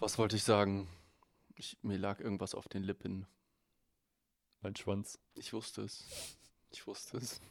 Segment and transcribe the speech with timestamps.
[0.00, 0.88] Was wollte ich sagen?
[1.56, 3.26] Ich, mir lag irgendwas auf den Lippen.
[4.62, 5.18] Mein Schwanz.
[5.34, 6.38] Ich wusste es.
[6.70, 7.42] Ich wusste es.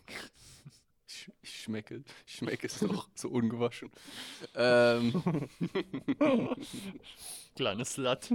[1.05, 3.91] Ich, ich schmecke, ich schmecke es noch so ungewaschen.
[4.55, 5.49] Ähm,
[7.55, 8.29] Kleines Slut.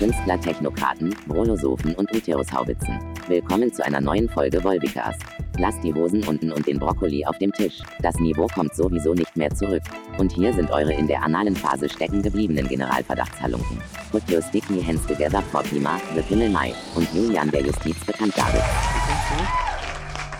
[0.00, 2.98] Künstler, Technokraten, Brolosophen und Uterushaubitzen.
[3.28, 5.20] Willkommen zu einer neuen Folge Volbicast.
[5.58, 7.80] Lasst die Hosen unten und den Brokkoli auf dem Tisch.
[8.00, 9.82] Das Niveau kommt sowieso nicht mehr zurück.
[10.16, 13.78] Und hier sind eure in der analen Phase stecken gebliebenen Generalverdachtshalunken.
[14.10, 18.32] Put your sticky hands together for Pima, the Pimmel Mai und Julian der Justiz bekannt
[18.38, 18.62] David.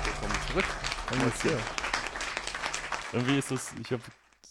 [0.06, 0.64] willkommen zurück.
[1.06, 1.58] Komm jetzt her.
[3.12, 4.02] Irgendwie ist das, ich habe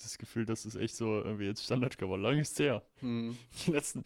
[0.10, 2.22] das Gefühl, das ist echt so irgendwie jetzt Standard geworden.
[2.22, 2.84] Lange ist her.
[3.00, 3.38] Hm.
[3.66, 4.04] Die letzten,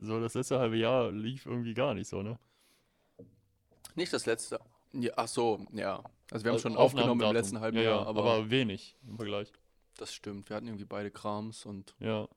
[0.00, 2.38] so das letzte halbe Jahr lief irgendwie gar nicht so, ne?
[3.94, 4.60] Nicht das letzte.
[4.92, 6.02] Ja, ach so, ja.
[6.30, 8.96] Also wir haben Also schon aufgenommen im letzten halben ja, Jahr, ja, aber, aber wenig
[9.06, 9.52] im Vergleich.
[9.96, 10.48] das stimmt.
[10.48, 12.28] Wir hatten irgendwie beide Krams und Ja.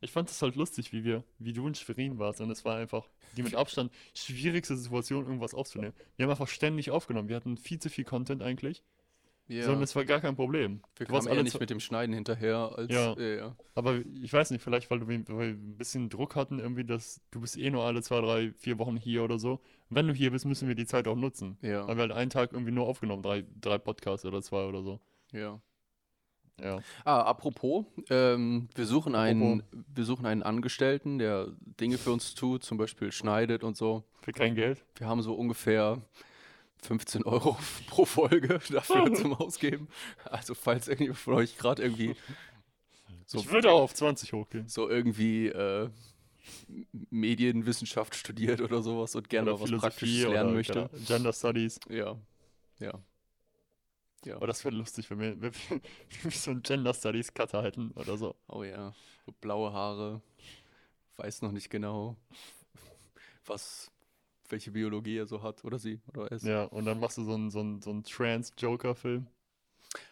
[0.00, 2.40] Ich fand es halt lustig, wie wir, wie du in Schwerin warst.
[2.40, 5.94] Und es war einfach die mit Abstand schwierigste Situation, irgendwas aufzunehmen.
[6.16, 7.28] Wir haben einfach ständig aufgenommen.
[7.28, 8.82] Wir hatten viel zu viel Content eigentlich.
[9.48, 10.82] Ja, So, und es war gar kein Problem.
[10.96, 13.12] wir Du kamen alle nicht mit dem Schneiden hinterher als Ja.
[13.14, 13.56] äh, ja.
[13.74, 17.20] Aber ich weiß nicht, vielleicht, weil, du, weil wir ein bisschen Druck hatten, irgendwie, dass
[17.30, 19.60] du bist eh nur alle zwei, drei, vier Wochen hier oder so.
[19.90, 21.58] Wenn du hier bist, müssen wir die Zeit auch nutzen.
[21.60, 24.82] Ja, Weil wir halt einen Tag irgendwie nur aufgenommen, drei, drei Podcasts oder zwei oder
[24.82, 25.00] so.
[25.32, 25.60] ja.
[26.60, 26.80] Ja.
[27.04, 31.48] Ah, apropos, ähm, wir suchen einen, wir suchen einen Angestellten, der
[31.80, 34.04] Dinge für uns tut, zum Beispiel schneidet und so.
[34.20, 34.84] Für kein Geld.
[34.96, 36.02] Wir haben so ungefähr
[36.82, 39.88] 15 Euro pro Folge dafür zum Ausgeben.
[40.24, 42.16] Also falls irgendjemand von euch gerade irgendwie
[43.26, 44.68] so, ich würde auch auf 20 hochgehen.
[44.68, 45.88] so irgendwie äh,
[47.10, 50.90] Medienwissenschaft studiert oder sowas und gerne was Praktisches oder lernen möchte.
[51.06, 51.78] Gender Studies.
[51.88, 52.16] Ja,
[52.80, 53.00] ja.
[54.24, 54.36] Ja.
[54.36, 55.52] Aber das wäre lustig, wenn wir, wenn
[56.22, 58.34] wir so einen Gender Studies Cutter hätten oder so.
[58.48, 60.20] Oh ja, so blaue Haare,
[61.16, 62.16] weiß noch nicht genau,
[63.46, 63.90] was,
[64.52, 66.44] welche Biologie er so hat oder sie oder es.
[66.44, 69.26] Ja, und dann machst du so einen, so einen, so einen Trans-Joker-Film.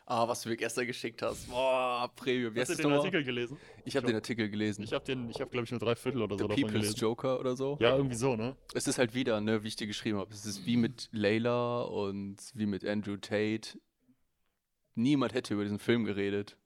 [0.07, 1.49] Ah, was du mir gestern geschickt hast.
[1.49, 2.55] Boah, Premium.
[2.57, 2.93] Hast du den?
[2.93, 3.57] Artikel gelesen?
[3.85, 4.83] Ich habe den Artikel gelesen.
[4.83, 6.83] Ich habe den, ich habe glaube ich nur drei Viertel oder The so davon People's
[6.83, 7.01] gelesen.
[7.01, 7.79] Joker oder so.
[7.81, 8.57] Ja, irgendwie so, ne?
[8.75, 10.33] Es ist halt wieder, ne, wie ich dir geschrieben habe.
[10.33, 13.79] Es ist wie mit Layla und wie mit Andrew Tate.
[14.97, 16.57] Niemand hätte über diesen Film geredet,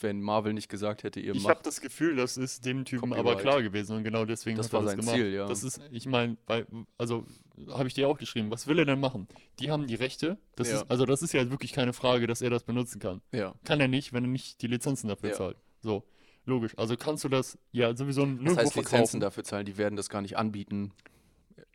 [0.00, 1.66] wenn Marvel nicht gesagt hätte, ihr Ich habe macht.
[1.66, 3.40] das Gefühl, das ist dem Typen aber Copyright.
[3.40, 5.14] klar gewesen und genau deswegen Das hat er war das sein gemacht.
[5.16, 5.46] Ziel, ja.
[5.46, 6.36] Das ist, ich meine,
[6.96, 7.26] also
[7.70, 9.26] habe ich dir auch geschrieben, was will er denn machen?
[9.58, 10.76] Die haben die Rechte, das Ja.
[10.82, 13.20] ist, also das ist ja wirklich keine Frage, dass er das benutzen kann.
[13.32, 15.34] Ja, Kann er nicht, wenn er nicht die Lizenzen dafür Ja.
[15.36, 15.56] zahlt.
[15.80, 16.04] So,
[16.44, 16.72] logisch.
[16.78, 18.94] Also kannst du das ja sowieso das nirgendwo heißt, verkaufen.
[18.96, 20.92] Lizenzen dafür zahlen, die werden das gar nicht anbieten.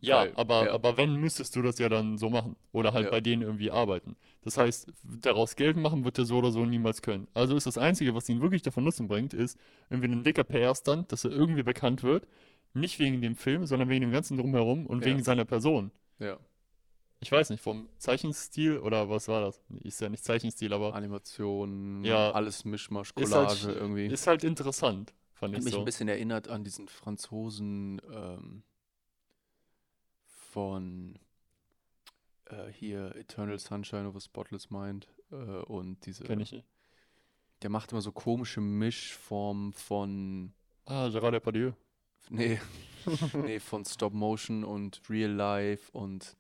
[0.02, 0.74] Ja, Weil- aber, ja.
[0.74, 2.56] aber wenn, müsstest du das ja dann so machen.
[2.72, 3.12] Oder halt Ja.
[3.12, 4.16] bei denen irgendwie arbeiten.
[4.44, 7.28] Das heißt, daraus Geld machen wird er so oder so niemals können.
[7.34, 9.58] Also ist das Einzige, was ihn wirklich davon Nutzen bringt, ist
[9.90, 12.28] irgendwie ein dicker PR-Stunt, dass er irgendwie bekannt wird.
[12.74, 15.06] Nicht wegen dem Film, sondern wegen dem ganzen Drumherum und Ja.
[15.12, 15.92] wegen seiner Person.
[16.20, 16.38] Ja,
[17.20, 19.62] Ich weiß nicht, vom Zeichenstil oder was war das?
[19.82, 22.32] Ist ja nicht Zeichenstil, aber Animationen, Ja.
[22.32, 24.08] alles Mischmasch, ist Collage halt, irgendwie.
[24.08, 25.80] ist halt interessant, fand Hat ich mich so.
[25.80, 28.64] ein bisschen erinnert an diesen Franzosen ähm,
[30.54, 31.18] von
[32.46, 36.24] äh, hier Eternal Sunshine of a Spotless Mind äh, und diese.
[36.24, 36.64] Kenn ich.
[37.62, 40.54] Der macht immer so komische Mischformen von.
[40.86, 41.72] Ah, Gerard Depardieu.
[42.30, 42.60] Nee,
[43.46, 46.38] nee, von Stop Motion und Real Life und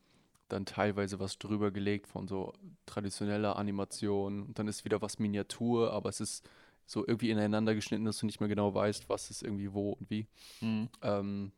[0.49, 2.53] dann teilweise was drüber gelegt von so
[2.85, 4.43] traditioneller Animation.
[4.43, 6.47] Und dann ist wieder was Miniatur, aber es ist
[6.85, 10.09] so irgendwie ineinander geschnitten, dass du nicht mehr genau weißt, was ist irgendwie wo und
[10.11, 10.27] wie.
[10.59, 10.89] Hm.
[11.01, 11.51] Ähm,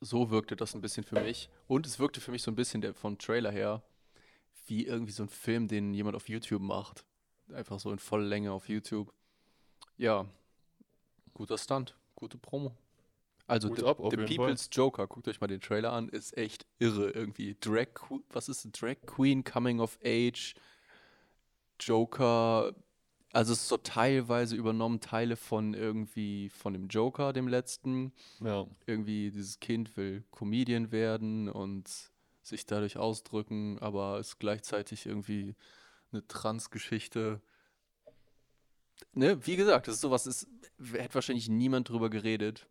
[0.00, 1.48] so wirkte das ein bisschen für mich.
[1.66, 3.82] Und es wirkte für mich so ein bisschen der, vom Trailer her
[4.66, 7.04] wie irgendwie so ein Film, den jemand auf YouTube macht.
[7.52, 9.12] Einfach so in voller Länge auf YouTube.
[9.96, 10.26] Ja,
[11.34, 12.76] guter Stunt, gute Promo.
[13.46, 14.36] Also The, auf The jeden Fall.
[14.36, 17.56] People's Joker, guckt euch mal den Trailer an, ist echt irre irgendwie.
[17.60, 17.88] Drag,
[18.30, 20.54] was ist Drag Queen Coming of Age,
[21.78, 22.74] Joker,
[23.36, 28.66] also es ist so teilweise übernommen, Teile von irgendwie von dem Joker, dem letzten Ja.
[28.86, 32.10] irgendwie dieses Kind will Comedian werden und
[32.42, 35.54] sich dadurch ausdrücken, aber ist gleichzeitig irgendwie
[36.12, 37.42] eine Trans-Geschichte.
[39.12, 40.48] Ne, wie gesagt, das ist sowas, ist,
[40.92, 42.66] hätte wahrscheinlich niemand drüber geredet,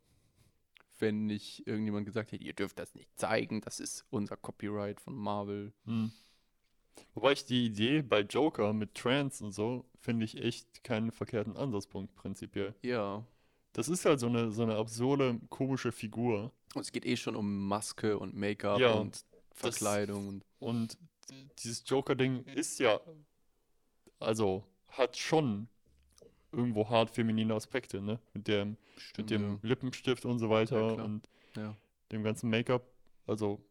[0.98, 5.14] wenn nicht irgendjemand gesagt hätte, ihr dürft das nicht zeigen, das ist unser Copyright von
[5.14, 5.74] Marvel.
[5.86, 6.12] Hm.
[7.14, 11.56] Wobei ich die Idee bei Joker mit Trans und so, finde ich echt keinen verkehrten
[11.56, 12.76] Ansatzpunkt prinzipiell.
[12.82, 13.24] Ja.
[13.74, 16.52] Das ist halt so eine, so eine absurde, komische Figur.
[16.74, 20.98] Und es geht eh schon um Maske und Make-up Ja, und Verkleidung und Und
[21.60, 23.00] dieses Joker-Ding ist ja,
[24.20, 25.68] also hat schon
[26.52, 28.20] irgendwo hart feminine Aspekte, ne?
[28.34, 29.60] Mit dem, mit Stimmt, dem ja.
[29.64, 31.06] Lippenstift und so weiter klar.
[31.06, 31.76] und Ja.
[32.12, 32.84] dem ganzen Make-up.
[33.28, 33.62] Also,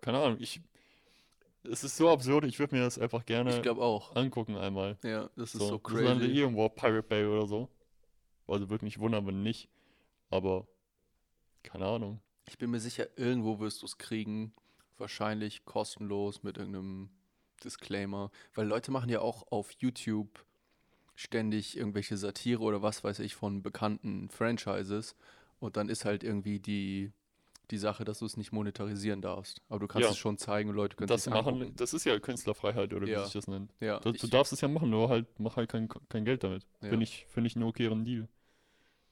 [0.00, 0.60] keine Ahnung, ich.
[1.64, 4.16] Es ist so absurd, ich würde mir das einfach gerne Ich auch.
[4.16, 4.98] angucken einmal.
[5.04, 6.32] Ja, das ist So, so, das ist dann crazy.
[6.32, 7.68] irgendwo auf Pirate Bay oder so.
[8.48, 9.68] Also würde mich wundern, wenn nicht.
[10.30, 10.66] Aber
[11.62, 12.20] keine Ahnung.
[12.48, 14.52] Ich bin mir sicher, irgendwo wirst du es kriegen.
[14.98, 17.10] Wahrscheinlich kostenlos mit irgendeinem
[17.62, 18.30] Disclaimer.
[18.54, 20.44] Weil Leute machen ja auch auf YouTube
[21.14, 25.14] ständig irgendwelche Satire oder was weiß ich von bekannten Franchises.
[25.60, 27.12] Und dann ist halt irgendwie die,
[27.72, 29.60] die Sache, dass du es nicht monetarisieren darfst.
[29.68, 30.10] Aber du kannst Ja.
[30.12, 33.10] es schon zeigen und Leute können Das es machen, das ist ja Künstlerfreiheit oder wie
[33.12, 33.24] Ja.
[33.24, 33.72] sich das nennt.
[33.80, 36.66] Ja, Du, du darfst es ja machen, nur halt mach halt kein, kein Geld damit.
[36.80, 38.28] Finde ich, finde ich einen okayeren Deal.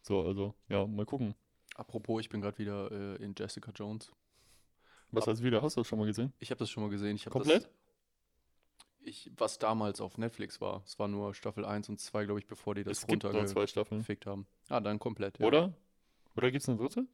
[0.03, 1.35] So, also, ja, mal gucken.
[1.75, 4.12] apropos, ich bin gerade wieder äh, in Jessica Jones.
[5.11, 5.61] Was heißt wieder?
[5.63, 6.33] Hast du das schon mal gesehen?
[6.39, 7.19] Ich habe das schon mal gesehen.
[7.31, 7.65] Komplett?
[7.65, 7.71] Das,
[9.03, 10.83] ich, was damals auf Netflix war.
[10.85, 14.05] Es war nur Staffel 1 und 2, glaube ich, bevor die das runtergefickt zwei Staffeln.
[14.27, 14.47] haben.
[14.69, 15.39] Ah, dann komplett.
[15.39, 15.47] Ja.
[15.47, 15.73] Oder?
[16.37, 17.06] Oder gibt es eine dritte?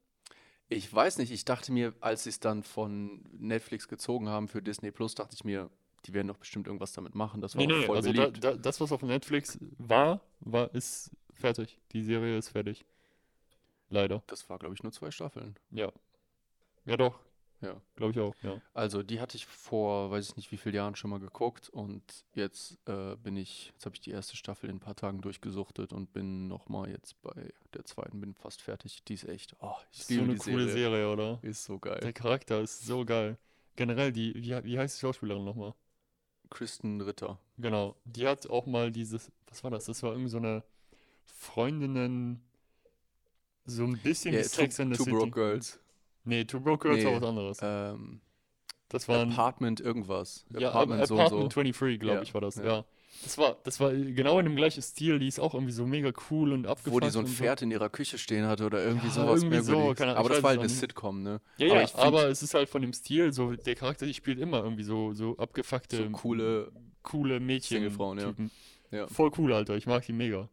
[0.69, 4.61] Ich weiß nicht, ich dachte mir, als sie es dann von Netflix gezogen haben für
[4.61, 5.69] Disney Plus, dachte ich mir,
[6.05, 7.41] die werden doch bestimmt irgendwas damit machen.
[7.41, 11.11] Das war Nee, nee, voll also da, da, das, was auf Netflix war, war, ist
[11.33, 11.79] fertig.
[11.93, 12.85] Die Serie ist fertig.
[13.89, 14.21] Leider.
[14.27, 15.55] das war, glaube ich, nur zwei Staffeln.
[15.71, 15.91] Ja.
[16.85, 17.19] Ja, doch.
[17.61, 17.81] Ja.
[17.95, 18.61] Glaube ich auch, ja.
[18.73, 22.03] Also, die hatte ich vor, weiß ich nicht wie vielen Jahren schon mal geguckt und
[22.33, 25.91] jetzt äh, bin ich, jetzt habe ich die erste Staffel in ein paar Tagen durchgesuchtet
[25.91, 29.03] und bin nochmal jetzt bei der zweiten, bin fast fertig.
[29.05, 30.71] Die ist echt, oh, ich Ist so liebe eine die coole Serie.
[30.71, 31.39] Serie, oder?
[31.41, 31.99] Ist so geil.
[32.01, 33.37] Der Charakter ist so geil.
[33.75, 35.73] Generell, die, wie, wie heißt die Schauspielerin nochmal?
[36.49, 37.39] Kristen Ritter.
[37.57, 37.95] Genau.
[38.05, 39.85] Die hat auch mal dieses, was war das?
[39.85, 40.63] Das war irgendwie so eine
[41.25, 42.41] Freundinnen,
[43.65, 45.17] so ein bisschen wie Sex and the Two City.
[45.17, 45.79] Broke Girls.
[46.27, 47.57] Nee, Two Broke Girls war Nee, was anderes.
[47.61, 48.21] Ähm,
[48.89, 50.45] Das war Apartment irgendwas.
[50.57, 51.61] ja, Apartment Apartment, so und so.
[51.61, 52.63] 23, glaube Ja, ich, war das, ja.
[52.65, 52.85] ja.
[53.23, 56.11] Das war, das war genau in dem gleichen Stil, die ist auch irgendwie so mega
[56.29, 56.93] cool und abgefuckt.
[56.93, 59.61] Wo die so ein Pferd in ihrer Küche stehen hatte oder irgendwie Ja, sowas irgendwie
[59.61, 60.69] so, keine Ahnung, Aber das war halt eine.
[60.69, 61.41] Sitcom, ne?
[61.57, 64.37] Ja, aber ja, aber es ist halt von dem Stil, so der Charakter, die spielt
[64.39, 66.71] immer irgendwie so, so abgefuckte, So coole,
[67.01, 67.77] coole Mädchen.
[67.77, 68.33] Singlefrauen, ja.
[68.91, 69.07] Ja.
[69.07, 69.75] Voll cool, Alter.
[69.77, 70.47] Ich mag die mega.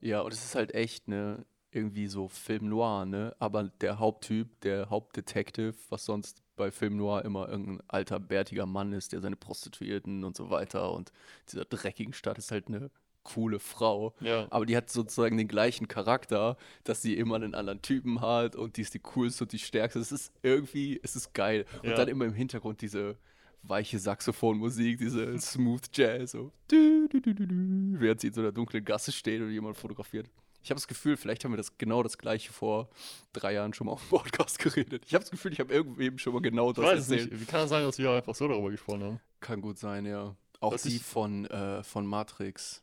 [0.00, 3.34] ja, und es ist halt echt, ne, irgendwie so Film Noir, ne?
[3.38, 8.92] Aber der Haupttyp, der Hauptdetective, was sonst bei Film Noir immer irgendein alter, bärtiger Mann
[8.92, 11.12] ist, der seine Prostituierten und so weiter und
[11.50, 12.90] dieser dreckigen Stadt ist halt eine
[13.24, 14.14] coole Frau.
[14.20, 14.46] Ja.
[14.50, 18.76] Aber die hat sozusagen den gleichen Charakter, dass sie immer einen anderen Typen hat und
[18.76, 19.98] die ist die coolste und die stärkste.
[19.98, 21.64] Es ist irgendwie, es ist geil.
[21.82, 21.94] Und Ja.
[21.96, 23.16] dann immer im Hintergrund diese
[23.62, 28.42] weiche Saxophonmusik, diese Smooth Jazz, so du, du, du, du, du, während sie in so
[28.42, 30.28] einer dunklen Gasse steht und jemand fotografiert.
[30.64, 32.88] Ich habe das Gefühl, vielleicht haben wir das genau das gleiche vor
[33.34, 35.04] drei Jahren schon mal auf dem Podcast geredet.
[35.06, 37.32] Ich habe das Gefühl, ich habe irgendwem schon mal genau Ich das weiß erzählt.
[37.32, 37.40] nicht.
[37.42, 39.20] Wie kann es sein, dass wir einfach so darüber gesprochen haben?
[39.40, 40.34] Kann gut sein, ja.
[40.60, 42.82] Auch Das die von, äh, von Matrix,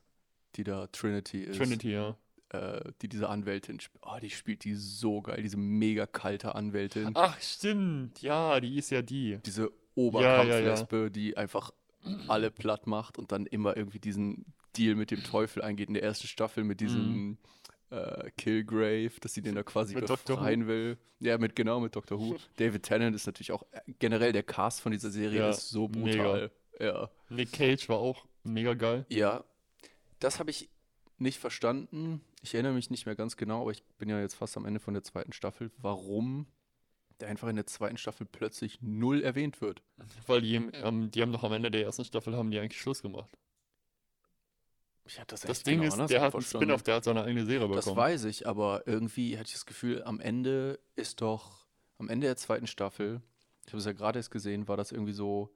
[0.56, 1.58] die da Trinity ist.
[1.58, 2.16] Trinity, ja.
[2.50, 4.04] äh, die diese Anwältin spielt.
[4.06, 7.10] Oh, die spielt die so geil, diese mega kalte Anwältin.
[7.16, 8.22] Ach, stimmt.
[8.22, 9.40] Ja, die ist ja die.
[9.44, 11.72] Diese ja, Oberkampflesbe, die einfach
[12.28, 14.46] alle platt macht und dann immer irgendwie diesen
[14.78, 17.38] Deal mit dem Teufel eingeht in der ersten Staffel mit diesem
[17.92, 20.98] äh, Killgrave, dass sie den da quasi befreien will.
[21.20, 22.20] Ja, mit genau mit Dr.
[22.20, 22.38] Who.
[22.58, 25.88] David Tennant ist natürlich auch äh, generell der Cast von dieser Serie Ja, ist so
[25.90, 26.24] mega.
[26.24, 26.52] brutal.
[26.80, 27.12] Ja.
[27.30, 29.06] Nick Cage war auch mega geil.
[29.10, 29.44] Ja,
[30.20, 30.70] das habe ich
[31.20, 32.22] nicht verstanden.
[32.42, 34.80] Ich erinnere mich nicht mehr ganz genau, aber ich bin ja jetzt fast am Ende
[34.80, 36.48] von der zweiten Staffel, warum
[37.20, 39.84] der einfach in der zweiten Staffel plötzlich null erwähnt wird.
[40.26, 43.04] Weil die, ähm, die haben doch am Ende der ersten Staffel haben die eigentlich Schluss
[43.04, 43.38] gemacht.
[45.14, 46.42] Ich hatte das, Das Ding genau ist, andersrum der hat einen.
[46.44, 47.98] Spin-off, der hat seine eigene Serie Das bekommen.
[47.98, 51.66] weiß ich, aber irgendwie hatte ich das Gefühl, am Ende ist doch,
[51.98, 53.22] am Ende der zweiten Staffel,
[53.66, 55.50] ich habe es ja gerade erst gesehen, war das irgendwie so,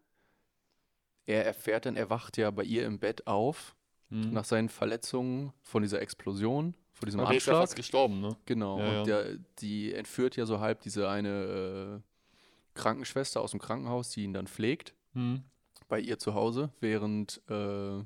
[1.26, 3.76] er erfährt dann, er wacht ja bei ihr im Bett auf,
[4.12, 4.32] Hm.
[4.34, 7.64] nach seinen Verletzungen von dieser Explosion, von diesem Aber der ist ja Anschlag.
[7.70, 8.38] fast gestorben, ne?
[8.46, 13.60] Genau, Ja, und Der, die entführt ja so halb diese eine äh, Krankenschwester aus dem
[13.60, 15.44] Krankenhaus, die ihn dann pflegt, Hm.
[15.88, 18.04] bei ihr zu Hause, während äh,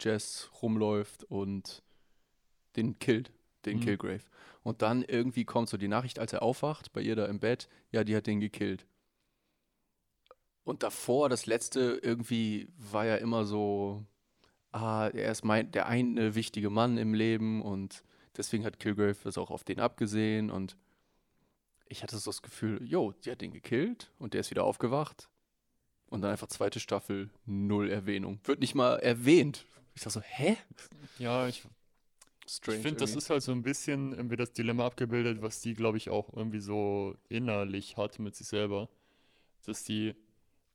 [0.00, 1.82] Jess rumläuft und
[2.76, 3.32] den killt,
[3.64, 3.80] den Mhm.
[3.82, 4.22] Killgrave.
[4.62, 7.68] Und dann irgendwie kommt so die Nachricht, als er aufwacht, bei ihr da im Bett,
[7.92, 8.86] ja, die hat den gekillt.
[10.64, 14.04] Und davor, das letzte, irgendwie war ja immer so,
[14.72, 18.04] ah, er ist mein, der eine wichtige Mann im Leben und
[18.36, 20.76] deswegen hat Kilgrave das auch auf den abgesehen und
[21.86, 25.28] ich hatte so das Gefühl, jo, die hat den gekillt und der ist wieder aufgewacht.
[26.06, 28.40] Und dann einfach zweite Staffel, null Erwähnung.
[28.44, 29.64] Wird nicht mal erwähnt.
[29.94, 30.56] Ich dachte so, hä?
[31.18, 31.62] Ja, ich,
[32.46, 32.78] Strange.
[32.78, 35.98] ich finde, das ist halt so ein bisschen irgendwie das Dilemma abgebildet, was die, glaube
[35.98, 38.88] ich, auch irgendwie so innerlich hat mit sich selber.
[39.66, 40.14] Dass die,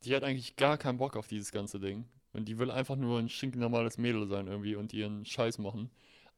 [0.03, 2.05] die hat eigentlich gar keinen Bock auf dieses ganze Ding.
[2.33, 5.89] Und die will einfach nur ein stinknormales Mädel sein irgendwie und ihren Scheiß machen.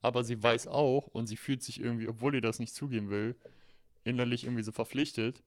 [0.02, 3.36] Aber sie weiß auch und sie fühlt sich irgendwie, obwohl ihr das nicht zugeben will,
[4.04, 5.44] innerlich irgendwie so verpflichtet.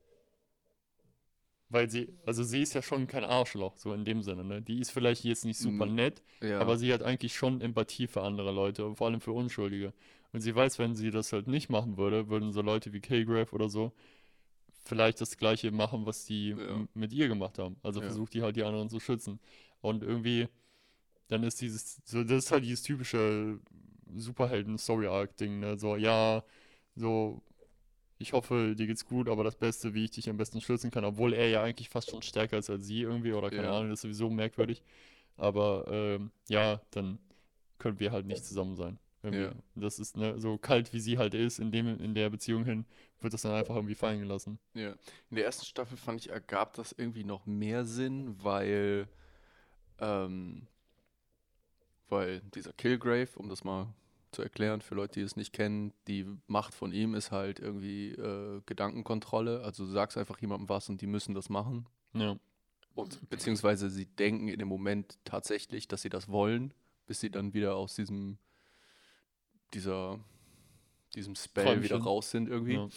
[1.72, 4.60] Weil sie, also sie ist ja schon kein Arschloch, so in dem Sinne, ne?
[4.60, 6.58] Die ist vielleicht jetzt nicht super Mm, nett, Ja.
[6.60, 9.92] aber sie hat eigentlich schon Empathie für andere Leute, und vor allem für Unschuldige.
[10.32, 13.52] Und sie weiß, wenn sie das halt nicht machen würde, würden so Leute wie Kilgrave
[13.54, 13.92] oder so
[14.84, 16.88] vielleicht das Gleiche machen, was die Ja.
[16.94, 17.76] mit ihr gemacht haben.
[17.82, 18.06] Also Ja.
[18.06, 19.38] versucht die halt die anderen zu schützen.
[19.80, 20.48] Und irgendwie,
[21.28, 23.60] dann ist dieses, so, das ist halt dieses typische
[24.16, 25.78] Superhelden-Story-Arc-Ding, ne?
[25.78, 26.42] So, ja,
[26.96, 27.42] so,
[28.20, 31.06] ich hoffe, dir geht's gut, aber das Beste, wie ich dich am besten schützen kann,
[31.06, 33.72] obwohl er ja eigentlich fast schon stärker ist als sie irgendwie, oder keine Ja.
[33.72, 34.82] Ahnung, das ist sowieso merkwürdig.
[35.38, 37.18] Aber ähm, ja, dann
[37.78, 38.98] können wir halt nicht zusammen sein.
[39.22, 39.52] Ja.
[39.74, 42.84] Das ist ne, so kalt, wie sie halt ist, in dem, in der Beziehung hin,
[43.20, 44.58] wird das dann einfach irgendwie fallen gelassen.
[44.74, 44.90] Ja.
[45.30, 49.08] In der ersten Staffel fand ich, ergab das irgendwie noch mehr Sinn, weil,
[49.98, 50.66] ähm,
[52.10, 53.94] weil dieser Killgrave, um das mal
[54.32, 58.10] zu erklären für Leute, die es nicht kennen, die Macht von ihm ist halt irgendwie
[58.12, 59.62] äh, Gedankenkontrolle.
[59.62, 61.86] Also du sagst einfach jemandem was und die müssen das machen.
[62.12, 62.36] Ja.
[62.94, 66.74] Und, beziehungsweise sie denken in dem Moment tatsächlich, dass sie das wollen,
[67.06, 68.38] bis sie dann wieder aus diesem,
[69.74, 70.18] dieser,
[71.14, 72.02] diesem Spell wieder Träumchen.
[72.02, 72.88] raus sind irgendwie ja.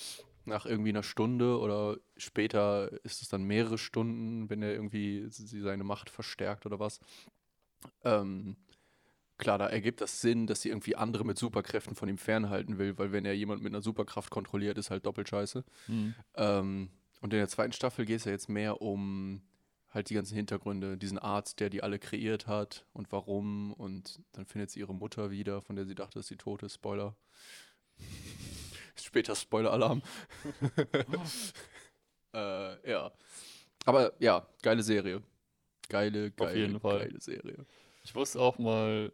[0.46, 5.62] nach irgendwie einer Stunde oder später ist es dann mehrere Stunden, wenn er irgendwie sie
[5.62, 7.00] seine Macht verstärkt oder was.
[8.04, 8.56] Ähm,
[9.38, 12.98] klar, da ergibt das Sinn, dass sie irgendwie andere mit Superkräften von ihm fernhalten will,
[12.98, 15.63] weil wenn er jemand mit einer Superkraft kontrolliert, ist halt doppelt scheiße.
[15.88, 16.16] Mhm.
[16.36, 16.90] Ähm,
[17.22, 19.42] und in der zweiten Staffel geht es ja jetzt mehr um
[19.94, 23.74] halt die ganzen Hintergründe, diesen Arzt, der die alle kreiert hat und warum.
[23.74, 26.75] Und dann findet sie ihre Mutter wieder, von der sie dachte, dass sie tot ist.
[26.75, 27.16] Spoiler.
[28.96, 30.02] Später Spoiler-Alarm.
[32.34, 33.12] äh, ja.
[33.86, 35.22] Aber ja, geile Serie.
[35.90, 37.00] Geile, geile, jeden Fall.
[37.00, 37.66] geile Serie.
[38.04, 39.12] Ich muss auch mal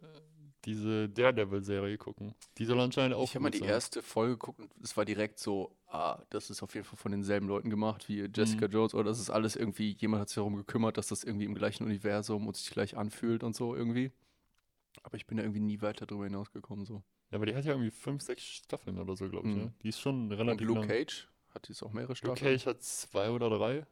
[0.64, 2.34] diese Daredevil-Serie gucken.
[2.58, 3.68] Die soll anscheinend auch Ich habe mal die sein.
[3.68, 7.12] erste Folge geguckt und es war direkt so, ah, das ist auf jeden Fall von
[7.12, 10.56] denselben Leuten gemacht wie Jessica Jones oder das ist alles irgendwie, jemand hat sich darum
[10.56, 14.12] gekümmert, dass das irgendwie im gleichen Universum und sich gleich anfühlt und so irgendwie.
[15.02, 17.02] Aber ich bin da irgendwie nie weiter drüber hinausgekommen so.
[17.30, 19.54] Ja, aber die hat ja irgendwie fünf, sechs Staffeln oder so, glaube ich.
[19.54, 19.62] Mhm.
[19.62, 19.72] Ne?
[19.82, 20.88] Die ist schon Und relativ Luke lang.
[20.88, 22.58] Cage hat jetzt auch mehrere Luke Staffeln.
[22.58, 23.86] Cage hat zwei oder drei.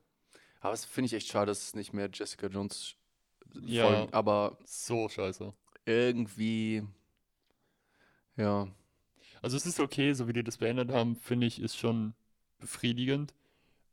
[0.60, 2.96] Aber es finde ich echt schade, dass es nicht mehr Jessica Jones
[3.64, 3.84] Ja.
[3.86, 5.52] Folgen, aber So scheiße.
[5.86, 6.82] irgendwie,
[8.36, 8.68] ja,
[9.42, 12.14] Also es ist okay, so wie die das beendet haben, finde ich, ist schon
[12.58, 13.34] befriedigend.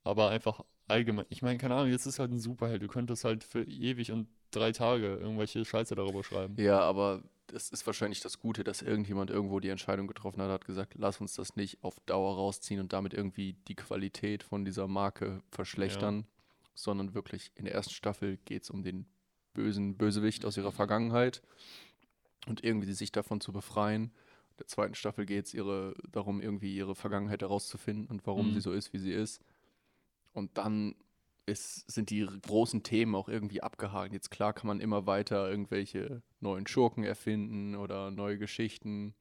[0.03, 1.25] Aber einfach allgemein.
[1.29, 2.81] Ich meine, keine Ahnung, jetzt ist halt ein Superheld.
[2.81, 6.55] Du könntest halt für ewig und drei Tage irgendwelche Scheiße darüber schreiben.
[6.59, 10.65] Ja, aber das ist wahrscheinlich das Gute, dass irgendjemand irgendwo die Entscheidung getroffen hat, hat
[10.65, 14.87] gesagt, lass uns das nicht auf Dauer rausziehen und damit irgendwie die Qualität von dieser
[14.87, 16.25] Marke verschlechtern,
[16.73, 19.05] sondern wirklich in der ersten Staffel geht es um den
[19.55, 21.41] bösen Bösewicht aus ihrer Vergangenheit
[22.47, 24.03] und irgendwie sich davon zu befreien.
[24.51, 28.53] In der zweiten Staffel geht es ihre, darum, irgendwie ihre Vergangenheit herauszufinden und warum Mhm.
[28.53, 29.41] sie so ist, wie sie ist.
[30.33, 30.95] Und dann
[31.47, 34.13] ist, sind die großen Themen auch irgendwie abgehakt.
[34.13, 39.15] Jetzt klar kann man immer weiter irgendwelche neuen Schurken erfinden oder neue Geschichten.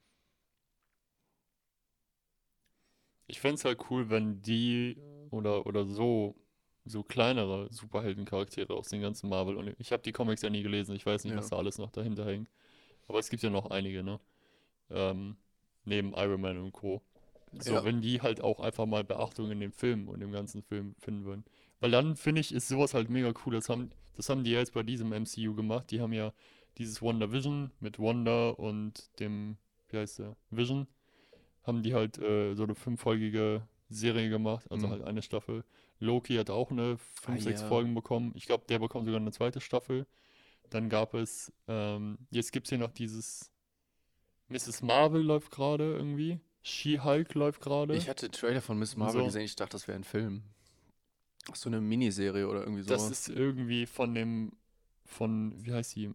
[3.26, 4.96] Ich fände es halt cool, wenn die
[5.30, 6.34] oder, oder so,
[6.84, 10.94] so kleinere Superheldencharaktere aus den ganzen Marvel und ich habe die Comics ja nie gelesen,
[10.94, 11.38] ich weiß nicht, Ja.
[11.38, 12.48] was da alles noch dahinter hängt.
[13.08, 14.20] Aber es gibt ja noch einige, ne?
[14.90, 15.36] Ähm,
[15.84, 17.02] neben Iron Man und Co.
[17.60, 17.84] So, Ja.
[17.84, 21.24] wenn die halt auch einfach mal Beachtung in dem Film und dem ganzen Film finden
[21.24, 21.44] würden.
[21.80, 23.54] Weil dann finde ich, ist sowas halt mega cool.
[23.54, 25.90] Das haben, das haben die ja jetzt bei diesem MCU gemacht.
[25.90, 26.32] Die haben ja
[26.78, 29.56] dieses WandaVision mit Wanda und dem,
[29.88, 30.36] wie heißt der?
[30.50, 30.86] Vision,
[31.62, 34.90] haben die halt äh, so eine fünffolgige Serie gemacht, also Mhm.
[34.90, 35.64] halt eine Staffel.
[36.04, 37.68] Loki hat auch eine fünf, Ah, sechs ja.
[37.68, 38.32] Folgen bekommen.
[38.34, 40.06] Ich glaube, der bekommt sogar eine zweite Staffel.
[40.70, 43.50] Dann gab es, ähm, jetzt gibt es hier noch dieses
[44.48, 44.82] Mrs.
[44.82, 46.40] Marvel läuft gerade irgendwie.
[46.62, 47.94] She-Hulk läuft gerade.
[47.96, 49.24] Ich hatte den Trailer von Miss Marvel So.
[49.26, 50.42] gesehen, ich dachte, das wäre ein Film.
[51.50, 53.28] Ach, so eine Miniserie oder irgendwie Das sowas.
[53.28, 54.52] ist irgendwie von dem,
[55.04, 56.10] von, wie heißt sie?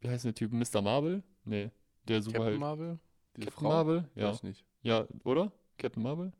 [0.00, 0.52] Wie heißt der Typ?
[0.52, 0.80] Mr.
[0.82, 1.22] Marvel?
[1.44, 1.70] Nee,
[2.06, 2.60] der Captain Superheld.
[2.60, 2.98] Marvel?
[3.36, 3.68] Diese Captain Frau?
[3.68, 4.08] Marvel?
[4.14, 4.30] Ja.
[4.30, 4.64] Weiß nicht.
[4.82, 5.50] Ja, oder?
[5.78, 6.32] Captain Marvel?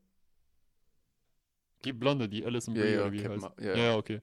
[1.86, 3.50] Die Blonde, die Alison Ja, Brie ja, wie heißt.
[3.60, 4.20] Ja, Ja, okay.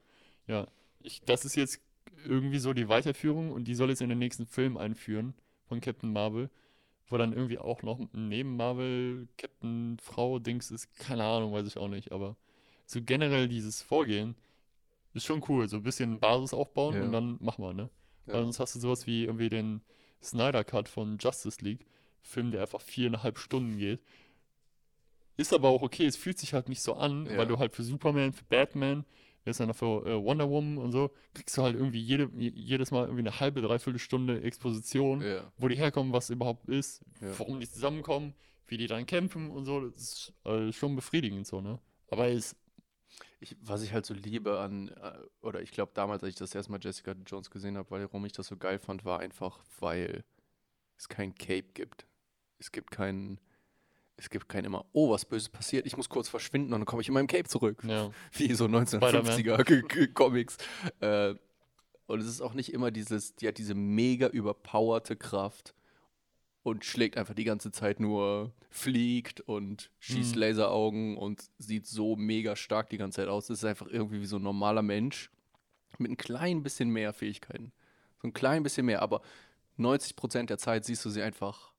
[0.48, 0.68] Ja,
[1.00, 1.82] ich, das ist jetzt
[2.26, 5.34] irgendwie so die Weiterführung und die soll jetzt in den nächsten Film einführen
[5.66, 6.50] von Captain Marvel,
[7.08, 11.78] wo dann irgendwie auch noch neben Marvel Captain Frau Dings ist, keine Ahnung, weiß ich
[11.78, 12.36] auch nicht, aber
[12.86, 14.36] so generell dieses Vorgehen
[15.14, 17.90] ist schon cool, so ein bisschen Basis aufbauen und dann machen wir, ne?
[18.26, 19.82] Weil sonst hast du sowas wie irgendwie den
[20.22, 21.86] Snyder Cut von Justice League,
[22.22, 24.02] Film, der einfach viereinhalb Stunden geht.
[25.38, 27.38] Ist aber auch okay, es fühlt sich halt nicht so an, Ja.
[27.38, 29.06] weil du halt für Superman, für Batman,
[29.46, 32.92] jetzt dann für äh, Wonder Woman und so, kriegst du halt irgendwie jede, je- jedes
[32.92, 35.52] Mal irgendwie eine halbe, dreiviertel Stunde Exposition, Ja.
[35.58, 37.38] wo die herkommen, was überhaupt ist, Ja.
[37.40, 38.34] warum die zusammenkommen,
[38.68, 39.82] wie die dann kämpfen und so.
[39.90, 41.80] Das ist äh, schon befriedigend so, ne?
[42.10, 42.56] Aber es,
[43.42, 46.56] Ich, was ich halt so liebe an, äh, oder ich glaube damals, als ich das
[46.56, 50.24] erste Mal Jessica Jones gesehen habe, warum ich das so geil fand, war einfach, weil
[50.98, 52.08] es kein Cape gibt.
[52.60, 53.40] Es gibt keinen,
[54.18, 57.02] es gibt kein immer, oh, was Böses passiert, ich muss kurz verschwinden und dann komme
[57.02, 57.84] ich in meinem Cape zurück.
[57.84, 60.58] ja, Wie so 1950er G- G- Comics.
[61.00, 61.36] Äh,
[62.06, 65.74] und es ist auch nicht immer dieses, die hat diese mega überpowerte Kraft
[66.62, 70.42] und schlägt einfach die ganze Zeit nur, fliegt und schießt Mhm.
[70.42, 73.50] Laseraugen und sieht so mega stark die ganze Zeit aus.
[73.50, 75.30] Es ist einfach irgendwie wie so ein normaler Mensch
[75.98, 77.72] mit ein klein bisschen mehr Fähigkeiten.
[78.22, 79.22] So ein klein bisschen mehr, aber
[79.78, 81.73] 90% der Zeit siehst du sie einfach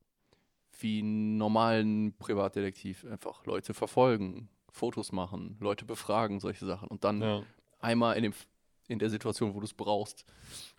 [0.84, 3.04] wie einen normalen Privatdetektiv.
[3.06, 6.88] Einfach Leute verfolgen, Fotos machen, Leute befragen, solche Sachen.
[6.88, 7.42] Und dann ja.
[7.80, 8.34] einmal in, dem,
[8.86, 10.26] in der Situation, wo du es brauchst.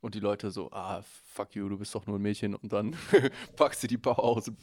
[0.02, 2.54] Und die Leute so, ah, fuck you, du bist doch nur ein Mädchen.
[2.54, 2.96] Und dann
[3.56, 4.60] packt sie die Power aus und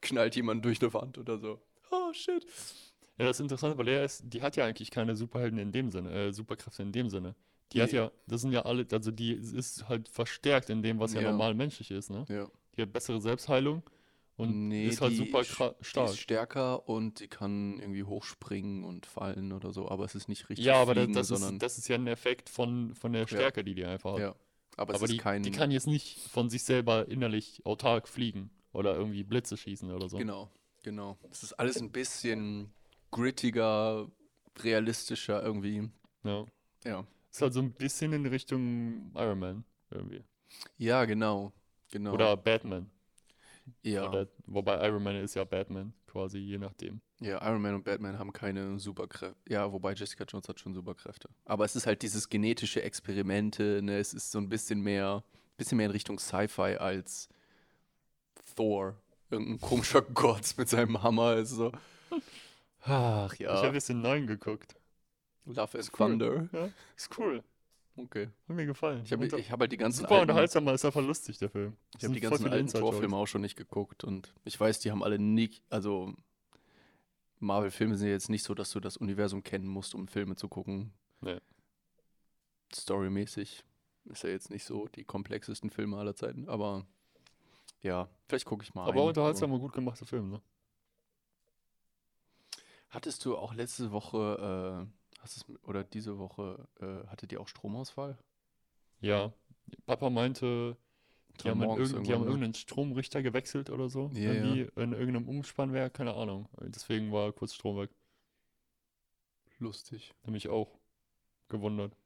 [0.00, 1.60] knallt jemanden durch eine Wand oder so.
[1.90, 2.46] Oh, shit.
[3.18, 5.90] Ja, das ist interessant, weil er ist, die hat ja eigentlich keine Superhelden in dem
[5.90, 7.34] Sinne, äh, Superkräfte in dem Sinne.
[7.72, 7.98] Die hat Nee.
[7.98, 11.30] ja, das sind ja alle, also die ist halt verstärkt in dem, was ja, Ja.
[11.30, 12.24] normal menschlich ist, ne?
[12.30, 12.48] Ja.
[12.76, 13.82] Die hat bessere Selbstheilung
[14.36, 16.10] und Nee, ist halt die super kra- Die stark.
[16.10, 20.48] ist stärker und die kann irgendwie hochspringen und fallen oder so, aber es ist nicht
[20.48, 23.12] richtig Ja, aber das, fliegen, das, sondern ist, das ist ja ein Effekt von, von
[23.12, 24.20] der Stärke, die die einfach hat.
[24.20, 24.34] ja.
[24.76, 28.94] Aber, aber die, kein die kann jetzt nicht von sich selber innerlich autark fliegen oder
[28.96, 30.16] irgendwie Blitze schießen oder so.
[30.16, 30.48] Genau,
[30.82, 31.18] genau.
[31.30, 32.72] Es ist alles ein bisschen
[33.10, 34.10] grittiger,
[34.60, 35.90] realistischer irgendwie.
[36.24, 36.46] Ja.
[36.84, 37.06] Ja.
[37.30, 40.22] Ist halt so ein bisschen in Richtung Iron Man irgendwie.
[40.78, 41.52] Ja, genau.
[41.90, 42.14] Genau.
[42.14, 42.90] Oder Batman.
[43.82, 44.08] Ja.
[44.08, 47.00] Oder, wobei Iron Man ist ja Batman, quasi, je nachdem.
[47.20, 49.36] Ja, Iron Man und Batman haben keine Superkräfte.
[49.48, 51.28] Ja, wobei Jessica Jones hat schon Superkräfte.
[51.44, 53.98] Aber es ist halt dieses genetische Experimente, ne?
[53.98, 55.22] Es ist so ein bisschen mehr,
[55.56, 57.28] bisschen mehr in Richtung Sci-Fi als
[58.56, 58.96] Thor.
[59.30, 61.72] Irgendein komischer Gott mit seinem Hammer ist so.
[62.82, 63.72] Ach Ich habe ja.
[63.72, 64.74] jetzt den neuen geguckt.
[65.44, 65.96] Love and cool.
[65.96, 66.48] Thunder.
[66.52, 67.42] Ja, ist cool.
[68.04, 68.28] Okay.
[68.48, 69.02] Hat mir gefallen.
[69.04, 71.76] Ich habe hab halt die ganzen super alten, unterhaltsam, ist einfach lustig, der Film.
[71.98, 72.68] ich hab die ganzen alten.
[72.68, 76.14] Torfilme auch schon nicht geguckt und ich weiß, die haben alle nicht, also
[77.38, 80.92] Marvel-Filme sind jetzt nicht so, dass du das Universum kennen musst, um Filme zu gucken.
[81.20, 81.40] Nee.
[82.74, 83.64] Storymäßig
[84.04, 86.86] ist ja jetzt nicht so die komplexesten Filme aller Zeiten, aber
[87.82, 89.08] ja, vielleicht gucke ich mal Aber einen.
[89.08, 90.40] unterhaltsam und gut gemachter Film, ne?
[92.90, 97.48] Hattest du auch letzte Woche, äh, hast es, oder diese Woche, äh, hattet ihr auch
[97.48, 98.18] Stromausfall?
[99.00, 99.32] Ja.
[99.86, 100.76] Papa meinte,
[101.42, 102.26] die haben, irgend, die haben ne?
[102.26, 104.10] irgendeinen Stromrichter gewechselt oder so.
[104.12, 106.48] Ja, irgendwie in irgendeinem Umspannwerk, keine Ahnung.
[106.60, 107.90] Deswegen war kurz Strom weg.
[109.58, 110.14] Lustig.
[110.26, 110.78] Mich auch
[111.48, 111.96] gewundert.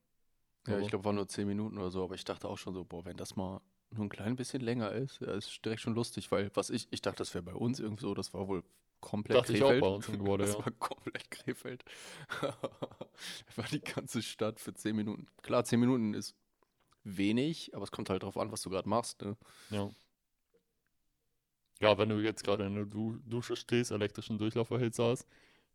[0.67, 2.75] Ja, Aber- ich glaube, war nur 10 Minuten oder so, aber ich dachte auch schon
[2.75, 5.95] so, boah, wenn das mal nur ein klein bisschen länger ist, ja, ist direkt schon
[5.95, 8.65] lustig, weil was ich, ich dachte, das wäre bei uns irgendwie so, das war wohl
[9.05, 9.83] komplett Dachte ich auch Krefeld.
[9.83, 10.65] bei uns Gebäude, das ja.
[10.65, 11.85] war komplett Krefeld.
[13.57, 15.27] war die ganze Stadt für 10 Minuten.
[15.43, 16.35] Klar, 10 Minuten ist
[17.05, 19.21] wenig, aber es kommt halt drauf an, was du gerade machst.
[19.21, 19.37] Ne?
[19.69, 19.91] Ja.
[21.81, 25.27] Ja, wenn du jetzt gerade in der du Dusche stehst, elektrischen Durchlauferhitzer hast,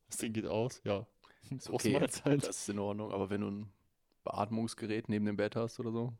[0.07, 1.05] das Ding geht aus, ja.
[1.49, 2.47] Brauchst okay, Zeit.
[2.47, 3.71] das ist in Ordnung, aber wenn du ein
[4.23, 6.13] Beatmungsgerät neben dem Bett hast oder so.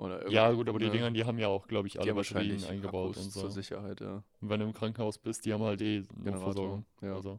[0.00, 3.10] Oder Ja, gut, aber die Dinger, die haben ja auch, glaube ich, alle Batterien eingebaut
[3.10, 3.40] Akkus und so.
[3.42, 4.22] zur Sicherheit, ja.
[4.40, 6.86] Und wenn du im Krankenhaus bist, die haben halt eh Notversorgung.
[7.02, 7.14] ja.
[7.14, 7.38] Also.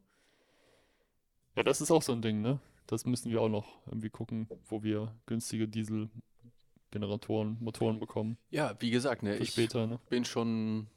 [1.56, 2.60] Ja, das ist auch so ein Ding, ne?
[2.86, 8.38] Das müssen wir auch noch irgendwie gucken, wo wir günstige Dieselgeneratoren, Motoren bekommen.
[8.52, 10.00] Ja, wie gesagt, ne, Für ich später, ne?
[10.10, 10.88] bin schon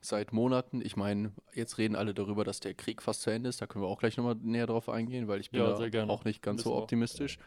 [0.00, 3.60] seit Monaten, ich meine, jetzt reden alle darüber, dass der Krieg fast zu Ende ist.
[3.60, 6.24] Da können wir auch gleich nochmal näher drauf eingehen, weil ich bin Ja, da auch
[6.24, 7.38] nicht ganz Müssen so optimistisch.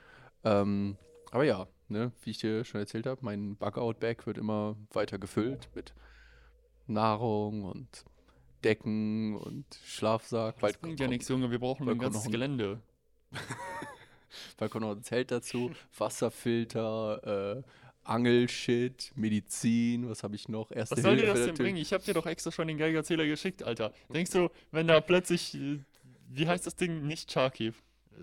[0.43, 0.97] Ähm,
[1.31, 5.69] aber ja, ne, wie ich dir schon erzählt habe, mein Bug-Out-Bag wird immer weiter gefüllt
[5.75, 5.93] mit
[6.87, 8.05] Nahrung und
[8.63, 10.55] Decken und Schlafsack.
[10.55, 12.81] Das Bald bringt ja nichts, Junge, wir brauchen ein ganzes noch ein- Gelände.
[14.57, 17.63] Bald kommt noch ein Zelt dazu, Wasserfilter, äh,
[18.03, 20.71] Angelshit, Medizin, was habe ich noch?
[20.71, 21.71] Erste Was soll dir Hilfe das denn natürlich.
[21.73, 21.81] bringen?
[21.81, 23.93] Ich hab dir doch extra schon den Geigerzähler geschickt, Alter.
[24.09, 25.79] Denkst du, wenn da plötzlich, äh,
[26.29, 27.05] wie heißt das Ding?
[27.05, 27.73] Nicht Charkiw,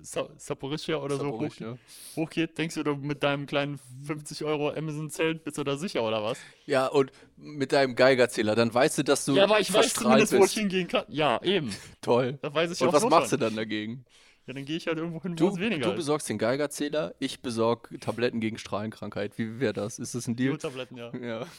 [0.02, 1.78] Sa Saporischia oder so hoch, Saporischia.
[2.16, 6.22] hochgeht, denkst du, du mit deinem kleinen 50 Euro Amazon-Zelt bist du da sicher oder
[6.22, 6.46] was?
[6.66, 10.32] Ja, und mit deinem Geigerzähler, dann weißt du, dass du ja, aber ich weiß zumindest,
[10.32, 10.54] wo ich bist.
[10.54, 11.04] hingehen kann.
[11.08, 11.70] Ja, eben.
[12.00, 12.38] Toll.
[12.42, 13.38] Da weiß ich Und auch was so machst schon.
[13.40, 14.04] du dann dagegen?
[14.46, 17.14] Ja, dann gehe ich halt irgendwo hin, wo Du, es weniger du besorgst den Geigerzähler,
[17.18, 19.38] ich besorg Tabletten gegen Strahlenkrankheit.
[19.38, 19.98] Wie wäre das?
[19.98, 20.52] Ist das ein Deal?
[20.52, 21.14] Jodtabletten, ja.
[21.16, 21.40] Ja.
[21.40, 21.50] Hast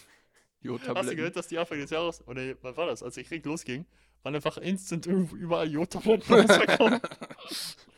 [0.62, 1.16] du Jodtabletten.
[1.16, 3.86] gehört, dass die Anfang des Jahres, oder wann war das, als der Krieg losging,
[4.24, 7.00] waren einfach instant irgendwo überall Jodtabletten rausgekommen?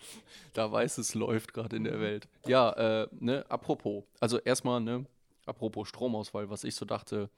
[0.53, 2.27] da weiß es läuft gerade in der Welt.
[2.45, 2.71] Ja,
[3.03, 5.05] äh, ne, apropos, also erstmal, ne,
[5.45, 7.29] apropos Stromausfall, was ich so dachte,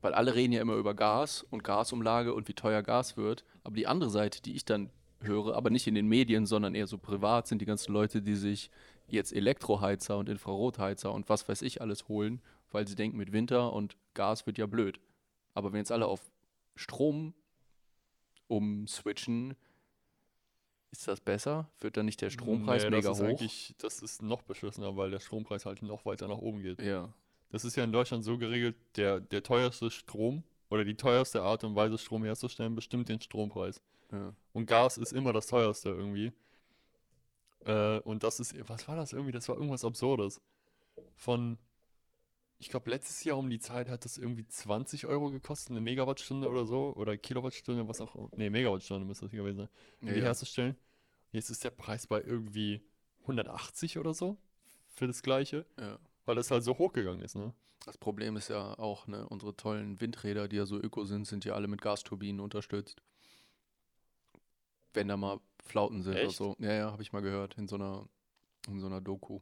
[0.00, 3.76] weil alle reden ja immer über Gas und Gasumlage und wie teuer Gas wird, aber
[3.76, 6.98] die andere Seite, die ich dann höre, aber nicht in den Medien, sondern eher so
[6.98, 8.70] privat, sind die ganzen Leute, die sich
[9.08, 13.72] jetzt Elektroheizer und Infrarotheizer und was weiß ich alles holen, weil sie denken, mit Winter
[13.72, 15.00] und Gas wird ja blöd.
[15.54, 16.20] Aber wenn jetzt alle auf
[16.76, 17.34] Strom
[18.48, 19.54] umswitchen,
[20.98, 21.68] ist das besser?
[21.80, 23.28] Wird dann nicht der Strompreis Nee, mega das ist hoch?
[23.28, 26.80] Eigentlich, das ist noch beschissener, weil der Strompreis halt noch weiter nach oben geht.
[26.80, 27.12] Ja,
[27.50, 31.64] Das ist ja in Deutschland so geregelt, der, der teuerste Strom oder die teuerste Art
[31.64, 33.80] und Weise, Strom herzustellen, bestimmt den Strompreis.
[34.12, 34.32] ja.
[34.52, 36.32] Und Gas ist immer das teuerste irgendwie.
[37.66, 39.32] Äh, und das ist, was war das irgendwie?
[39.32, 40.40] Das war irgendwas Absurdes.
[41.16, 41.58] Von,
[42.58, 46.48] ich glaube, letztes Jahr um die Zeit hat das irgendwie 20 Euro gekostet, eine Megawattstunde
[46.48, 46.94] oder so.
[46.96, 48.30] Oder Kilowattstunde, was auch.
[48.36, 49.68] Nee, Megawattstunde müsste das gewesen sein.
[50.00, 50.76] Um Ja, die herzustellen.
[51.32, 52.80] Jetzt ist der Preis bei irgendwie
[53.22, 54.38] 180 oder so
[54.94, 55.98] für das Gleiche, ja.
[56.24, 57.52] weil das halt so hochgegangen ist, ne?
[57.84, 61.44] Das Problem ist ja auch, ne, unsere tollen Windräder, die ja so öko sind, sind
[61.44, 63.02] ja alle mit Gasturbinen unterstützt.
[64.94, 66.36] Wenn da mal Flauten sind oder Echt?
[66.36, 66.56] so.
[66.60, 68.08] Ja, ja, habe ich mal gehört in so einer,
[68.68, 69.40] in so einer Doku.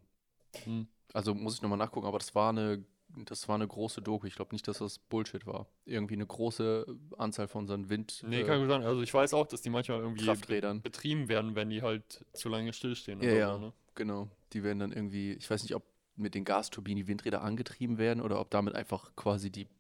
[0.65, 0.89] Hm.
[1.13, 2.85] Also muss ich nochmal nachgucken, aber das war eine,
[3.17, 4.27] das war eine große Doku.
[4.27, 5.67] Ich glaube nicht, dass das Bullshit war.
[5.85, 6.87] Irgendwie eine große
[7.19, 8.83] Anzahl von unseren Wind Nee, äh, kann gut sein.
[8.83, 10.83] Also ich weiß auch, dass die manchmal irgendwie Krafträdern.
[10.83, 13.53] betrieben werden, wenn die halt zu lange stillstehen Ja, ja.
[13.55, 13.73] so, ne?
[13.95, 14.29] Genau.
[14.53, 15.83] Die werden dann irgendwie, ich weiß nicht, ob
[16.17, 19.71] mit den Gasturbinen die Windräder angetrieben werden oder ob damit einfach quasi die Die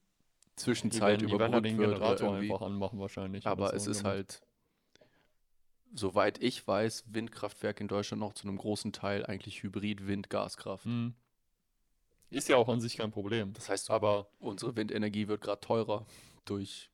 [0.57, 2.53] Zwischenzeit werden, die werden überbrückt den wird oder Generator irgendwie.
[2.53, 3.47] einfach anmachen wahrscheinlich.
[3.47, 4.43] Aber so, es ist damit- halt,
[5.95, 10.85] soweit ich weiß, Windkraftwerk in Deutschland noch zu einem großen Teil eigentlich Hybrid-Wind-Gaskraft.
[10.85, 11.15] Hm.
[12.33, 13.53] Ist ja auch an sich kein Problem.
[13.53, 16.07] Das heißt, Aber unsere Windenergie wird gerade teurer
[16.45, 16.91] durch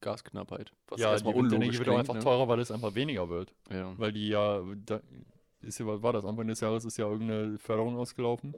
[0.00, 0.72] Gasknappheit.
[0.88, 2.20] Was ja, die erstmal Windenergie unlogisch wird auch einfach ne?
[2.20, 3.54] teurer, weil es einfach weniger wird.
[3.70, 3.96] Ja.
[3.98, 5.00] Weil die ja, da
[5.62, 6.24] ist ja, was war das?
[6.24, 8.54] Anfang des Jahres ist ja irgendeine Förderung ausgelaufen.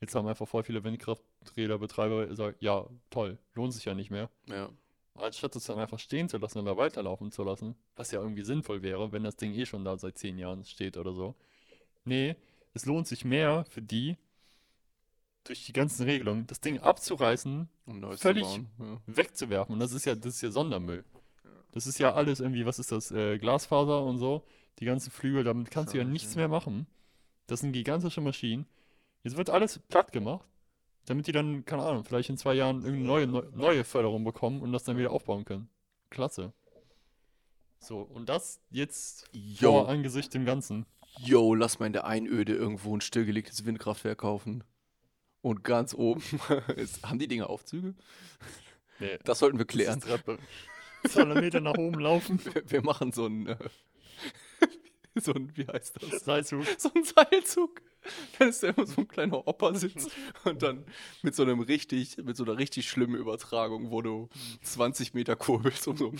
[0.00, 4.30] Jetzt haben einfach voll viele Windkrafträderbetreiber gesagt, ja, toll, lohnt sich ja nicht mehr.
[4.46, 4.70] ja.
[5.14, 8.82] Anstatt es dann einfach stehen zu lassen oder weiterlaufen zu lassen, was ja irgendwie sinnvoll
[8.82, 11.34] wäre, wenn das Ding eh schon da seit zehn Jahren steht oder so.
[12.04, 12.36] Nee,
[12.72, 14.16] es lohnt sich mehr für die,
[15.48, 19.00] durch die ganzen Regelungen, das Ding abzureißen, Um Völlig- bauen.
[19.06, 19.72] wegzuwerfen.
[19.74, 21.04] Und das ist ja, das ist ja Sondermüll.
[21.72, 24.44] Das ist ja alles irgendwie, was ist das, äh, Glasfaser und so,
[24.78, 26.86] die ganzen Flügel, damit kannst du ja nichts mehr machen.
[27.46, 28.66] Das sind gigantische Maschinen.
[29.24, 30.46] Jetzt wird alles platt gemacht,
[31.06, 34.60] damit die dann, keine Ahnung, vielleicht in zwei Jahren irgendeine neue, neu- neue Förderung bekommen
[34.62, 35.68] und das dann wieder aufbauen können.
[36.10, 36.52] Klasse.
[37.80, 39.70] So, und das jetzt Ja.
[39.70, 40.86] vor Yo, Angesicht dem Ganzen.
[41.20, 44.64] yo, lass mal in der Einöde irgendwo ein stillgelegtes Windkraftwerk kaufen.
[45.40, 46.22] Und ganz oben,
[46.76, 47.94] ist, haben die Dinge Aufzüge?
[48.98, 50.00] Nee, Das sollten wir das klären.
[50.00, 50.38] Treppe.
[51.08, 52.40] 200 Meter nach oben laufen.
[52.44, 53.56] Wir, wir machen so ein, äh,
[55.14, 56.24] so ein, wie heißt das?
[56.24, 56.64] Seilzug.
[56.76, 57.80] So ein Seilzug.
[58.38, 60.08] Dann ist da immer so ein kleiner Opa-Sitz
[60.44, 60.84] und dann
[61.22, 64.28] mit so einem richtig, mit so einer richtig schlimmen Übertragung, wo du
[64.62, 66.12] 20 Meter kurbelst und so.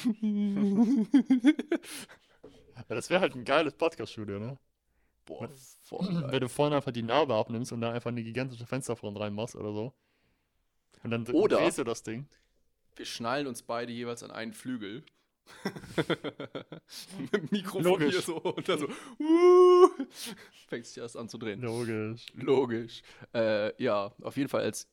[2.77, 4.59] Ja, das wäre halt ein geiles Podcast-Studio, ne?
[5.29, 5.49] Boah,
[5.83, 6.25] voll geil.
[6.33, 9.73] Wenn du vorne einfach die Narbe abnimmst und da einfach eine gigantische Fensterfront reinmachst oder
[9.73, 9.93] so.
[11.05, 12.27] Und dann Oder- drehst du das Ding.
[12.97, 15.05] Wir schnallen uns beide jeweils an einen Flügel.
[17.19, 18.15] Mit dem Mikrofon Logisch.
[18.15, 18.89] hier so und dann so.
[19.21, 19.89] Uh,
[20.67, 21.61] fängst du erst an zu drehen.
[21.61, 22.27] Logisch.
[22.35, 23.03] Logisch.
[23.35, 24.89] Äh, ja, auf jeden Fall als,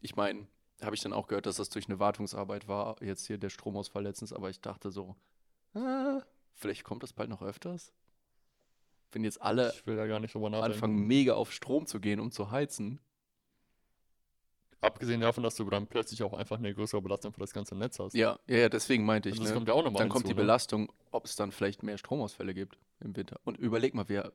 [0.00, 0.46] ich meine,
[0.82, 4.02] habe ich dann auch gehört, dass das durch eine Wartungsarbeit war, jetzt hier der Stromausfall
[4.02, 5.16] letztens, aber ich dachte so,
[5.74, 6.20] ah,
[6.52, 7.92] vielleicht kommt das bald noch öfters.
[9.16, 10.74] Wenn jetzt alle Ich will da gar nicht drüber nachdenken.
[10.74, 13.00] anfangen, mega auf Strom zu gehen, um zu heizen.
[14.82, 17.98] Abgesehen davon, dass du dann plötzlich auch einfach eine größere Belastung für das ganze Netz
[17.98, 18.12] hast.
[18.12, 19.54] Ja, ja, ja deswegen meinte ich, Also das ne?
[19.54, 20.34] kommt ja auch nochmal Dann kommt die ne?
[20.34, 23.40] Belastung, ob es dann vielleicht mehr Stromausfälle gibt im Winter.
[23.44, 24.34] Und überleg mal, wir,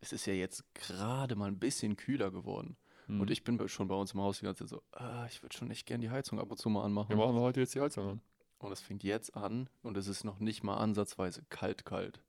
[0.00, 2.78] es ist ja jetzt gerade mal ein bisschen kühler geworden.
[3.08, 3.20] Hm.
[3.20, 5.54] Und ich bin schon bei uns im Haus die ganze Zeit so, ah, ich würde
[5.54, 7.10] schon echt gern die Heizung ab und zu mal anmachen.
[7.10, 8.20] Wir machen heute jetzt die Heizung an.
[8.56, 12.22] Und es fängt jetzt an und es ist noch nicht mal ansatzweise kalt, kalt.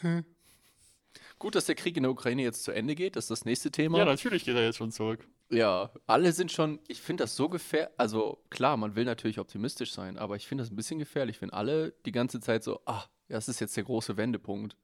[0.00, 0.24] Hm.
[1.38, 3.70] Gut, dass der Krieg in der Ukraine jetzt zu Ende geht, das ist das nächste
[3.70, 3.98] Thema.
[3.98, 5.26] Ja, natürlich geht er jetzt schon zurück.
[5.50, 9.92] Ja, alle sind schon, ich finde das so gefährlich, also klar, man will natürlich optimistisch
[9.92, 13.04] sein, aber ich finde das ein bisschen gefährlich, wenn alle die ganze Zeit so, ah,
[13.28, 14.76] das ist jetzt der große Wendepunkt.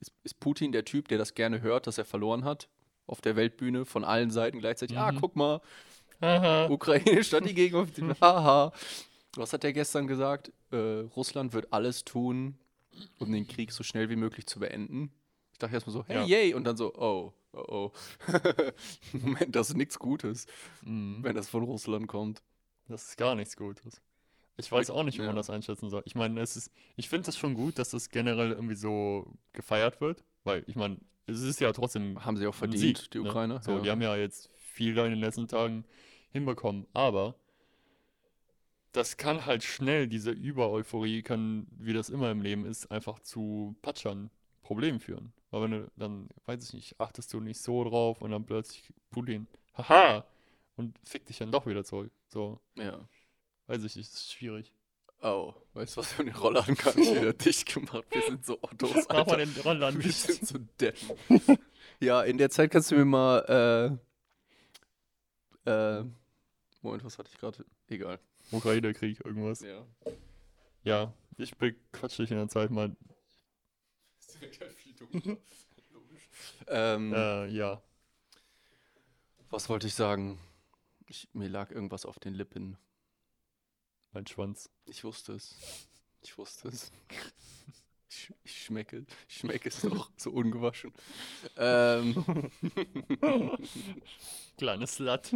[0.00, 2.68] Ist, ist Putin der Typ, der das gerne hört, dass er verloren hat?
[3.06, 5.20] Auf der Weltbühne von allen Seiten gleichzeitig, ah, Mhm.
[5.20, 5.60] guck mal.
[6.70, 8.72] Ukraine stand die Gegenoffensive, haha.
[9.36, 10.52] Was hat er gestern gesagt?
[10.70, 10.76] Äh,
[11.16, 12.56] Russland wird alles tun,
[13.18, 15.10] um den Krieg so schnell wie möglich zu beenden.
[15.54, 16.26] Ich dachte erstmal so, hey, Ja.
[16.26, 17.92] yay, und dann so, oh, oh, oh.
[19.12, 20.46] Moment, das ist nichts Gutes
[20.82, 21.18] Mhm.
[21.22, 22.42] wenn das von Russland kommt.
[22.88, 24.02] Das ist gar nichts Gutes.
[24.56, 25.36] Ich weiß auch nicht, wie man Ja.
[25.36, 26.02] das einschätzen soll.
[26.06, 30.00] Ich meine, es ist, ich finde es schon gut, dass das generell irgendwie so gefeiert
[30.00, 33.28] wird, weil ich meine, es ist ja trotzdem Haben sie auch verdient, Sieg, die ne?
[33.28, 33.60] Ukraine.
[33.62, 35.84] So, die haben ja jetzt viel da in den letzten Tagen
[36.32, 37.36] hinbekommen, aber
[38.92, 43.76] das kann halt schnell, diese Übereuphorie kann, wie das immer im Leben ist, einfach zu
[43.82, 44.30] Patschern,
[44.64, 45.32] Problemen führen.
[45.50, 48.92] Weil wenn du dann, weiß ich nicht, achtest du nicht so drauf und dann plötzlich
[49.10, 49.46] Putin,
[49.76, 50.26] haha,
[50.76, 52.10] und fick dich dann doch wieder zurück.
[52.28, 52.98] So, ja.
[53.68, 54.72] weiß ich nicht, ist schwierig.
[55.22, 58.04] Oh, weißt du, was für eine Rolle an gar nicht wieder dicht gemacht?
[58.10, 60.18] Wir sind so Ottos, Mach mal den Rollladen Wir dicht.
[60.18, 61.58] sind so Deppen.
[62.00, 63.98] ja, in der Zeit kannst du mir mal,
[65.64, 66.04] äh, äh,
[66.82, 67.64] Moment, was hatte ich gerade?
[67.88, 68.18] Egal.
[68.50, 69.60] Ukraine-Krieg, irgendwas.
[69.60, 69.86] Ja.
[70.82, 72.94] Ja, ich bequatsche dich in der Zeit mal.
[76.68, 77.82] ähm, Äh, ja.
[79.50, 80.38] was wollte ich sagen?
[81.06, 82.76] Ich, mir lag irgendwas auf den Lippen.
[84.12, 84.70] Mein Schwanz.
[84.86, 85.54] Ich wusste es.
[86.22, 86.90] Ich wusste es.
[88.08, 90.92] Ich, ich schmecke, ich schmecke es noch so ungewaschen.
[91.56, 92.50] Ähm,
[94.56, 95.32] Kleines Slut.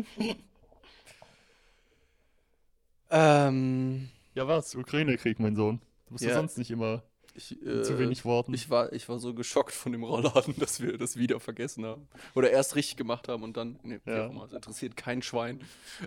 [3.10, 4.74] ähm, Ja, was?
[4.74, 5.80] Ukraine-Krieg, mein Sohn.
[6.06, 6.36] Du bist ja Ja.
[6.36, 7.02] sonst nicht immer
[7.38, 8.52] ich, mit zu äh, wenig Worten.
[8.52, 12.08] Ich war, ich war so geschockt von dem Rollladen, dass wir das wieder vergessen haben.
[12.34, 13.78] Oder erst richtig gemacht haben und dann.
[13.82, 14.30] Nee, Ja.
[14.44, 15.60] es interessiert kein Schwein.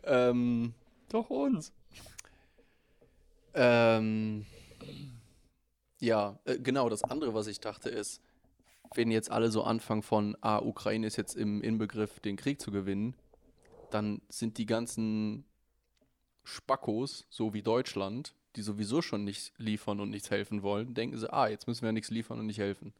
[0.03, 0.73] Ähm,
[1.09, 1.73] Doch uns.
[3.53, 4.45] ähm,
[5.99, 8.21] ja, äh, genau, das andere, was ich dachte, ist,
[8.95, 12.71] wenn jetzt alle so anfangen von, ah, Ukraine ist jetzt im Inbegriff, den Krieg zu
[12.71, 13.15] gewinnen,
[13.89, 15.45] dann sind die ganzen
[16.43, 21.31] Spackos, so wie Deutschland, die sowieso schon nichts liefern und nichts helfen wollen, denken sie,
[21.31, 22.93] ah, jetzt müssen wir nichts liefern und nicht helfen.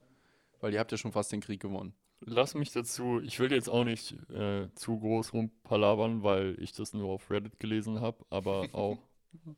[0.60, 1.94] Weil ihr habt ja schon fast den Krieg gewonnen.
[2.24, 6.94] Lass mich dazu, ich will jetzt auch nicht äh, zu groß rumpalabern, weil ich das
[6.94, 9.00] nur auf Reddit gelesen habe, aber auch,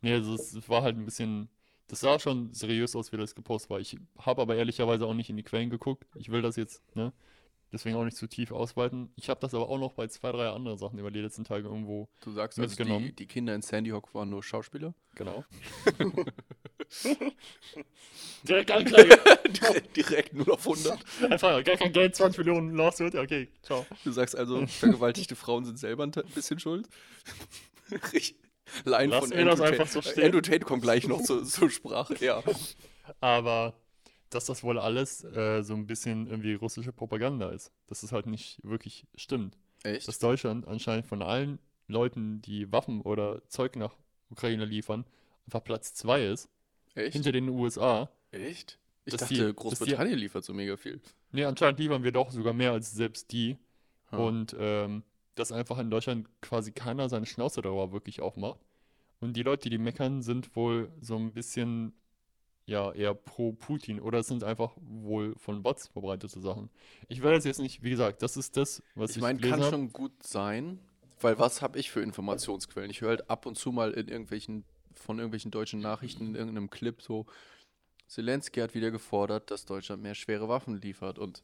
[0.01, 1.49] nee, also es, es war halt ein bisschen,
[1.87, 3.79] das sah schon seriös aus, wie das gepostet war.
[3.81, 6.05] Ich habe aber ehrlicherweise auch nicht in die Quellen geguckt.
[6.15, 7.11] Ich will das jetzt, ne,
[7.73, 9.11] deswegen auch nicht zu tief ausweiten.
[9.15, 11.67] Ich habe das aber auch noch bei zwei, drei anderen Sachen über die letzten Tage
[11.67, 13.07] irgendwo, Du sagst also, Mitgenommen.
[13.07, 14.93] die, die Kinder in Sandy Hook waren nur Schauspieler?
[15.15, 15.43] genau.
[18.47, 19.19] Direkt anklage.
[19.49, 20.99] direkt, direkt 0 auf 100.
[21.31, 23.85] Einfach gar kein Geld, 20 Millionen Lawsuit, ja, okay, ciao.
[24.03, 26.87] Du sagst also, vergewaltigte Frauen sind selber ein bisschen schuld?
[27.91, 28.35] Richtig.
[28.85, 29.91] Line Lass von mir das Andrew einfach Tate.
[29.93, 30.25] so Äh, stehen.
[30.25, 32.41] Andrew Tate kommt gleich noch zur, zur Sprache, ja.
[33.19, 33.73] Aber
[34.35, 37.71] dass das wohl alles äh, so ein bisschen irgendwie russische Propaganda ist.
[37.87, 39.57] Dass es halt nicht wirklich stimmt.
[39.83, 40.07] Echt?
[40.07, 43.95] Dass Deutschland anscheinend von allen Leuten, die Waffen oder Zeug nach
[44.29, 45.05] Ukraine liefern,
[45.45, 46.49] einfach Platz 2 ist.
[46.95, 47.13] Echt?
[47.13, 48.09] Hinter den USA.
[48.31, 48.79] Echt?
[49.05, 51.01] Ich dachte, die- Großbritannien liefert so mega viel.
[51.31, 53.57] Nee, anscheinend liefern wir doch sogar mehr als selbst die.
[54.11, 54.19] Hm.
[54.19, 55.03] Und ähm,
[55.35, 58.59] dass einfach in Deutschland quasi keiner seine Schnauze darüber wirklich aufmacht.
[59.19, 61.93] Und die Leute, die meckern, sind wohl so ein bisschen,
[62.65, 66.69] ja, eher pro Putin oder es sind einfach wohl von Bots verbreitete Sachen.
[67.09, 69.61] Ich will das jetzt nicht, wie gesagt, das ist das, was Ich ich meine, kann
[69.61, 69.69] hab.
[69.69, 70.79] schon gut sein,
[71.19, 72.89] weil was habe ich für Informationsquellen?
[72.89, 74.63] Ich höre halt ab und zu mal in irgendwelchen,
[74.95, 77.25] von irgendwelchen deutschen Nachrichten in irgendeinem Clip so,
[78.07, 81.43] Zelensky hat wieder gefordert, dass Deutschland mehr schwere Waffen liefert und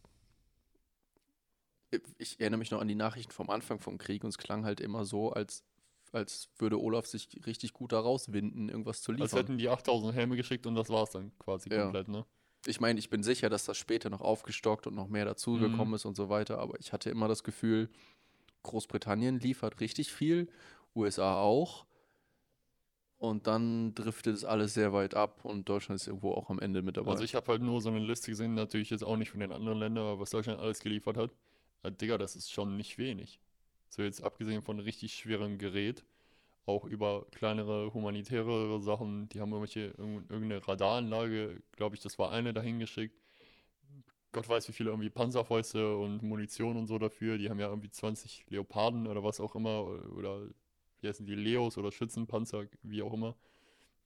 [2.17, 4.79] ich erinnere mich noch an die Nachrichten vom Anfang vom Krieg und es klang halt
[4.79, 5.63] immer so, als,
[6.12, 9.39] als würde Olaf sich richtig gut da rauswinden, irgendwas zu Als liefern.
[9.39, 11.84] hätten die 8000 Helme geschickt und das war's dann quasi Ja.
[11.84, 12.26] komplett, ne?
[12.65, 15.93] Ich meine, ich bin sicher, dass das später noch aufgestockt und noch mehr dazugekommen Mhm.
[15.95, 17.89] ist und so weiter, aber ich hatte immer das Gefühl,
[18.63, 20.50] Großbritannien liefert richtig viel,
[20.93, 21.86] USA auch.
[23.17, 26.82] Und dann driftet es alles sehr weit ab und Deutschland ist irgendwo auch am Ende
[26.82, 27.12] mit dabei.
[27.12, 29.52] Also ich habe halt nur so eine Liste gesehen, natürlich jetzt auch nicht von den
[29.52, 31.32] anderen Ländern, aber was Deutschland alles geliefert hat.
[31.84, 33.39] Ja, Digga, das ist schon nicht wenig.
[33.89, 36.06] So jetzt abgesehen von richtig schwerem Gerät,
[36.65, 42.32] auch über kleinere humanitäre Sachen, die haben irgendwelche, irgend- irgendeine Radaranlage, glaube ich, das war
[42.32, 43.15] eine dahin geschickt.
[44.32, 47.38] Gott weiß, wie viele irgendwie Panzerfäuste und Munition und so dafür.
[47.38, 50.41] Die haben ja irgendwie 20 Leoparden oder was auch immer, oder
[51.02, 53.36] wie heißen die, Leos oder Schützenpanzer, wie auch immer,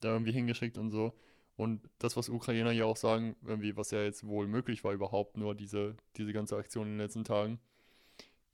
[0.02, 1.13] da irgendwie hingeschickt und so.
[1.58, 5.38] Und das, was Ukrainer ja auch sagen, irgendwie, was ja jetzt wohl möglich war überhaupt,
[5.38, 7.60] nur diese, diese ganze Aktion in den letzten Tagen,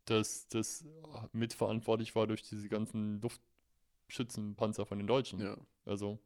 [0.09, 0.85] dass das
[1.31, 5.39] mitverantwortlich war durch diese ganzen Luftschützenpanzer von den Deutschen.
[5.39, 5.57] ja.
[5.85, 6.19] Also,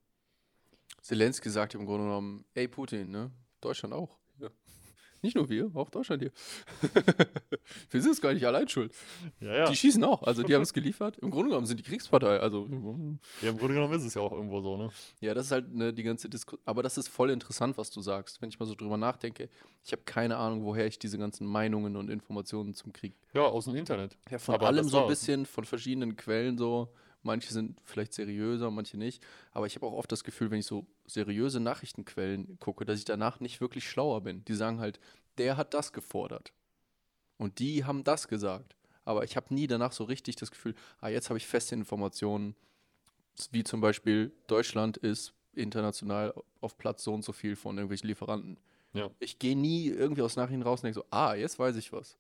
[1.02, 3.32] Zelensky sagt im Grunde genommen, ey Putin, ne?
[3.62, 4.18] Deutschland auch.
[4.40, 4.50] Ja.
[5.24, 6.32] Nicht nur wir, auch Deutschland hier.
[7.90, 8.94] wir sind es gar nicht allein schuld.
[9.40, 9.70] ja, ja.
[9.70, 11.18] Die schießen auch, also die haben es geliefert.
[11.20, 12.68] Im Grunde genommen sind die Kriegspartei, also
[13.42, 13.50] ja.
[13.50, 14.90] Im Grunde genommen ist es ja auch irgendwo so, ne?
[15.22, 16.62] Ja, das ist halt ne, die ganze Diskussion.
[16.66, 18.42] Aber das ist voll interessant, was du sagst.
[18.42, 19.50] Wenn ich mal so drüber nachdenke,
[19.86, 23.14] ich habe keine Ahnung, woher ich diese ganzen Meinungen und Informationen zum Krieg.
[23.34, 24.18] Ja, aus dem Internet.
[24.30, 26.94] Ja, von Aber allem so ein bisschen, von verschiedenen Quellen so.
[27.24, 29.24] Manche sind vielleicht seriöser, manche nicht.
[29.52, 33.06] Aber ich habe auch oft das Gefühl, wenn ich so seriöse Nachrichtenquellen gucke, dass ich
[33.06, 34.44] danach nicht wirklich schlauer bin.
[34.46, 35.00] Die sagen halt,
[35.38, 36.54] der hat das gefordert.
[37.38, 38.76] Und die haben das gesagt.
[39.06, 42.56] Aber ich habe nie danach so richtig das Gefühl, ah, jetzt habe ich feste Informationen,
[43.52, 48.58] wie zum Beispiel Deutschland ist international auf Platz so und so viel von irgendwelchen Lieferanten.
[48.94, 49.10] Ja.
[49.20, 52.18] Ich gehe nie irgendwie aus Nachrichten raus und denke so, ah, jetzt weiß ich was.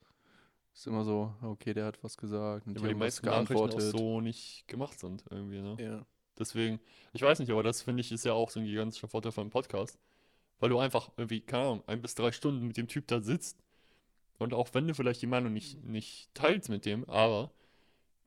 [0.73, 3.55] Ist immer so, okay, der hat was gesagt und Ja, die weil die meisten Nachrichten
[3.55, 5.75] auch so nicht gemacht sind irgendwie, ne?
[5.79, 6.05] Ja.
[6.37, 6.79] Deswegen,
[7.13, 9.43] ich weiß nicht, aber das finde ich ist ja auch so ein gigantischer Vorteil von
[9.43, 9.99] einem Podcast.
[10.59, 13.63] Weil du einfach irgendwie, keine Ahnung, ein bis drei Stunden mit dem Typ da sitzt
[14.39, 17.51] und auch wenn du vielleicht die Meinung nicht, nicht teilst mit dem, aber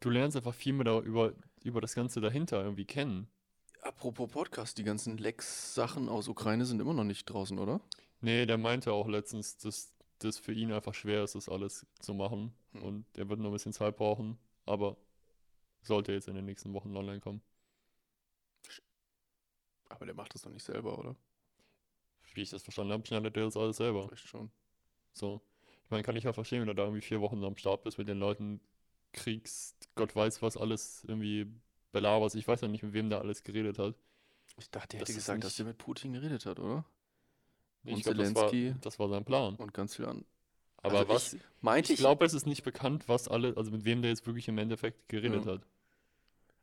[0.00, 1.32] du lernst einfach viel mehr da über,
[1.62, 3.28] über das Ganze dahinter irgendwie kennen.
[3.82, 7.80] Apropos Podcast, die ganzen Lex-Sachen aus Ukraine sind immer noch nicht draußen, oder?
[8.20, 12.14] Nee, der meinte auch letztens, dass das für ihn einfach schwer ist, das alles zu
[12.14, 12.54] machen.
[12.72, 12.82] Hm.
[12.82, 14.96] Und er wird noch ein bisschen Zeit brauchen, aber
[15.82, 17.42] sollte jetzt in den nächsten Wochen online kommen.
[19.88, 21.16] Aber der macht das doch nicht selber, oder?
[22.34, 24.08] Wie ich das verstanden habe, schneidet er das alles selber.
[24.08, 24.50] Vielleicht schon.
[25.12, 25.40] So.
[25.84, 27.96] Ich meine, kann ich ja verstehen, wenn du da irgendwie vier Wochen am Start bist
[27.98, 28.60] mit den Leuten,
[29.12, 31.46] kriegst, Gott weiß was alles irgendwie
[31.92, 32.34] belaberst.
[32.34, 33.94] Ich weiß ja nicht, mit wem der alles geredet hat.
[34.58, 36.84] Ich dachte, er Das hätte gesagt, dass nicht- er mit Putin geredet hat, oder?
[37.94, 38.74] Und glaube, das war, Zelensky.
[38.80, 39.54] das war sein Plan.
[39.56, 40.24] Und ganz viel an.
[40.78, 43.70] Aber Also was, ich, meinte ich ich, glaube, es ist nicht bekannt, was alle, also
[43.70, 45.52] mit wem der jetzt wirklich im Endeffekt geredet Ja.
[45.54, 45.62] hat.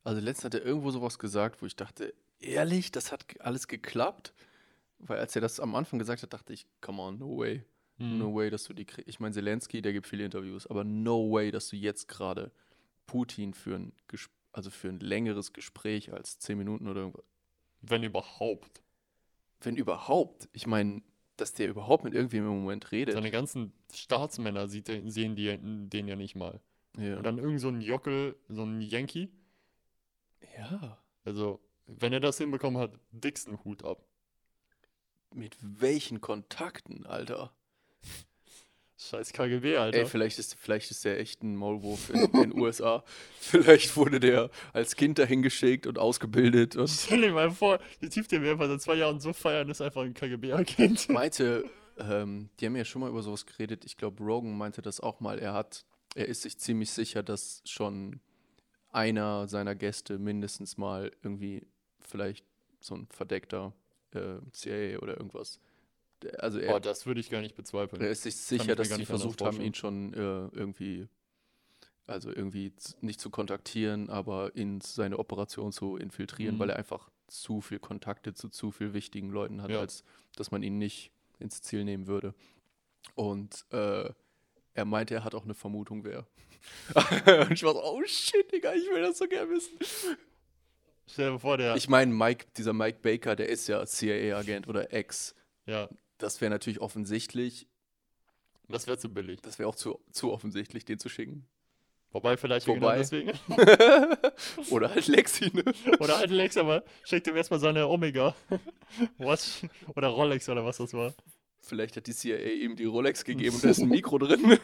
[0.04, 4.34] also letztens hat er irgendwo sowas gesagt, wo ich dachte, ehrlich, das hat alles geklappt?
[5.00, 7.64] Weil als er das am Anfang gesagt hat, dachte ich, come on, no way.
[7.98, 8.18] Hm.
[8.20, 9.08] No way, dass du die kriegst.
[9.10, 12.52] Ich meine, Zelensky, der gibt viele Interviews, aber no way, dass du jetzt gerade
[13.06, 13.94] Putin für ein,
[14.54, 17.26] also für ein längeres Gespräch als 10 Minuten oder irgendwas.
[17.82, 18.82] Wenn überhaupt.
[19.60, 20.48] Wenn überhaupt.
[20.54, 21.02] Ich meine,
[21.44, 23.16] dass der überhaupt mit irgendwem im Moment redet.
[23.16, 26.62] Seine ganzen Staatsmänner sieht, sehen die, den ja nicht mal.
[26.98, 27.18] Ja.
[27.18, 29.30] Und dann irgend so ein Jockel, so ein Yankee.
[30.58, 30.98] ja.
[31.26, 34.06] Also, wenn er das hinbekommen hat, dicksten Hut ab.
[35.34, 37.54] Mit welchen Kontakten, Alter?
[38.98, 40.00] Scheiß KGB, Alter.
[40.00, 43.04] Ey, vielleicht ist, vielleicht ist der echt ein Maulwurf in den USA.
[43.40, 48.10] Vielleicht wurde der als Kind dahin geschickt und ausgebildet und Stell dir mal vor, der
[48.10, 51.10] Typ, den wir einfach seit zwei Jahren so feiern, ist einfach ein KGB-Agent.
[51.10, 51.66] meinte,
[51.98, 53.84] ähm, die haben ja schon mal über sowas geredet.
[53.84, 55.40] Ich glaube, Rogan meinte das auch mal.
[55.40, 58.22] Er hat, er ist sich ziemlich sicher, dass schon
[58.92, 61.66] einer seiner Gäste mindestens mal irgendwie
[62.00, 62.46] vielleicht
[62.80, 63.74] so ein verdeckter
[64.12, 65.60] äh, CIA oder irgendwas.
[66.40, 68.02] Also er, Boah, das würde ich gar nicht bezweifeln.
[68.02, 70.18] Er ist sich ich sicher, dass sie versucht haben, ihn schon äh,
[70.58, 71.08] irgendwie,
[72.08, 76.60] also irgendwie nicht zu kontaktieren, aber in seine Operation zu infiltrieren, Mhm.
[76.60, 79.80] weil er einfach zu viel Kontakte zu zu viel wichtigen Leuten hat, Ja.
[79.80, 80.04] als
[80.36, 82.34] dass man ihn nicht ins Ziel nehmen würde.
[83.16, 84.10] Und äh,
[84.76, 86.26] er meinte, er hat auch eine Vermutung, wer.
[87.48, 89.78] Und ich war so, oh shit, Digga, ich will das so gerne wissen.
[91.06, 91.76] Stell dir vor, der.
[91.76, 95.36] Ich meine, Mike, dieser Mike Baker, der ist ja CIA-Agent oder Ex.
[95.66, 95.90] ja,
[96.24, 97.68] Das wäre natürlich offensichtlich.
[98.70, 99.42] das wäre zu billig.
[99.42, 101.46] Das wäre auch zu, zu offensichtlich, den zu schicken.
[102.14, 103.32] Wobei, vielleicht Wobei- deswegen.
[104.70, 105.66] Oder halt Lexi, ne?
[106.00, 108.34] Oder halt Lex, aber schickt ihm erstmal seine Omega.
[109.18, 109.66] Watch.
[109.98, 111.14] Oder Rolex oder was das war.
[111.60, 114.58] Vielleicht hat die CIA ihm die Rolex gegeben und da ist ein Mikro drin.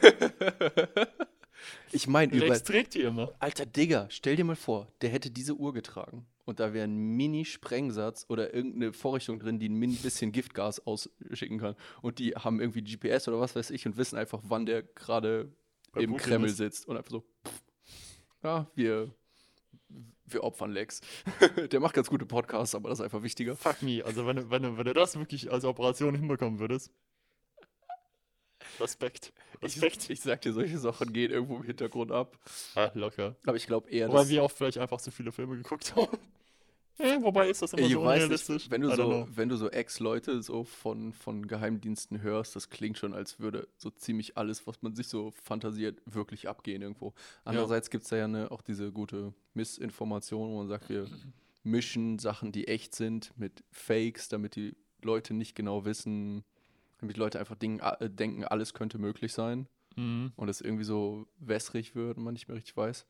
[1.92, 2.48] ich meine, über.
[2.48, 3.34] Lex trägt die immer.
[3.40, 6.96] Alter Digga, stell dir mal vor, der hätte diese Uhr getragen und da wäre ein
[6.96, 11.76] Mini-Sprengsatz oder irgendeine Vorrichtung drin, die ein bisschen Giftgas ausschicken kann.
[12.02, 15.54] Und die haben irgendwie GPS oder was weiß ich und wissen einfach, wann der gerade
[15.96, 16.58] im Putin Kreml ist.
[16.58, 17.64] sitzt und einfach so, pff,
[18.44, 19.14] ja, wir,
[20.26, 21.02] wir opfern Lex.
[21.72, 23.56] der macht ganz gute Podcasts, aber das ist einfach wichtiger.
[23.56, 24.04] Fuck me.
[24.04, 26.92] Also, wenn du, wenn, wenn du das wirklich als Operation hinbekommen würdest.
[28.80, 29.34] Respekt.
[29.62, 30.04] Respekt.
[30.06, 32.38] Ich, ich sag dir, solche Sachen gehen irgendwo im Hintergrund ab.
[32.76, 33.36] Ah, locker.
[33.46, 34.30] Aber ich glaube eher, dass.
[34.30, 36.18] wir auch vielleicht einfach zu viele Filme geguckt haben.
[37.00, 38.50] Eh, wobei ist das immer ich so unrealistisch.
[38.50, 42.98] nicht, wenn du so, wenn du so Ex-Leute so von, von Geheimdiensten hörst, das klingt
[42.98, 47.14] schon, als würde so ziemlich alles, was man sich so fantasiert, wirklich abgehen irgendwo.
[47.46, 51.08] Andererseits gibt es da ja eine, auch diese gute Missinformation, wo man sagt, wir
[51.64, 56.44] mischen Sachen, die echt sind, mit Fakes, damit die Leute nicht genau wissen,
[57.00, 60.32] damit die Leute einfach Ding, äh, denken, alles könnte möglich sein Mhm.
[60.36, 63.06] und es irgendwie so wässrig wird und man nicht mehr richtig weiß.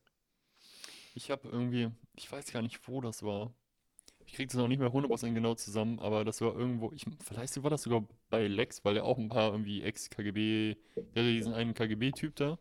[1.14, 3.52] Ich habe irgendwie, ich weiß gar nicht, wo das war.
[4.30, 7.60] Ich kriege das noch nicht mehr 100% genau zusammen, aber das war irgendwo, ich, vielleicht
[7.64, 10.76] war das sogar bei Lex, weil er auch ein paar irgendwie Ex-KGB,
[11.14, 12.56] der hatte diesen einen KGB-Typ da,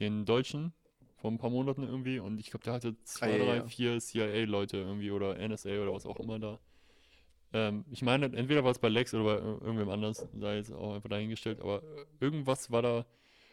[0.00, 0.72] den Deutschen,
[1.16, 3.70] vor ein paar Monaten irgendwie, und ich glaube, der hatte zwei, Ah, ja, drei, ja.
[3.70, 6.60] vier CIA-Leute irgendwie oder NSA oder was auch immer da.
[7.52, 10.72] Ähm, ich meine, entweder war es bei Lex oder bei ir- irgendwem anders, sei jetzt
[10.72, 11.82] auch einfach dahingestellt, aber
[12.20, 13.06] irgendwas war da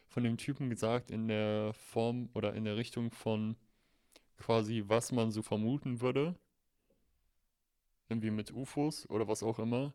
[0.10, 3.58] von dem Typen gesagt in der Form oder in der Richtung von
[4.38, 6.36] quasi, was man so vermuten würde.
[8.10, 9.94] Irgendwie mit UFOs oder was auch immer.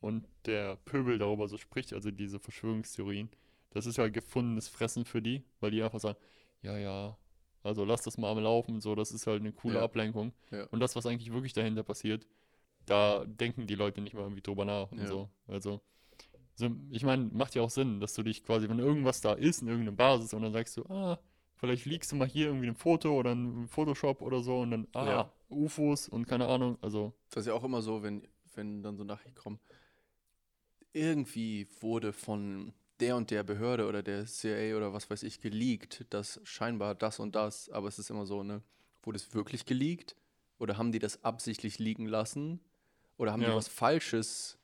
[0.00, 3.30] Und der Pöbel darüber so spricht, also diese Verschwörungstheorien.
[3.70, 6.18] Das ist ja gefundenes Fressen für die, weil die einfach sagen,
[6.62, 7.16] ja, ja,
[7.62, 9.82] also lass das mal am Laufen, so, das ist halt eine coole Ja.
[9.82, 10.32] Ablenkung.
[10.50, 10.64] Ja.
[10.66, 12.26] Und das, was eigentlich wirklich dahinter passiert,
[12.86, 15.06] da denken die Leute nicht mal irgendwie drüber nach und Ja.
[15.06, 15.28] so.
[15.46, 15.80] Also,
[16.54, 19.62] so, ich meine, macht ja auch Sinn, dass du dich quasi, wenn irgendwas da ist,
[19.62, 21.18] in irgendeiner Basis, und dann sagst du, ah,
[21.54, 24.88] vielleicht liegst du mal hier irgendwie ein Foto oder ein Photoshop oder so und dann,
[24.92, 25.32] ah, Ja.
[25.52, 29.04] UFOs und keine Ahnung, also, Das ist ja auch immer so, wenn, wenn dann so
[29.04, 29.60] Nachrichten kommen.
[30.92, 36.04] Irgendwie wurde von der und der Behörde oder der CIA oder was weiß ich geleakt,
[36.10, 38.62] dass scheinbar das und das, aber es ist immer so, ne?
[39.02, 40.16] Wurde es wirklich geleakt?
[40.58, 42.60] Oder haben die das absichtlich liegen lassen?
[43.16, 43.56] Oder haben die Ja.
[43.56, 44.58] was Falsches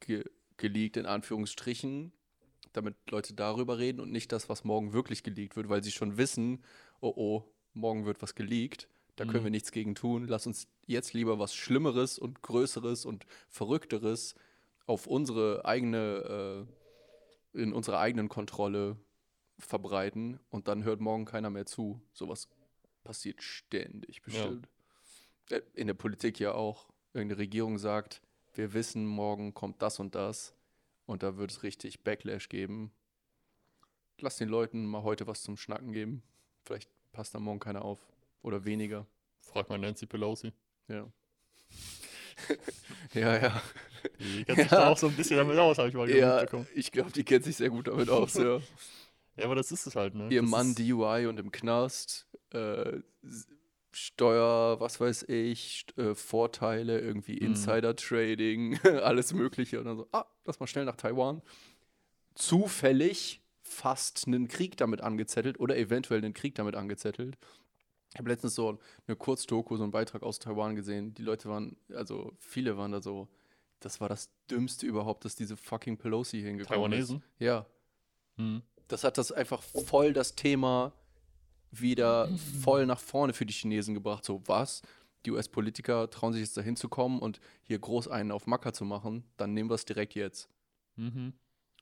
[0.00, 0.24] ge
[0.58, 2.12] geleakt, in Anführungsstrichen,
[2.72, 6.18] damit Leute darüber reden und nicht das, was morgen wirklich geleakt wird, weil sie schon
[6.18, 6.62] wissen,
[7.00, 8.88] oh oh, morgen wird was geleakt,
[9.20, 9.44] da können Mhm.
[9.44, 10.26] wir nichts gegen tun.
[10.26, 14.34] Lass uns jetzt lieber was Schlimmeres und Größeres und Verrückteres
[14.86, 16.66] auf unsere eigene,
[17.54, 18.96] äh, in unserer eigenen Kontrolle
[19.58, 22.00] verbreiten und dann hört morgen keiner mehr zu.
[22.14, 22.48] Sowas
[23.04, 24.68] passiert ständig, bestimmt.
[25.50, 26.88] Äh, In der Politik ja auch.
[27.12, 28.22] Irgendeine Regierung sagt,
[28.54, 30.54] wir wissen, morgen kommt das und das
[31.06, 32.90] und da wird es richtig Backlash geben.
[34.18, 36.22] Lass den Leuten mal heute was zum Schnacken geben.
[36.64, 37.98] Vielleicht passt da morgen keiner auf.
[38.42, 39.06] Oder weniger.
[39.40, 40.52] frag mal Nancy Pelosi.
[40.88, 41.06] Ja.
[43.14, 43.62] ja, ja.
[44.18, 44.80] Die kennt sich Ja.
[44.80, 46.66] da auch so ein bisschen damit aus, habe ich mal Ja, mitbekommen.
[46.74, 48.60] ich glaube, die kennt sich sehr gut damit aus, ja.
[49.36, 50.28] Ja, aber das ist es halt, ne?
[50.30, 52.98] Ihr Das Mann DUI und im Knast, äh,
[53.92, 57.46] Steuer, was weiß ich, äh, Vorteile, irgendwie Mhm.
[57.46, 59.78] Insider-Trading, alles Mögliche.
[59.78, 61.42] Und dann so, ah, lass mal schnell nach Taiwan.
[62.34, 67.38] Zufällig fast einen Krieg damit angezettelt oder eventuell einen Krieg damit angezettelt.
[68.12, 71.14] Ich habe letztens so eine Kurzdoku, so einen Beitrag aus Taiwan gesehen.
[71.14, 73.28] Die Leute waren, also viele waren da so,
[73.78, 77.08] das war das Dümmste überhaupt, dass diese fucking Pelosi hingekommen ist.
[77.08, 77.22] Taiwanesen?
[77.38, 77.66] Ja,
[78.36, 78.62] Hm.
[78.88, 80.92] das hat das einfach voll das Thema
[81.70, 82.28] wieder
[82.62, 84.24] voll nach vorne für die Chinesen gebracht.
[84.24, 84.82] So, was?
[85.24, 88.84] Die US-Politiker trauen sich jetzt dahin zu kommen und hier groß einen auf Macker zu
[88.84, 90.48] machen, dann nehmen wir es direkt jetzt.
[90.96, 91.34] Mhm.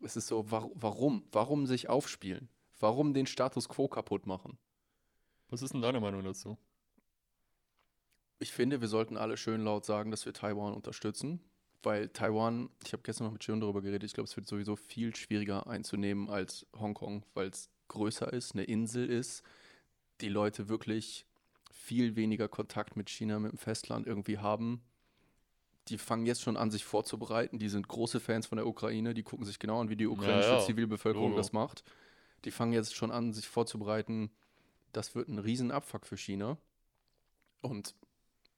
[0.02, 1.24] Es ist so, wa warum?
[1.32, 2.48] Warum sich aufspielen?
[2.80, 4.58] Warum den Status quo kaputt machen?
[5.50, 6.58] Was ist denn deine Meinung dazu?
[8.38, 11.40] Ich finde, wir sollten alle schön laut sagen, dass wir Taiwan unterstützen,
[11.82, 14.76] weil Taiwan, ich habe gestern noch mit Jim darüber geredet, ich glaube, es wird sowieso
[14.76, 19.42] viel schwieriger einzunehmen als Hongkong, weil es größer ist, eine Insel ist,
[20.20, 21.26] die Leute wirklich
[21.70, 24.82] viel weniger Kontakt mit China, mit dem Festland irgendwie haben.
[25.88, 27.58] Die fangen jetzt schon an, sich vorzubereiten.
[27.58, 29.14] Die sind große Fans von der Ukraine.
[29.14, 31.38] Die gucken sich genau an, wie die ukrainische ja, Zivilbevölkerung Logo.
[31.38, 31.82] das macht.
[32.44, 34.30] Die fangen jetzt schon an, sich vorzubereiten.
[34.92, 36.58] Das wird ein Riesenabfuck für China.
[37.60, 37.94] Und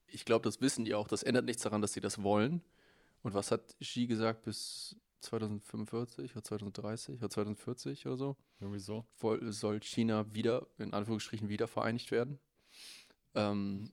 [0.07, 1.09] ich glaube, das wissen die auch.
[1.09, 2.63] Das ändert nichts daran, dass sie das wollen.
[3.23, 8.37] Und was hat Xi gesagt bis 2045 oder 2030 oder 2040 oder so?
[8.61, 9.05] Irgendwie so.
[9.51, 12.39] Soll China wieder, in Anführungsstrichen, wieder vereinigt werden.
[13.35, 13.93] Ähm,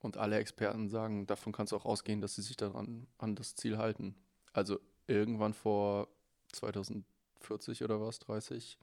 [0.00, 3.54] und alle Experten sagen, davon kannst du auch ausgehen, dass sie sich daran an das
[3.54, 4.14] Ziel halten.
[4.52, 6.08] Also irgendwann vor
[6.52, 8.78] 2040 oder was, 30.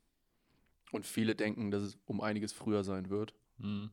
[0.92, 3.90] Und viele denken, dass es um einiges früher sein wird Hm.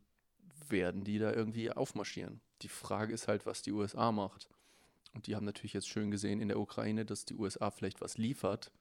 [0.69, 2.41] werden die da irgendwie aufmarschieren.
[2.63, 4.49] Die Frage ist halt, was die USA macht.
[5.13, 8.19] Und die haben natürlich jetzt schön gesehen in der Ukraine, dass die USA vielleicht was
[8.19, 8.73] liefert.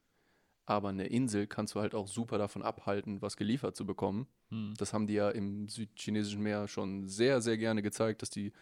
[0.66, 4.26] Aber eine Insel kannst du halt auch super davon abhalten, was geliefert zu bekommen.
[4.48, 4.74] Hm.
[4.78, 8.52] Das haben die ja im südchinesischen Meer schon sehr, sehr gerne gezeigt, dass die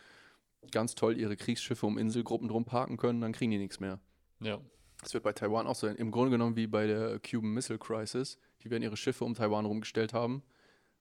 [0.71, 4.01] ganz toll ihre Kriegsschiffe um Inselgruppen drum parken können, dann kriegen die nichts mehr.
[4.41, 4.61] Ja.
[5.03, 5.97] Das wird bei Taiwan auch sein.
[5.97, 8.39] Im Grunde genommen wie bei der Cuban Missile Crisis.
[8.63, 10.43] Die werden ihre Schiffe um Taiwan rumgestellt haben.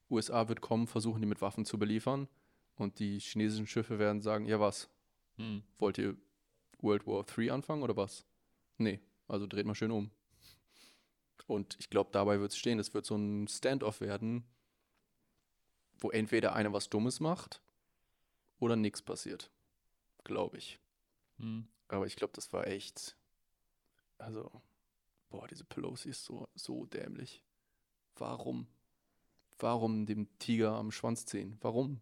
[0.10, 2.28] USA wird kommen, versuchen die mit Waffen zu beliefern.
[2.76, 4.90] Und die chinesischen Schiffe werden sagen, ja was,
[5.38, 5.64] Hm.
[5.78, 6.18] wollt ihr
[6.80, 8.26] World War III anfangen oder was?
[8.78, 10.12] Nee, also dreht mal schön um.
[11.46, 12.80] Und ich glaube, dabei wird es stehen.
[12.80, 14.46] Es wird so ein Standoff werden,
[16.00, 17.62] wo entweder einer was Dummes macht
[18.60, 19.52] oder nichts passiert.
[20.24, 20.80] Glaube ich.
[21.38, 21.68] Hm.
[21.88, 23.16] Aber ich glaube, das war echt.
[24.22, 24.52] Also,
[25.30, 27.44] boah, diese Pelosi ist so, so dämlich.
[28.16, 28.68] Warum?
[29.60, 31.58] Warum dem Tiger am Schwanz ziehen?
[31.62, 32.02] Warum?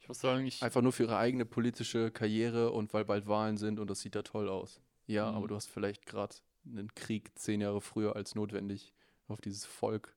[0.00, 0.62] Ich muss sagen, ich.
[0.62, 4.14] Einfach nur für ihre eigene politische Karriere und weil bald Wahlen sind und das sieht
[4.14, 4.80] da toll aus.
[5.06, 5.36] Ja, Mhm.
[5.36, 8.92] aber du hast vielleicht gerade einen Krieg zehn Jahre früher als notwendig
[9.28, 10.16] auf dieses Volk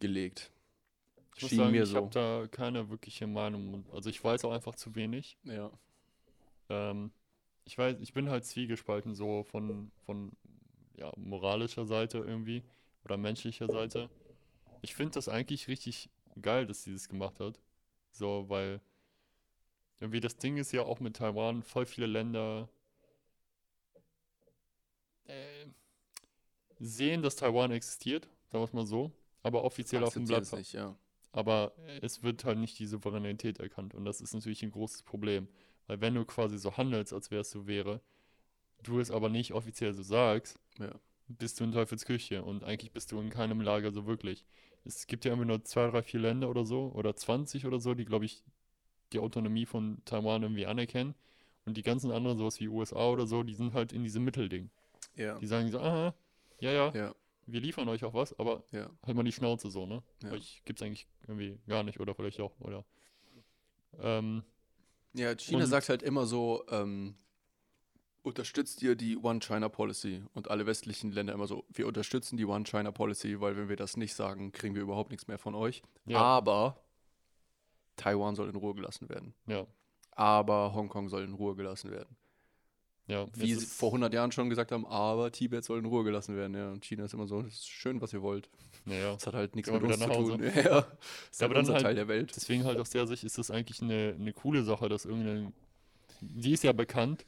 [0.00, 0.50] gelegt.
[1.36, 1.96] Ich muss Schien sagen, ich so.
[1.96, 3.84] habe da keine wirkliche Meinung.
[3.92, 5.36] Also ich weiß auch einfach zu wenig.
[5.44, 5.70] Ja.
[6.68, 7.10] Ähm,
[7.66, 10.32] ich weiß, ich bin halt zwiegespalten so von, von
[10.96, 12.62] ja, moralischer Seite irgendwie
[13.04, 14.08] oder menschlicher Seite.
[14.82, 16.08] Ich finde das eigentlich richtig
[16.40, 17.60] geil, dass sie das gemacht hat.
[18.12, 18.80] So, weil
[20.00, 22.68] irgendwie das Ding ist ja auch mit Taiwan, voll viele Länder
[25.24, 25.66] äh,
[26.78, 29.12] sehen, dass Taiwan existiert, sagen wir es mal so,
[29.42, 30.50] aber offiziell auf dem Blatt.
[30.52, 30.96] nicht, ja.
[31.32, 33.94] Aber es wird halt nicht die Souveränität erkannt.
[33.94, 35.48] Und das ist natürlich ein großes Problem.
[35.86, 38.00] Weil wenn du quasi so handelst, als wär's so wäre,
[38.82, 40.92] du es aber nicht offiziell so sagst, Ja.
[41.28, 42.42] bist du in Teufels Küche.
[42.42, 44.46] Und eigentlich bist du in keinem Lager so wirklich.
[44.84, 47.94] Es gibt ja immer nur zwei, drei, vier Länder oder so, oder 20 oder so,
[47.94, 48.44] die, glaube ich,
[49.12, 51.14] die Autonomie von Taiwan irgendwie anerkennen.
[51.64, 54.70] Und die ganzen anderen, sowas wie USA oder so, die sind halt in diesem Mittelding.
[55.16, 55.38] Ja.
[55.38, 56.14] Die sagen so, aha,
[56.60, 57.14] ja, ja, Ja.
[57.46, 58.88] wir liefern euch auch was, aber Ja.
[59.04, 60.02] halt mal die Schnauze so, ne?
[60.22, 60.30] Ja.
[60.32, 62.84] Euch gibt's eigentlich irgendwie gar nicht oder vielleicht auch, oder?
[63.98, 64.44] Ähm,
[65.16, 67.14] Ja, China Und- sagt halt immer so, ähm,
[68.22, 70.22] unterstützt ihr die One-China-Policy?
[70.34, 74.14] Und alle westlichen Länder immer so, wir unterstützen die One-China-Policy, weil wenn wir das nicht
[74.14, 75.82] sagen, kriegen wir überhaupt nichts mehr von euch.
[76.06, 76.76] ja, Aber
[77.96, 79.32] Taiwan soll in Ruhe gelassen werden.
[79.46, 79.66] ja,
[80.10, 82.16] Aber Hongkong soll in Ruhe gelassen werden.
[83.06, 83.26] ja.
[83.34, 86.54] Wie sie vor 100 Jahren schon gesagt haben, aber Tibet soll in Ruhe gelassen werden.
[86.56, 88.50] Ja, und China ist immer so, das ist schön, was ihr wollt.
[88.86, 89.12] Ja, ja.
[89.14, 90.42] Das hat halt nichts mit uns zu tun.
[90.42, 90.86] Ja, ist aber halt
[91.40, 92.32] dann unser halt- Teil der Welt.
[92.34, 95.52] Deswegen halt aus der Sicht ist das eigentlich eine, eine coole Sache, dass irgendeine.
[96.20, 97.26] Die ist ja bekannt.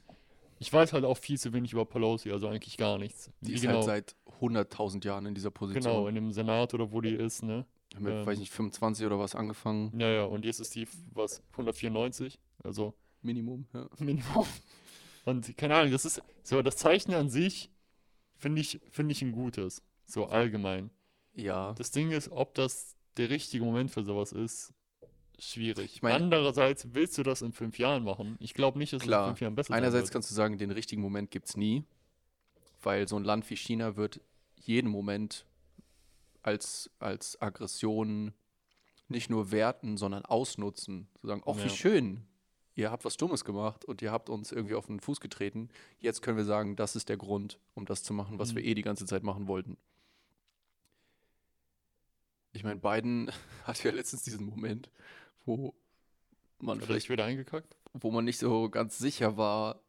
[0.60, 3.30] Ich weiß halt auch viel zu wenig über Pelosi, also eigentlich gar nichts.
[3.40, 5.82] Die Wie ist genau, halt seit 100.000 Jahren in dieser Position.
[5.84, 7.64] genau, in dem Senat oder wo die ist, ne?
[7.94, 9.98] Haben wir, ähm, weiß nicht, 25 oder was angefangen.
[9.98, 13.86] Ja, ja, und jetzt ist die, was, 194, also Minimum, ja.
[13.98, 14.46] Minimum.
[15.24, 17.70] Und keine Ahnung, das ist, so, das Zeichen an sich
[18.36, 20.90] finde ich, finde ich ein gutes, so allgemein.
[21.38, 21.72] Ja.
[21.74, 24.72] Das Ding ist, ob das der richtige Moment für sowas ist,
[25.38, 25.94] schwierig.
[25.94, 28.36] Ich meine- Andererseits willst du das in fünf Jahren machen.
[28.40, 29.28] Ich glaube nicht, dass es in Klar.
[29.28, 31.84] fünf Jahren besser Einerseits kannst du sagen, den richtigen Moment gibt es nie,
[32.82, 34.20] weil so ein Land wie China wird
[34.56, 35.46] jeden Moment
[36.42, 38.32] als, als Aggression
[39.08, 41.08] nicht nur werten, sondern ausnutzen.
[41.20, 41.68] Zu sagen, ach, wie Ja.
[41.68, 42.26] schön,
[42.74, 45.68] ihr habt was Dummes gemacht und ihr habt uns irgendwie auf den Fuß getreten.
[45.98, 48.56] Jetzt können wir sagen, das ist der Grund, um das zu machen, was Mhm.
[48.56, 49.76] wir eh die ganze Zeit machen wollten.
[52.52, 53.30] Ich meine, Biden
[53.64, 54.90] hatte ja letztens diesen Moment,
[55.44, 55.74] wo
[56.60, 57.76] man vielleicht Vielleicht wieder eingekackt?
[57.92, 59.82] wo man nicht so ganz sicher war,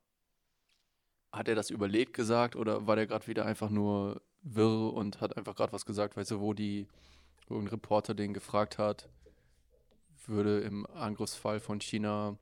[1.32, 5.38] hat er das überlegt gesagt oder war der gerade wieder einfach nur wirr und hat
[5.38, 6.88] einfach gerade was gesagt, weißt du, wo die,
[7.48, 9.10] wo ein Reporter den gefragt hat,
[10.28, 12.38] würde im Angriffsfall von China,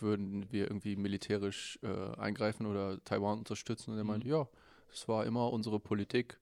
[0.00, 4.08] würden wir irgendwie militärisch äh, eingreifen oder Taiwan unterstützen und er Mhm.
[4.08, 4.48] meinte, ja,
[4.90, 6.39] das war immer unsere Politik,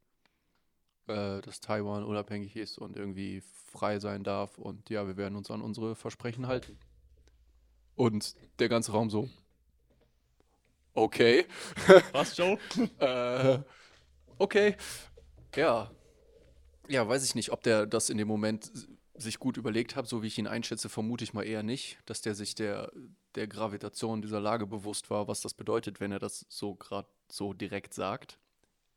[1.09, 3.42] äh, dass Taiwan unabhängig ist und irgendwie
[3.72, 6.78] frei sein darf und ja, wir werden uns an unsere Versprechen halten.
[7.96, 9.28] Und der ganze Raum so.
[10.94, 11.46] Okay.
[12.12, 12.59] Was, Joe?
[12.98, 13.59] äh,
[14.38, 14.76] okay.
[15.54, 15.90] Ja.
[16.88, 18.72] Ja, weiß ich nicht, ob der das in dem Moment
[19.14, 22.22] sich gut überlegt hat, so wie ich ihn einschätze, vermute ich mal eher nicht, dass
[22.22, 22.92] der sich der,
[23.34, 27.52] der Gravitation dieser Lage bewusst war, was das bedeutet, wenn er das so gerade so
[27.52, 28.38] direkt sagt.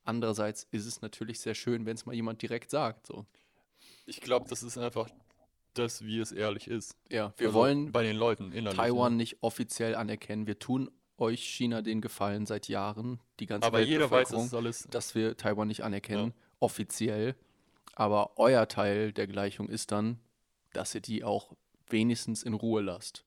[0.04, 3.08] Andererseits ist es natürlich sehr schön, wenn es mal jemand direkt sagt.
[3.08, 3.26] So.
[4.06, 5.10] Ich glaube, das ist einfach
[5.74, 6.98] das, wie es ehrlich ist.
[7.10, 8.78] Ja, wir Also wollen bei den Leuten innerlich.
[8.78, 9.18] Taiwan Ne?
[9.18, 10.48] nicht offiziell anerkennen.
[10.48, 14.88] Wir tun euch China den Gefallen seit Jahren, die ganze Aber jeder weiß, ist alles.
[14.90, 17.36] dass wir Taiwan nicht anerkennen, offiziell.
[17.94, 20.20] Aber euer Teil der Gleichung ist dann,
[20.74, 21.54] dass ihr die auch
[21.88, 23.24] wenigstens in Ruhe lasst.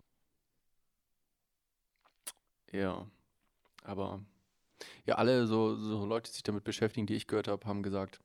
[2.73, 3.07] Ja,
[3.85, 4.21] aber
[5.07, 8.21] ja, alle so, so Leute, die sich damit beschäftigen, die ich gehört habe, haben gesagt,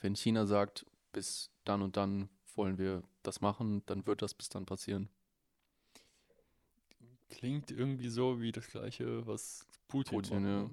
[0.00, 4.48] wenn China sagt, bis dann und dann wollen wir das machen, dann wird das bis
[4.48, 5.08] dann passieren.
[7.30, 10.40] Klingt irgendwie so wie das gleiche, was Putin, Putin, ja.
[10.40, 10.70] ne?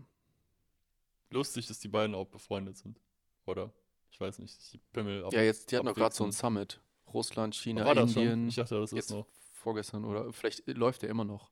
[1.31, 2.99] Lustig, dass die beiden auch befreundet sind.
[3.45, 3.71] Oder?
[4.11, 4.57] Ich weiß nicht.
[4.73, 5.33] Ich bimmel ab.
[5.33, 6.31] Ja, jetzt, die hatten doch gerade so ein.
[6.31, 6.81] Summit.
[7.13, 8.23] Russland, China, War das schon?
[8.23, 8.47] Indien.
[8.49, 9.25] Ich dachte, das ist jetzt noch.
[9.53, 11.51] vorgestern oder vielleicht läuft er immer noch.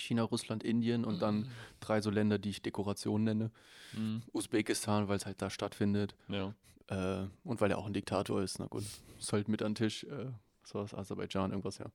[0.00, 3.50] China, Russland, Indien und dann drei so Länder, die ich Dekoration nenne.
[3.92, 4.22] Mhm.
[4.32, 6.14] Usbekistan, weil es halt da stattfindet.
[6.28, 6.54] Ja.
[6.88, 8.58] Äh, und weil er auch ein Diktator ist.
[8.58, 8.84] Na gut,
[9.18, 10.04] ist halt mit an den Tisch.
[10.04, 10.26] Äh,
[10.62, 10.94] was war das?
[10.94, 11.86] Aserbaidschan, irgendwas, ja.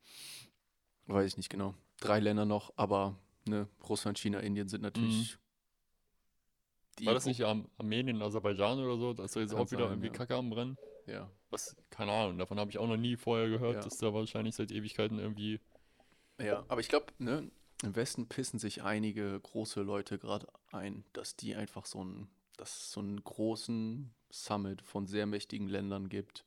[1.08, 1.76] Weiß ich nicht genau.
[2.00, 5.38] Drei Länder noch, aber ne, Russland, China, Indien sind natürlich.
[6.98, 7.08] die- Mhm.
[7.08, 9.14] War das nicht Arm Armenien, Aserbaidschan oder so?
[9.14, 10.14] Da ist doch jetzt auch wieder sein, irgendwie ja.
[10.14, 10.78] Kacke am Brennen.
[11.08, 11.30] Ja.
[11.50, 13.82] Was, keine Ahnung, davon habe ich auch noch nie vorher gehört, Ja.
[13.82, 15.60] dass da wahrscheinlich seit Ewigkeiten irgendwie.
[16.40, 17.52] Ja, aber ich glaube, ne,
[17.84, 22.76] im Westen pissen sich einige große Leute gerade ein, dass die einfach so einen, dass
[22.76, 26.46] es so einen großen Summit von sehr mächtigen Ländern gibt,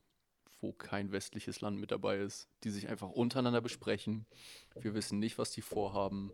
[0.61, 4.27] wo kein westliches Land mit dabei ist, die sich einfach untereinander besprechen.
[4.75, 6.33] Wir wissen nicht, was die vorhaben.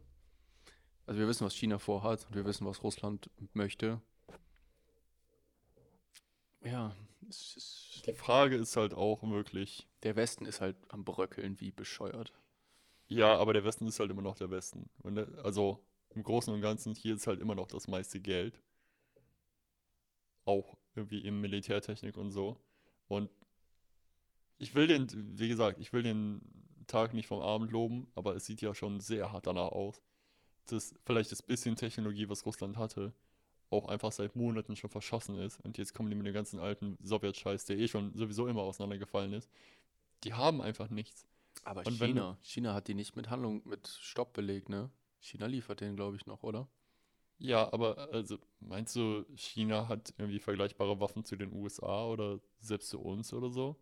[1.07, 4.01] Also wir wissen, was China vorhat und wir wissen, was Russland möchte.
[6.63, 6.97] Ja,
[8.07, 12.33] Die Frage ist halt auch wirklich, der Westen ist halt am Bröckeln wie bescheuert.
[13.09, 14.89] Ja, aber der Westen ist halt immer noch der Westen.
[15.05, 18.61] Der, also im Großen und Ganzen, hier ist halt immer noch das meiste Geld.
[20.45, 22.59] Auch irgendwie in Militärtechnik und so.
[23.09, 23.31] Und
[24.59, 26.41] ich will den, wie gesagt, ich will den
[26.87, 30.03] Tag nicht vom Abend loben, aber es sieht ja schon sehr hart danach aus,
[30.67, 33.13] dass vielleicht das bisschen Technologie, was Russland hatte,
[33.71, 35.61] auch einfach seit Monaten schon verschossen ist.
[35.61, 39.33] Und jetzt kommen die mit dem ganzen alten Sowjetscheiß, der eh schon sowieso immer auseinandergefallen
[39.33, 39.51] ist.
[40.23, 41.27] Die haben einfach nichts.
[41.65, 44.91] Aber Und wenn du- China, China hat die nicht mit Handlung, mit Stopp belegt, ne?
[45.21, 46.69] China liefert den, glaube ich, noch, oder?
[47.39, 52.89] Ja, aber also meinst du, China hat irgendwie vergleichbare Waffen zu den USA oder selbst
[52.91, 53.77] zu uns oder so?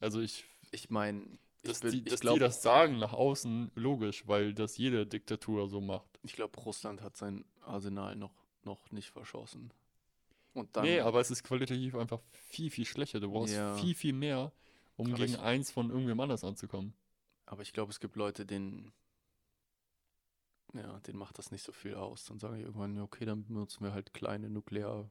[0.00, 1.22] Also ich, Ich meine,
[1.62, 5.06] ich, dass bin- die, ich dass die das sagen nach außen, logisch, weil das jede
[5.06, 6.18] Diktatur so macht.
[6.22, 8.34] ich glaube, Russland hat sein Arsenal noch,
[8.64, 9.72] noch nicht verschossen.
[10.52, 13.20] Und dann, Nee, aber es ist qualitativ einfach viel, viel schlechter.
[13.20, 13.74] Du brauchst Ja.
[13.76, 14.52] viel, viel mehr,
[14.96, 16.94] um Aber gegen ich- eins von irgendwem anders anzukommen.
[17.46, 18.92] aber ich glaube, es gibt Leute, denen,
[20.72, 22.24] ja, denen macht das nicht so viel aus.
[22.24, 25.10] Dann sagen die irgendwann, okay, dann benutzen wir halt kleine Nuklearraketen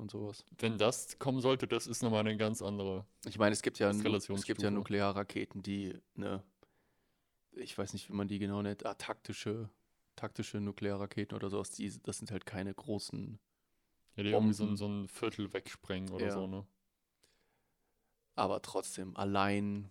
[0.00, 0.44] und sowas.
[0.58, 3.06] Wenn das kommen sollte, das ist nochmal eine ganz andere.
[3.26, 4.70] Ich meine, es gibt ja, es gibt ja.
[4.70, 6.42] Nuklearraketen, die, ne,
[7.52, 9.68] ich weiß nicht, wie man die genau nennt, ah, taktische,
[10.16, 13.38] taktische Nuklearraketen oder sowas, die, das sind halt keine großen,
[14.16, 14.76] Ja, die irgendwie so, ein- Bomben.
[14.76, 16.32] so ein Viertel wegsprengen oder Ja.
[16.32, 16.66] so, ne?
[18.36, 19.90] Aber trotzdem, allein,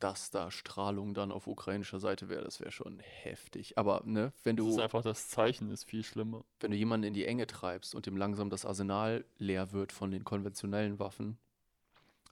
[0.00, 3.78] dass da Strahlung dann auf ukrainischer Seite wäre, das wäre schon heftig.
[3.78, 6.44] Aber, ne, wenn Das ist du, einfach, das Zeichen ist viel schlimmer.
[6.60, 10.10] wenn du jemanden in die Enge treibst und ihm langsam das Arsenal leer wird von
[10.10, 11.38] den konventionellen Waffen,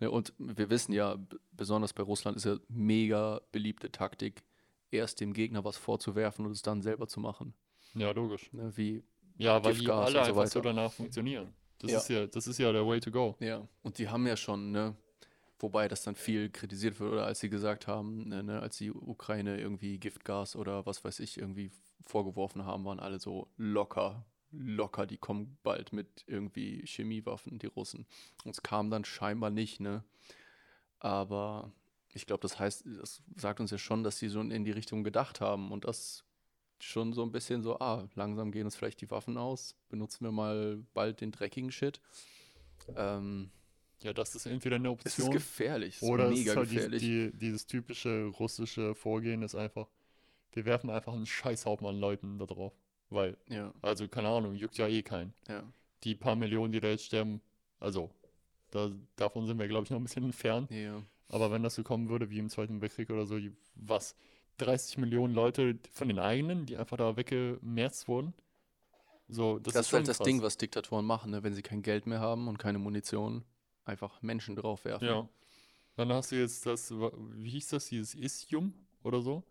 [0.00, 1.16] ja, und wir wissen ja,
[1.52, 4.42] besonders bei Russland ist ja mega beliebte Taktik,
[4.90, 7.54] erst dem Gegner was vorzuwerfen und es dann selber zu machen.
[7.94, 8.52] Ja, logisch.
[8.52, 9.04] Ne, wie,
[9.38, 11.54] Ja, weil die alle so einfach so danach funktionieren.
[11.82, 11.98] Das Ja.
[11.98, 13.36] ist ja, das ist ja der Way to go.
[13.40, 14.96] ja, und die haben ja schon, ne,
[15.58, 18.90] wobei das dann viel kritisiert wird, oder als sie gesagt haben, ne, ne, als die
[18.92, 21.70] Ukraine irgendwie Giftgas oder was weiß ich irgendwie
[22.06, 28.06] vorgeworfen haben, waren alle so locker, locker, die kommen bald mit irgendwie Chemiewaffen, die Russen.
[28.44, 30.04] Und es kam dann scheinbar nicht, ne?
[30.98, 31.72] Aber
[32.12, 35.02] ich glaube, das heißt, das sagt uns ja schon, dass sie so in die Richtung
[35.04, 36.24] gedacht haben und das
[36.82, 40.32] schon so ein bisschen so, ah, langsam gehen uns vielleicht die Waffen aus, benutzen wir
[40.32, 42.00] mal bald den dreckigen Shit.
[42.96, 43.50] Ähm,
[44.02, 46.70] Ja, das ist entweder eine es ist Option gefährlich, es ist oder mega ist halt
[46.70, 47.02] die, gefährlich.
[47.02, 49.88] die, dieses typische russische Vorgehen ist einfach,
[50.52, 52.72] wir werfen einfach einen Scheißhaufen an Leuten da drauf.
[53.10, 55.34] Weil, ja, also keine Ahnung, juckt ja eh keinen.
[55.48, 55.62] ja.
[56.02, 57.40] Die paar Millionen, die da jetzt sterben,
[57.78, 58.10] also
[58.72, 60.68] da, davon sind wir, glaube ich, noch ein bisschen entfernt.
[60.72, 64.16] Ja, Aber wenn das so kommen würde wie im Zweiten Weltkrieg oder so, die- was?
[64.58, 68.34] 30 Millionen Leute von den eigenen, die einfach da weggemerzt wurden?
[69.28, 70.26] So, das, das, ist halt das krass.
[70.26, 71.42] Ding, was Diktatoren machen, ne?
[71.42, 73.44] wenn sie kein Geld mehr haben und keine Munition,
[73.84, 75.06] einfach Menschen draufwerfen.
[75.08, 75.28] Ja.
[75.96, 79.42] Dann hast du jetzt das, wie hieß das, dieses Isium oder so?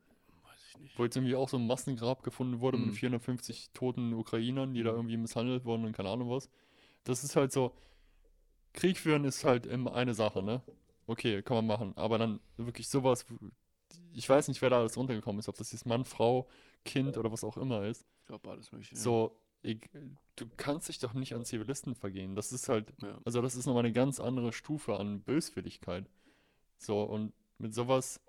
[0.43, 0.99] Weiß ich nicht.
[0.99, 2.87] Wo jetzt irgendwie auch so ein Massengrab gefunden wurde Mhm.
[2.87, 4.97] mit 450 toten Ukrainern, die da Mhm.
[4.97, 6.49] irgendwie misshandelt wurden und keine Ahnung was.
[7.03, 7.75] Das ist halt so,
[8.73, 10.61] Krieg führen ist halt immer eine Sache, ne?
[11.07, 11.93] Okay, kann man machen.
[11.97, 13.25] Aber dann wirklich sowas,
[14.13, 16.47] ich weiß nicht, wer da alles runtergekommen ist, ob das jetzt Mann, Frau,
[16.85, 18.05] Kind oder was auch immer ist.
[18.21, 18.95] Ich glaube, alles mögliche.
[18.95, 19.79] So, ich,
[20.35, 22.35] du kannst dich doch nicht an Zivilisten vergehen.
[22.35, 23.17] Das ist halt, Ja.
[23.25, 26.09] also das ist nochmal eine ganz andere Stufe an Böswilligkeit.
[26.77, 28.19] So, und mit sowas,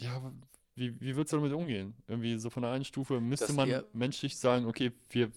[0.00, 0.32] ja,
[0.74, 1.94] wie, wie würdest du damit umgehen?
[2.06, 5.30] Irgendwie so von der einen Stufe müsste Das man menschlich sagen, okay, wir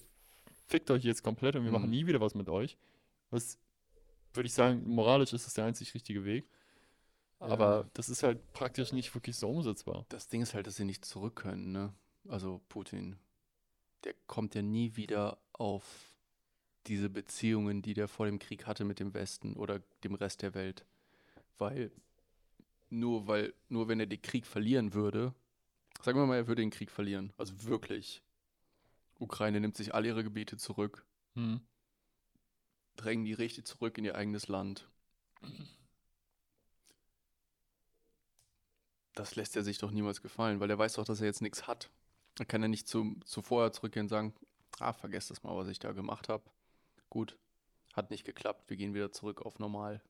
[0.68, 1.92] fickt euch jetzt komplett und wir machen Mhm.
[1.92, 2.78] nie wieder was mit euch.
[3.32, 3.58] Was,
[4.34, 6.48] würde ich sagen, moralisch ist das der einzig richtige Weg.
[7.50, 10.06] Aber das ist halt praktisch nicht wirklich so umsetzbar.
[10.10, 11.94] Das Ding ist halt, dass sie nicht zurück können, ne?
[12.28, 13.18] Also Putin,
[14.04, 16.16] der kommt ja nie wieder auf
[16.88, 20.54] diese Beziehungen, die der vor dem Krieg hatte mit dem Westen oder dem Rest der
[20.54, 20.86] Welt.
[21.58, 21.92] Weil
[22.90, 25.34] nur weil, nur wenn er den Krieg verlieren würde,
[26.02, 28.22] sagen wir mal, er würde den Krieg verlieren, also wirklich.
[29.20, 31.62] Ukraine nimmt sich all ihre Gebiete zurück, Hm.
[32.98, 34.90] drängen die richtig zurück in ihr eigenes Land.
[39.14, 41.68] Das lässt er sich doch niemals gefallen, weil er weiß doch, dass er jetzt nichts
[41.68, 41.90] hat.
[42.40, 44.34] Er kann ja nicht zu, zu vorher zurückgehen und sagen,
[44.80, 46.44] ah, vergesst das mal, was ich da gemacht habe.
[47.10, 47.38] Gut,
[47.94, 50.02] hat nicht geklappt, wir gehen wieder zurück auf normal.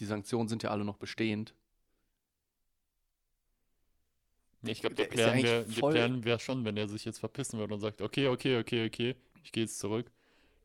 [0.00, 1.54] Die Sanktionen sind ja alle noch bestehend.
[4.62, 7.18] Ich glaube, der, Der ist ja Plan wäre der Plan schon, wenn er sich jetzt
[7.18, 10.10] verpissen würde und sagt, okay, okay, okay, okay, ich gehe jetzt zurück,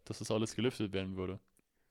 [0.06, 1.40] dass das alles geliftet werden würde.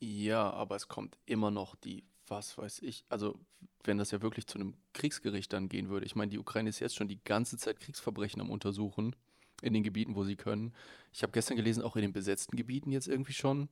[0.01, 3.39] Ja, aber es kommt immer noch die, was weiß ich, also
[3.85, 6.07] wenn das ja wirklich zu einem Kriegsgericht dann gehen würde.
[6.07, 9.17] Ich meine, die Ukraine ist jetzt schon die ganze Zeit Kriegsverbrechen am Untersuchen
[9.63, 10.73] in den Gebieten, wo sie können.
[11.13, 13.69] Ich habe gestern gelesen, auch in den besetzten Gebieten jetzt irgendwie schon.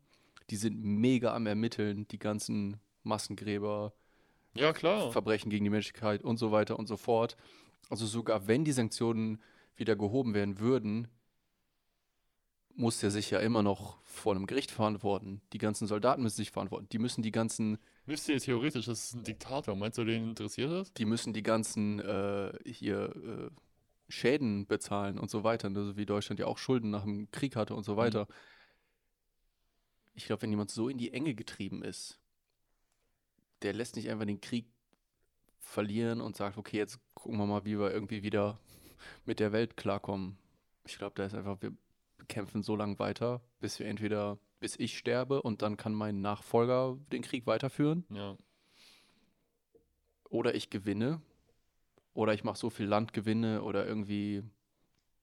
[0.50, 3.92] Die sind mega am Ermitteln, die ganzen Massengräber,
[4.54, 5.12] Ja, klar.
[5.12, 7.36] Verbrechen gegen die Menschlichkeit und so weiter und so fort.
[7.88, 9.40] Also sogar wenn die Sanktionen
[9.76, 11.08] wieder gehoben werden würden,
[12.74, 15.40] muss der sich ja immer noch vor einem Gericht verantworten.
[15.52, 16.88] Die ganzen Soldaten müssen sich verantworten.
[16.90, 19.74] Die müssen die ganzen, Wisst ihr theoretisch, das ist ein Diktator.
[19.74, 20.92] Meinst du, den interessiert das?
[20.92, 23.50] die müssen die ganzen äh, hier äh,
[24.08, 25.68] Schäden bezahlen und so weiter.
[25.68, 25.84] Ne?
[25.84, 28.28] So wie Deutschland ja auch Schulden nach dem Krieg hatte und so weiter.
[30.14, 32.20] Ich glaube, wenn jemand so in die Enge getrieben ist,
[33.62, 34.66] der lässt nicht einfach den Krieg
[35.58, 38.60] verlieren und sagt, okay, jetzt gucken wir mal, wie wir irgendwie wieder
[39.24, 40.38] mit der Welt klarkommen.
[40.86, 41.72] Ich glaube, da ist einfach, wir
[42.28, 46.98] kämpfen so lange weiter, bis wir entweder, bis ich sterbe und dann kann mein Nachfolger
[47.12, 48.36] den Krieg weiterführen Ja.
[50.30, 51.20] oder ich gewinne
[52.14, 54.42] oder ich mache so viel Landgewinne oder irgendwie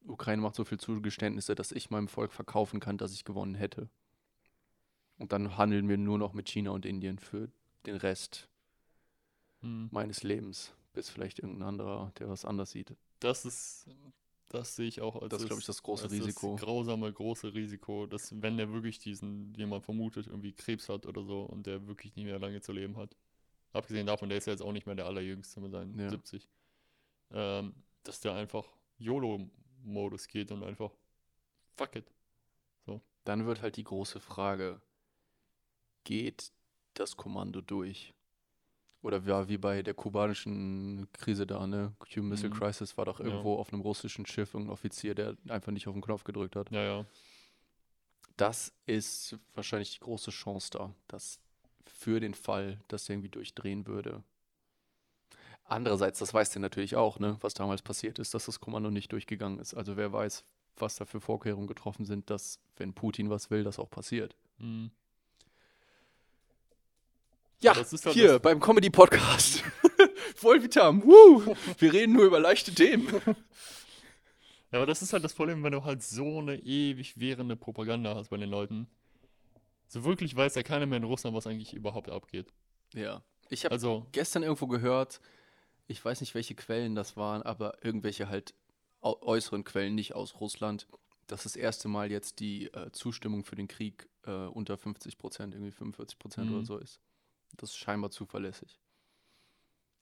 [0.06, 3.90] Ukraine macht so viel Zugeständnisse, dass ich meinem Volk verkaufen kann, dass ich gewonnen hätte.
[5.18, 7.50] Und dann handeln wir nur noch mit China und Indien für
[7.86, 8.50] den Rest
[9.62, 9.88] Hm.
[9.92, 12.94] meines Lebens, bis vielleicht irgendein anderer, der was anders sieht.
[13.22, 13.88] Das ist,
[14.54, 16.54] das sehe ich auch als Das ist, glaube ich, das große Risiko.
[16.54, 21.06] Das grausame, große Risiko, dass wenn der wirklich diesen, den man vermutet, irgendwie Krebs hat
[21.06, 23.16] oder so und der wirklich nicht mehr lange zu leben hat.
[23.72, 26.10] Abgesehen davon, der ist ja jetzt auch nicht mehr der Allerjüngste mit seinen Ja.
[26.10, 26.48] 70.
[27.32, 27.74] Ähm,
[28.04, 28.68] dass der einfach
[29.00, 30.92] YOLO-Modus geht und einfach
[31.76, 32.06] fuck it.
[33.24, 34.82] Dann wird halt die große Frage,
[36.04, 36.52] geht
[36.94, 38.14] das Kommando durch?
[39.04, 41.94] Oder war wie bei der kubanischen Krise da, ne?
[42.00, 42.54] Cuban Missile Mhm.
[42.54, 43.26] Crisis war doch Ja.
[43.26, 46.72] irgendwo auf einem russischen Schiff irgendein Offizier, der einfach nicht auf den Knopf gedrückt hat.
[46.72, 47.06] Ja, ja.
[48.38, 51.40] Das ist wahrscheinlich die große Chance da, dass
[51.86, 54.24] für den Fall, dass der irgendwie durchdrehen würde.
[55.66, 59.12] Andererseits, das weiß der natürlich auch, ne, was damals passiert ist, dass das Kommando nicht
[59.12, 59.74] durchgegangen ist.
[59.74, 60.46] Also wer weiß,
[60.78, 64.36] was da für Vorkehrungen getroffen sind, dass, wenn Putin was will, das auch passiert.
[64.60, 64.92] Hm.
[67.64, 69.64] Ja, Das ist halt hier das- beim Comedy-Podcast.
[70.36, 71.56] Vollvitam, woo!
[71.80, 73.08] Wir reden nur über leichte Themen.
[74.72, 78.16] Ja, aber das ist halt das Problem, wenn du halt so eine ewig währende Propaganda
[78.16, 78.88] hast bei den Leuten.
[79.88, 82.48] So wirklich weiß ja keiner mehr in Russland, was eigentlich überhaupt abgeht.
[82.94, 85.22] Ja, ich habe Also, gestern irgendwo gehört,
[85.88, 88.54] ich weiß nicht, welche Quellen das waren, aber irgendwelche halt
[89.02, 90.88] äußeren Quellen, nicht aus Russland,
[91.28, 95.54] dass das erste Mal jetzt die äh, Zustimmung für den Krieg äh, unter 50 Prozent,
[95.54, 96.56] irgendwie 45 Prozent Mhm.
[96.58, 97.00] oder so ist.
[97.58, 98.80] Das ist scheinbar zuverlässig.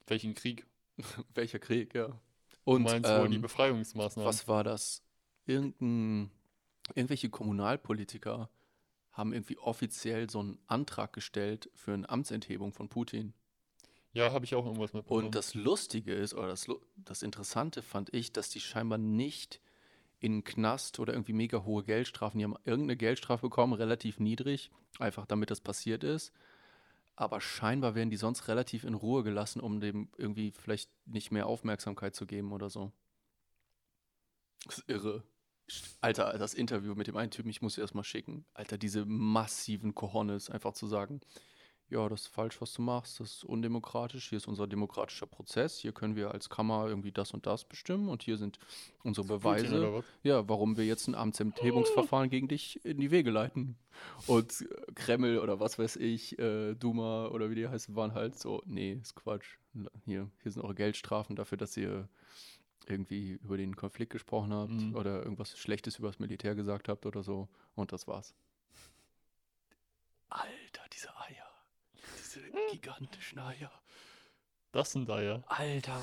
[0.06, 0.66] welchen Krieg?
[1.34, 2.08] Welcher Krieg, ja.
[2.08, 2.18] Du
[2.64, 4.26] Und meinst wohl die ähm, Befreiungsmaßnahmen?
[4.28, 5.02] was war das?
[5.46, 6.30] Irgendein,
[6.94, 8.50] irgendwelche Kommunalpolitiker
[9.12, 13.34] haben irgendwie offiziell so einen Antrag gestellt für eine Amtsenthebung von Putin.
[14.12, 15.26] Ja, habe ich auch irgendwas mitbekommen.
[15.26, 19.60] Und das Lustige ist, oder das, das Interessante fand ich, dass die scheinbar nicht
[20.20, 24.70] in den Knast oder irgendwie mega hohe Geldstrafen, die haben irgendeine Geldstrafe bekommen, relativ niedrig,
[24.98, 26.32] einfach damit das passiert ist.
[27.14, 31.46] Aber scheinbar werden die sonst relativ in Ruhe gelassen, um dem irgendwie vielleicht nicht mehr
[31.46, 32.92] Aufmerksamkeit zu geben oder so.
[34.64, 35.22] Das ist irre.
[36.00, 38.44] Alter, das Interview mit dem einen Typen, ich muss dir das mal schicken.
[38.54, 41.20] Alter, diese massiven Cojones, einfach zu sagen,
[41.92, 45.78] ja, das ist falsch, was du machst, das ist undemokratisch, hier ist unser demokratischer Prozess,
[45.78, 48.58] hier können wir als Kammer irgendwie das und das bestimmen und hier sind
[49.04, 53.76] unsere Beweise, ja, warum wir jetzt ein Amtsenthebungsverfahren gegen dich in die Wege leiten.
[54.26, 58.62] Und Kreml oder was weiß ich, äh, Duma oder wie die heißen, waren halt so,
[58.64, 59.58] nee, ist Quatsch.
[60.04, 62.08] Hier, hier sind eure Geldstrafen dafür, dass ihr
[62.86, 64.96] irgendwie über den Konflikt gesprochen habt Mhm.
[64.96, 67.48] oder irgendwas Schlechtes über das Militär gesagt habt oder so.
[67.76, 68.34] Und das war's.
[70.28, 71.51] Alter, diese Eier.
[72.34, 73.70] Diese gigantischen Eier.
[74.72, 75.42] Das sind da ja.
[75.46, 76.00] Alter,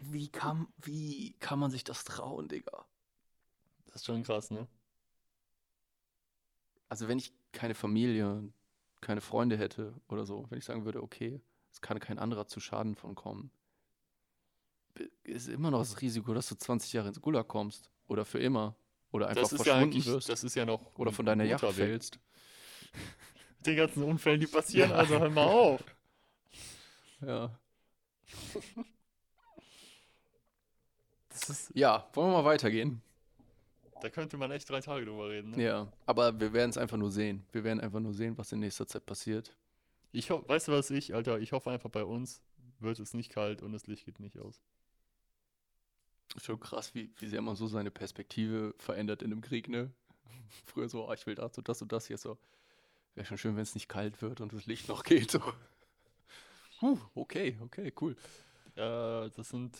[0.00, 2.86] wie kann, wie kann man sich das trauen, Digga?
[3.86, 4.68] Das ist schon krass, ne?
[6.88, 8.52] Also wenn ich keine Familie,
[9.00, 11.40] keine Freunde hätte oder so, wenn ich sagen würde, okay,
[11.72, 13.50] es kann kein anderer zu Schaden von kommen,
[15.24, 18.76] ist immer noch das Risiko, dass du 20 Jahre ins Gulag kommst oder für immer
[19.10, 21.44] oder einfach Das ist ja verschwunden eigentlich, wirst das ist ja noch oder von deiner
[21.44, 21.58] Weg.
[21.60, 22.20] fällst.
[23.66, 24.96] Den ganzen Unfällen, die passieren, Ja.
[24.96, 25.80] also hör mal auf.
[27.20, 27.50] Ja.
[31.28, 33.00] Das ist, ja, wollen wir mal weitergehen?
[34.02, 35.52] da könnte man echt drei Tage drüber reden.
[35.52, 35.62] Ne?
[35.62, 37.46] Ja, aber wir werden es einfach nur sehen.
[37.52, 39.56] Wir werden einfach nur sehen, was in nächster Zeit passiert.
[40.10, 42.42] Ich ho weißt du was ich, Alter, ich hoffe einfach bei uns
[42.80, 44.60] wird es nicht kalt und das Licht geht nicht aus.
[46.42, 49.92] Schon krass, wie, wie sehr man so seine Perspektive verändert in einem Krieg, ne?
[50.66, 52.36] Früher so, ah, ich will das und das und das, jetzt so,
[53.14, 55.30] wäre schon schön, wenn es nicht kalt wird und das Licht noch geht.
[55.30, 55.40] So.
[56.80, 58.16] Puh, okay, okay, cool.
[58.76, 59.78] Äh, das sind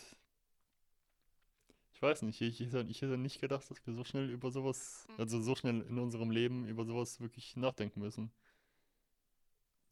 [1.93, 4.51] Ich weiß nicht, ich, ich, hätte- ich hätte nicht gedacht, dass wir so schnell über
[4.51, 8.31] sowas, also so schnell in unserem Leben über sowas wirklich nachdenken müssen.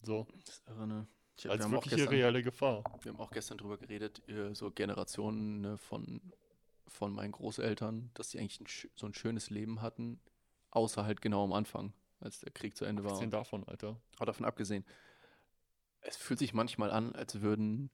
[0.04, 1.08] So, Das ist irre, ne?
[1.38, 2.84] Ich, wir, als haben auch wirkliche gestern, reelle Gefahr.
[3.04, 6.22] wir haben auch gestern drüber geredet, äh, so Generationen ne, von,
[6.88, 10.20] von meinen Großeltern, dass die eigentlich ein, so ein schönes Leben hatten,
[10.72, 13.12] außer halt genau am Anfang, als der Krieg zu Ende war.
[13.12, 14.00] Abgesehen davon, Alter.
[14.16, 14.86] Aber davon abgesehen,
[16.02, 17.90] es fühlt sich manchmal an, als würden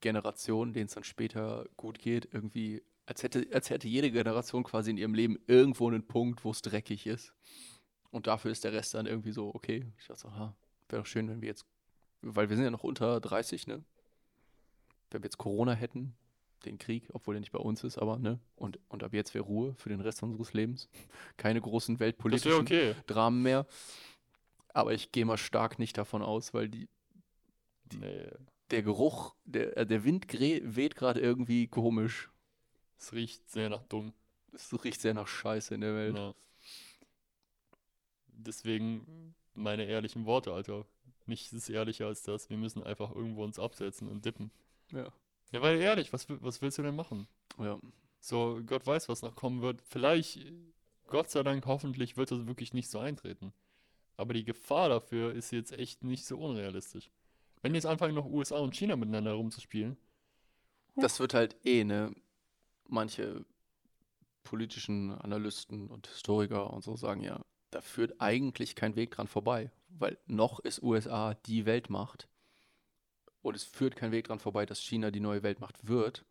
[0.00, 4.90] Generationen, denen es dann später gut geht, irgendwie, als hätte, als hätte jede Generation quasi
[4.90, 7.34] in ihrem Leben irgendwo einen Punkt, wo es dreckig ist.
[8.10, 9.90] Und dafür ist der Rest dann irgendwie so, okay.
[9.98, 10.56] Ich dachte so, ha,
[10.88, 11.66] wäre doch schön, wenn wir jetzt,
[12.22, 13.84] weil wir sind ja noch unter 30, ne?
[15.10, 16.16] Wenn wir jetzt Corona hätten,
[16.66, 18.38] den Krieg, obwohl der nicht bei uns ist, aber, ne?
[18.56, 20.88] Und, und ab jetzt wäre Ruhe für den Rest unseres Lebens.
[21.36, 22.94] Keine großen weltpolitischen okay.
[23.06, 23.66] Dramen mehr.
[24.68, 26.88] Aber ich gehe mal stark nicht davon aus, weil die,
[27.92, 28.28] Nee,
[28.70, 32.30] der Geruch, der, äh, der Wind weht gerade irgendwie komisch.
[32.98, 34.12] es riecht sehr nach dumm.
[34.52, 36.16] Es riecht sehr nach Scheiße in der Welt.
[36.16, 36.34] Ja.
[38.28, 40.86] Deswegen meine ehrlichen Worte, Alter.
[41.26, 42.50] Nichts ist ehrlicher als das.
[42.50, 44.50] Wir müssen einfach irgendwo uns absetzen und dippen.
[44.92, 45.12] Ja.
[45.52, 47.28] Ja, weil ehrlich, was, was willst du denn machen?
[47.58, 47.78] ja.
[48.20, 49.82] So, Gott weiß, was noch kommen wird.
[49.82, 50.40] Vielleicht,
[51.08, 53.52] Gott sei Dank, hoffentlich wird das wirklich nicht so eintreten.
[54.16, 57.10] Aber die Gefahr dafür ist jetzt echt nicht so unrealistisch.
[57.60, 59.98] Wenn jetzt anfangen, noch USA und China miteinander rumzuspielen,
[60.96, 62.14] Das wird halt eh, ne?
[62.88, 63.44] Manche
[64.42, 67.40] politischen Analysten und Historiker und so sagen ja,
[67.70, 69.70] da führt eigentlich kein Weg dran vorbei.
[69.88, 72.28] Weil noch ist USA die Weltmacht.
[73.44, 76.24] Und es führt kein Weg dran vorbei, dass China die neue Weltmacht wird.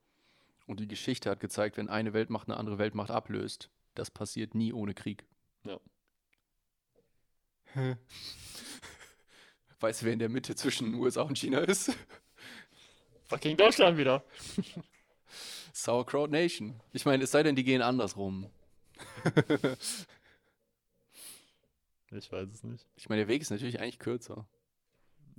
[0.65, 4.73] Und die Geschichte hat gezeigt, wenn eine Weltmacht eine andere Weltmacht ablöst, das passiert nie
[4.73, 5.23] ohne Krieg.
[5.63, 5.79] Ja.
[9.79, 11.95] Weißt du, wer in der Mitte zwischen USA und China ist?
[13.25, 14.23] fucking Deutschland wieder.
[15.71, 16.81] Sauerkraut Nation.
[16.93, 18.49] Ich meine, es sei denn, die gehen andersrum.
[22.09, 22.87] Ich weiß es nicht.
[22.95, 24.47] Ich meine, der Weg ist natürlich eigentlich kürzer.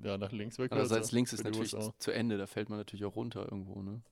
[0.02, 0.72] Ja, nach links weg.
[0.72, 4.02] Andererseits links ist natürlich zu Ende, da fällt man natürlich auch runter irgendwo, ne?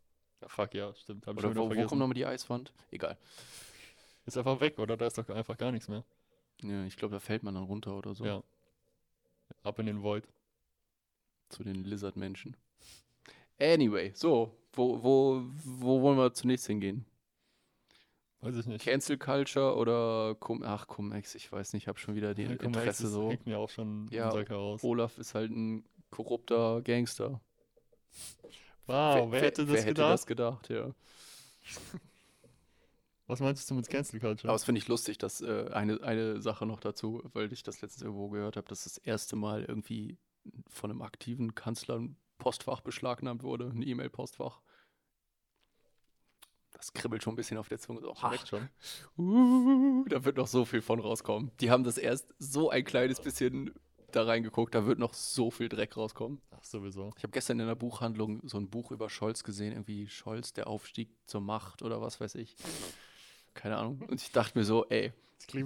[0.41, 1.27] Ja, fuck, ja, stimmt.
[1.27, 2.73] Hab Oder wo, wo kommt nochmal die Eiswand?
[2.91, 3.17] Egal.
[4.27, 4.97] Ist einfach weg, oder?
[4.97, 6.05] Da ist doch einfach gar nichts mehr.
[6.63, 8.25] Ja, ich glaube, da fällt man dann runter oder so.
[8.25, 8.43] Ja.
[9.63, 10.27] Ab in den Void.
[11.49, 12.57] Zu den Lizard-Menschen.
[13.61, 17.05] Anyway, so, wo, wo, wo wollen wir zunächst hingehen?
[18.43, 18.85] Weiß ich nicht.
[18.85, 22.51] Cancel Culture oder Cum Ach, Cum-Ex, ich weiß nicht, ich habe schon wieder die Ja,
[22.51, 23.31] Interesse das so.
[23.31, 24.33] hängt mir auch schon Ja.
[24.83, 27.41] Olaf ist halt ein korrupter Gangster.
[28.87, 30.13] Wow, wer, hätte das wer hätte gedacht?
[30.13, 30.93] das gedacht, ja.
[33.29, 34.49] Was meinst du mit Cancel Culture?
[34.51, 37.81] Aber es finde ich lustig, dass äh, eine, eine Sache noch dazu, weil ich das
[37.81, 40.19] letztens irgendwo gehört habe, dass das erste Mal irgendwie
[40.69, 44.61] von einem aktiven Kanzler ein Postfach beschlagnahmt wurde, ein E-Mail-Postfach.
[46.83, 48.01] Das kribbelt schon ein bisschen auf der Zunge.
[48.01, 48.69] So, Schmeckt schon.
[49.17, 51.53] uh, da wird noch so viel von rauskommen.
[51.61, 53.73] Die haben das erst so ein kleines bisschen
[54.11, 56.41] da reingeguckt, da wird noch so viel Dreck rauskommen.
[56.51, 57.13] Ach, sowieso.
[57.17, 60.67] Ich habe gestern in einer Buchhandlung so ein Buch über Scholz gesehen, irgendwie Scholz, der
[60.67, 62.57] Aufstieg zur Macht oder was weiß ich.
[63.55, 64.03] Keine Ahnung.
[64.09, 65.13] Und ich dachte mir so, ey,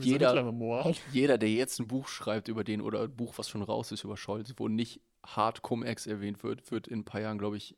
[0.05, 3.63] Jeder- so jeder, der jetzt ein Buch schreibt über den oder ein Buch, was schon
[3.63, 7.39] raus ist über Scholz, wo nicht hart Cum-Ex erwähnt wird, wird in ein paar Jahren,
[7.39, 7.75] glaube ich,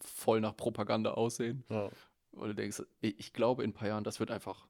[0.00, 1.62] voll nach Propaganda aussehen.
[1.70, 1.88] Ja.
[2.32, 4.66] Weil du denkst, ich ich glaube in ein paar Jahren, das wird einfach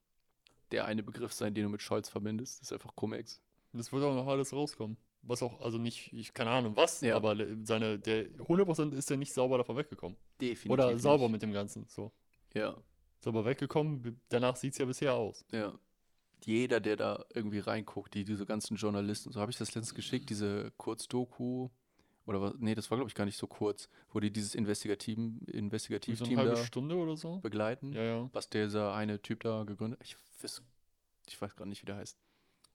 [0.73, 2.61] der eine Begriff sein, den du mit Scholz verbindest.
[2.61, 3.41] Das ist einfach Cum-Ex.
[3.75, 4.97] Das wird auch noch alles rauskommen.
[5.23, 7.15] Was auch, also nicht, ich keine Ahnung was, Ja.
[7.15, 10.19] aber seine, der 100% ist ja nicht sauber davon weggekommen.
[10.41, 10.71] Definitiv.
[10.71, 11.33] Oder sauber nicht.
[11.33, 11.87] mit dem Ganzen.
[11.89, 12.13] So.
[12.55, 12.77] Ja,
[13.21, 15.45] Sauber weggekommen, danach sieht es ja bisher aus.
[15.53, 15.79] ja.
[16.45, 20.29] Jeder, der da irgendwie reinguckt, die, diese ganzen Journalisten, so habe ich das letztens geschickt,
[20.29, 21.69] diese Kurzdoku,
[22.27, 25.41] oder was, nee, das war glaube ich gar nicht so kurz, wo die dieses Investigativen,
[25.41, 27.39] Wie so eine Investigativteam halbe Stunde oder so.
[27.39, 27.93] begleiten.
[27.93, 28.31] Ja, ja.
[28.33, 30.07] was dieser eine Typ da gegründet hat.
[30.07, 30.63] Ich weiß,
[31.29, 32.17] ich weiß gerade nicht, wie der heißt.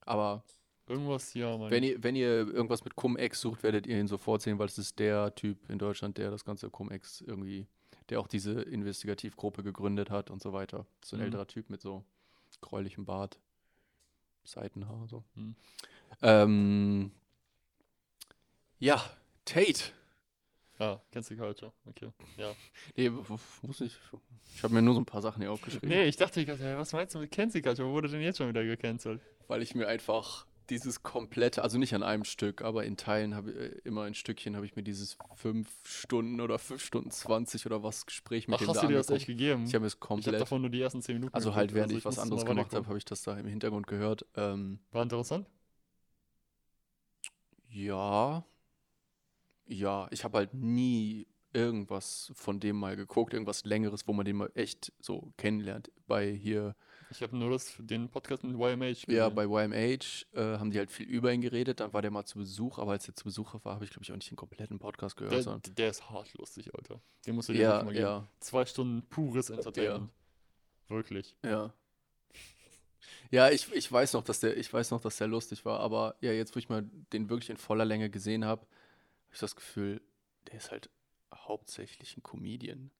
[0.01, 0.43] Aber
[0.89, 1.69] Irgendwas, ja, mein.
[1.69, 4.77] wenn ihr, wenn ihr irgendwas mit Cum-Ex sucht, werdet ihr ihn sofort sehen, weil es
[4.77, 7.67] ist der Typ in Deutschland, der das ganze Cum-Ex irgendwie,
[8.09, 10.85] der auch diese Investigativgruppe gegründet hat und so weiter.
[11.03, 11.25] So ein Mhm.
[11.25, 12.05] älterer Typ mit so
[12.61, 13.37] gräulichem Bart,
[14.45, 15.25] Seitenhaar, so.
[15.35, 15.55] Mhm.
[16.21, 17.11] Ähm,
[18.79, 19.03] ja,
[19.47, 19.91] Tate.
[20.79, 21.71] Ah, Cancel Culture.
[21.85, 22.11] Okay.
[22.37, 22.53] Ja.
[22.95, 23.97] Nee, muss ich.
[24.55, 25.89] Ich habe mir nur so ein paar Sachen hier aufgeschrieben.
[25.89, 27.87] Nee, ich dachte, ich was meinst du mit Cancel Culture?
[27.87, 29.21] Wo wurde denn jetzt schon wieder gecancelt?
[29.47, 33.51] weil ich mir einfach dieses komplette, also nicht an einem Stück, aber in Teilen habe
[33.51, 37.65] ich äh, immer ein Stückchen habe ich mir dieses fünf Stunden oder fünf Stunden 20
[37.65, 39.63] oder was Gespräch mit Ach, dem hast da du dir das echt gegeben?
[39.65, 41.93] Ich habe es Ich habe komplett, davon nur die ersten 10 Minuten also halt während
[41.93, 44.25] ich was muss anderes gemacht habe, habe ich das da im Hintergrund gehört.
[44.35, 45.47] Ähm, War interessant?
[47.69, 48.43] ja,
[49.67, 54.35] ja, ich habe halt nie irgendwas von dem mal geguckt, irgendwas längeres, wo man den
[54.35, 55.89] mal echt so kennenlernt.
[56.05, 56.75] Bei hier,
[57.09, 59.15] Ich habe nur das, den Podcast mit YMH gesehen.
[59.15, 62.25] ja, bei YMH äh, haben die halt viel über ihn geredet, dann war der mal
[62.25, 64.35] zu Besuch, aber als er zu Besuch war, habe ich glaube ich auch nicht den
[64.35, 65.33] kompletten Podcast gehört.
[65.33, 67.01] der, sondern- der ist hart lustig, Alter.
[67.25, 68.03] Den musst du dir ja, mal geben.
[68.05, 70.09] ja, Zwei Stunden pures Entertainment.
[70.89, 71.35] Wirklich.
[71.43, 71.73] ja.
[73.29, 76.15] Ja, ich, ich weiß noch, dass der, ich weiß noch, dass der lustig war, aber
[76.21, 78.65] ja, jetzt, wo ich mal den wirklich in voller Länge gesehen habe,
[79.27, 80.01] habe ich das Gefühl,
[80.47, 80.89] der ist halt
[81.33, 82.91] hauptsächlich ein Comedian.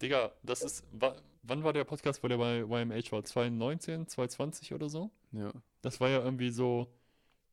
[0.00, 0.84] Digga, das ist.
[0.92, 3.24] Wa wann war der Podcast, wo der bei YMH war?
[3.24, 5.10] 2019, 2020 oder so?
[5.32, 5.52] Ja.
[5.80, 6.92] Das war ja irgendwie so.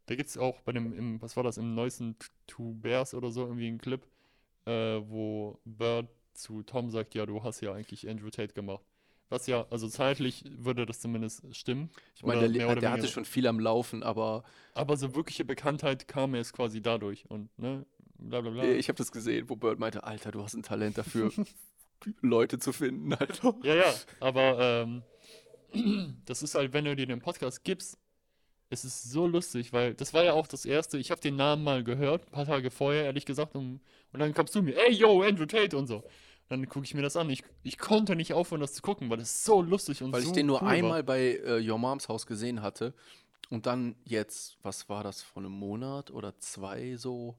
[0.07, 2.15] Da gibt es auch bei dem, im, was war das, im neuesten
[2.47, 4.03] Two Bears oder so, irgendwie einen Clip,
[4.65, 8.83] äh, wo Bird zu Tom sagt, ja, du hast ja eigentlich Andrew Tate gemacht.
[9.29, 11.89] Was ja, also zeitlich würde das zumindest stimmen.
[12.15, 16.07] Ich meine, der, oder der hatte schon viel am Laufen, aber Aber so wirkliche Bekanntheit
[16.07, 17.85] kam erst quasi dadurch und, ne,
[18.17, 18.63] bla bla bla.
[18.63, 21.31] äh, ich habe das gesehen, wo Bird meinte, Alter, du hast ein Talent dafür,
[22.21, 23.55] Leute zu finden, Alter.
[23.63, 25.03] Ja, ja, aber ähm,
[26.25, 27.97] das ist halt, wenn du dir den Podcast gibst,
[28.71, 31.63] es ist so lustig, weil das war ja auch das erste, ich habe den Namen
[31.63, 33.79] mal gehört, ein paar Tage vorher, ehrlich gesagt, und,
[34.11, 36.03] und dann kamst du mir, ey, yo, Andrew Tate und so.
[36.49, 37.29] Dann gucke ich mir das an.
[37.29, 40.29] Ich, ich konnte nicht aufhören, das zu gucken, weil das so lustig und Weil so
[40.29, 40.73] ich den nur cool war.
[40.73, 42.93] einmal bei äh, Your Moms Haus gesehen hatte
[43.49, 47.35] und dann jetzt, was war das, vor einem Monat oder zwei so,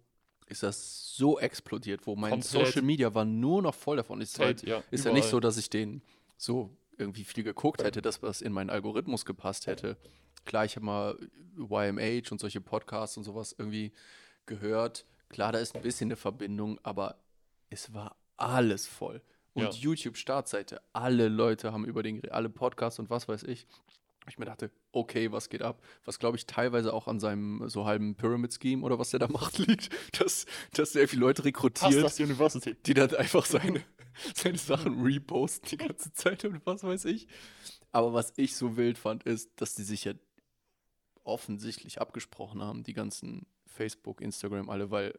[0.46, 2.66] ist das so explodiert, wo mein Komplett.
[2.66, 4.20] Social Media war nur noch voll davon.
[4.20, 6.02] Ist, halt, ja, ist ja nicht so, dass ich den
[6.36, 9.96] so irgendwie viel geguckt hätte, dass das in meinen Algorithmus gepasst hätte.
[10.44, 11.18] Klar, ich habe mal
[11.56, 13.92] YMH und solche Podcasts und sowas irgendwie
[14.46, 15.04] gehört.
[15.28, 17.16] Klar, da ist ein bisschen eine Verbindung, aber
[17.70, 19.22] es war alles voll.
[19.52, 19.70] Und Ja.
[19.70, 23.66] YouTube-Startseite, alle Leute haben über den, alle Podcasts und was weiß ich.
[24.28, 25.82] Ich mir dachte, okay, was geht ab?
[26.04, 29.58] Was glaube ich teilweise auch an seinem so halben Pyramid-Scheme oder was der da macht
[29.66, 31.90] liegt, dass, dass sehr viele Leute rekrutiert
[32.86, 33.82] die dann einfach seine,
[34.34, 37.26] seine Sachen reposten die ganze Zeit und was weiß ich.
[37.92, 40.12] Aber was ich so wild fand, ist, dass die sich ja
[41.24, 45.18] offensichtlich abgesprochen haben, die ganzen Facebook, Instagram, alle, weil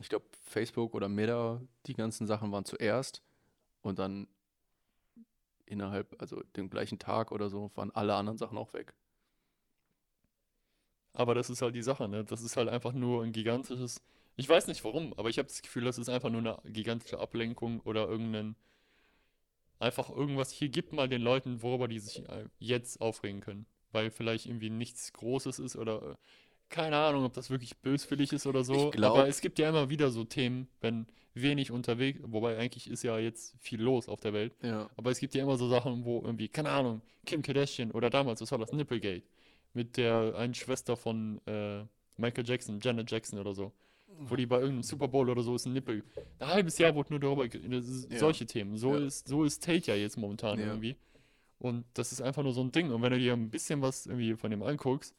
[0.00, 3.22] ich glaube, Facebook oder Meta, die ganzen Sachen waren zuerst
[3.82, 4.28] und dann
[5.64, 8.94] innerhalb, also dem gleichen Tag oder so, waren alle anderen Sachen auch weg.
[11.12, 12.24] Aber das ist halt die Sache, ne?
[12.24, 14.02] Das ist halt einfach nur ein gigantisches.
[14.36, 17.18] Ich weiß nicht warum, aber ich habe das Gefühl, das ist einfach nur eine gigantische
[17.18, 18.54] Ablenkung oder irgendein.
[19.78, 20.50] Einfach irgendwas.
[20.50, 23.66] Hier gibt mal den Leuten, worüber die sich äh, jetzt aufregen können.
[23.92, 26.18] Weil vielleicht irgendwie nichts Großes ist oder.
[26.68, 28.90] Keine Ahnung, ob das wirklich böswillig ist oder so.
[28.90, 32.18] Glaub- aber es gibt ja immer wieder so Themen, wenn wenig unterwegs.
[32.24, 34.54] Wobei eigentlich ist ja jetzt viel los auf der Welt.
[34.62, 34.88] Ja.
[34.96, 38.40] Aber es gibt ja immer so Sachen, wo irgendwie, keine Ahnung, Kim Kardashian oder damals,
[38.40, 39.22] was war das, Nipplegate,
[39.74, 41.84] mit der einen Schwester von äh,
[42.16, 43.72] Michael Jackson, Janet Jackson oder so,
[44.18, 46.02] wo die bei irgendeinem Super Bowl oder so ist ein Nippel.
[46.38, 48.18] Ein halbes Jahr wurde nur darüber, Ja.
[48.18, 48.76] solche Themen.
[48.78, 49.04] So Ja.
[49.06, 50.96] ist, so ist Tate ja jetzt momentan irgendwie.
[51.58, 52.90] Und das ist einfach nur so ein Ding.
[52.90, 55.14] Und wenn du dir ein bisschen was irgendwie von dem anguckst,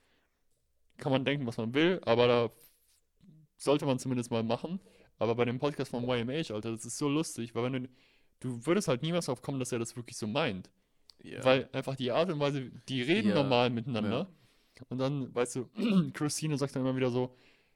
[0.98, 2.50] kann man denken, was man will, aber da
[3.58, 4.80] sollte man zumindest mal machen.
[5.20, 7.89] Aber bei dem Podcast von YMH, Alter, das ist so lustig, weil wenn du,
[8.39, 10.70] du würdest halt niemals drauf kommen, dass er das wirklich so meint.
[11.24, 11.43] ja.
[11.43, 14.30] Weil einfach die Art und Weise, die reden Ja, normal miteinander.
[14.89, 15.70] Und dann, weißt du,
[16.14, 17.36] Christine sagt dann immer wieder so,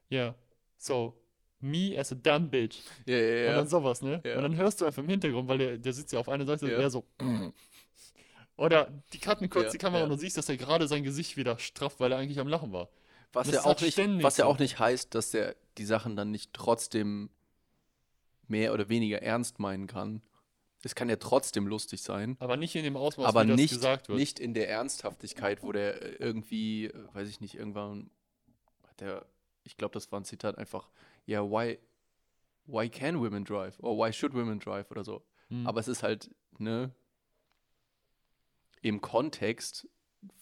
[0.10, 0.36] ja,
[0.78, 1.20] so,
[1.60, 2.80] me as a dumb bitch.
[3.08, 3.56] ja, ja, Und ja.
[3.56, 4.16] dann sowas, ne?
[4.18, 6.68] Und dann hörst du einfach im Hintergrund, weil der, der sitzt ja auf einer Seite,
[6.68, 7.06] der so.
[8.58, 11.58] Oder die cutten kurz die Kamera und du siehst, dass er gerade sein Gesicht wieder
[11.58, 12.90] strafft, weil er eigentlich am Lachen war.
[13.34, 16.16] Was Das ja halt auch nicht, was ja auch nicht heißt, dass er die Sachen
[16.16, 17.30] dann nicht trotzdem
[18.48, 20.22] mehr oder weniger ernst meinen kann.
[20.84, 23.70] Es kann ja trotzdem lustig sein, Aber nicht in dem Ausmaß, aber wie das nicht,
[23.74, 24.18] gesagt wird.
[24.20, 28.10] nicht in der Ernsthaftigkeit, wo der äh, irgendwie, äh, weiß ich nicht, irgendwann
[28.88, 29.26] hat der,
[29.64, 30.90] ich glaube, das war ein Zitat einfach,
[31.26, 31.78] ja, why,
[32.66, 33.80] why can women drive?
[33.82, 34.90] Or why should women drive?
[34.90, 35.24] Oder so.
[35.50, 35.68] Hm.
[35.68, 36.92] Aber es ist halt, ne,
[38.82, 39.88] im Kontext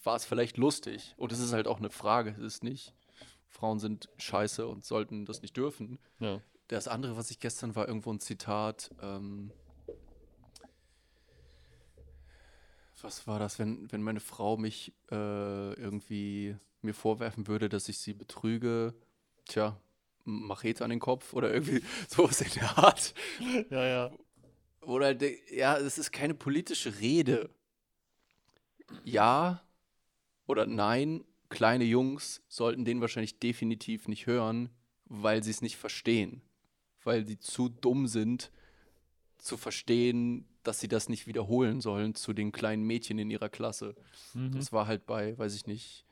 [0.02, 1.14] war es vielleicht lustig.
[1.16, 2.94] Und es ist halt auch eine Frage, es ist nicht,
[3.48, 5.98] Frauen sind scheiße und sollten das nicht dürfen.
[6.18, 6.40] ja.
[6.68, 9.50] Das andere, was ich gestern war, irgendwo ein Zitat, ähm,
[13.02, 17.98] was war das, wenn, wenn meine Frau mich äh, irgendwie mir vorwerfen würde, dass ich
[17.98, 18.94] sie betrüge,
[19.46, 19.80] tja,
[20.24, 23.14] Machete an den Kopf oder irgendwie sowas in der Art.
[23.70, 24.10] ja, ja.
[24.82, 27.50] Oder, de- ja, es ist keine politische Rede.
[29.02, 29.60] Ja
[30.50, 34.68] oder nein, kleine Jungs sollten den wahrscheinlich definitiv nicht hören,
[35.06, 36.42] weil sie es nicht verstehen.
[37.02, 38.50] Weil sie zu dumm sind,
[39.38, 43.94] zu verstehen, dass sie das nicht wiederholen sollen zu den kleinen Mädchen in ihrer Klasse.
[44.34, 44.52] Mhm.
[44.52, 46.04] Das war halt bei, weiß ich nicht,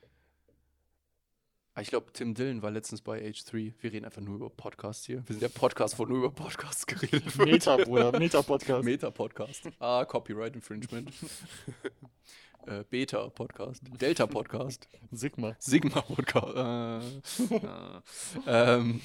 [1.75, 3.73] Ah, Ich glaube, Tim Dillon war letztens bei H3.
[3.79, 5.17] Wir reden einfach nur über Podcasts hier.
[5.27, 7.47] Wir sind der Podcast, wo nur über Podcasts geredet wird.
[7.49, 8.83] Meta, Bruder, Meta-Podcast.
[8.83, 9.69] Meta-Podcast.
[9.79, 11.09] Ah, Copyright Infringement.
[12.69, 13.83] äh, Beta-Podcast.
[13.99, 14.87] Delta-Podcast.
[15.11, 15.55] Sigma.
[15.59, 16.55] Sigma-Podcast.
[16.55, 19.01] Äh, äh, ähm,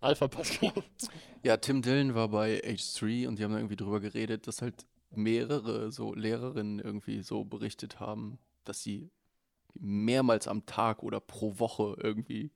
[0.00, 1.10] Alpha-Podcast.
[1.42, 4.86] ja, Tim Dillon war bei H3 und die haben da irgendwie drüber geredet, dass halt
[5.10, 9.10] mehrere so Lehrerinnen irgendwie so berichtet haben, dass sie
[9.74, 12.50] mehrmals am Tag oder pro Woche irgendwie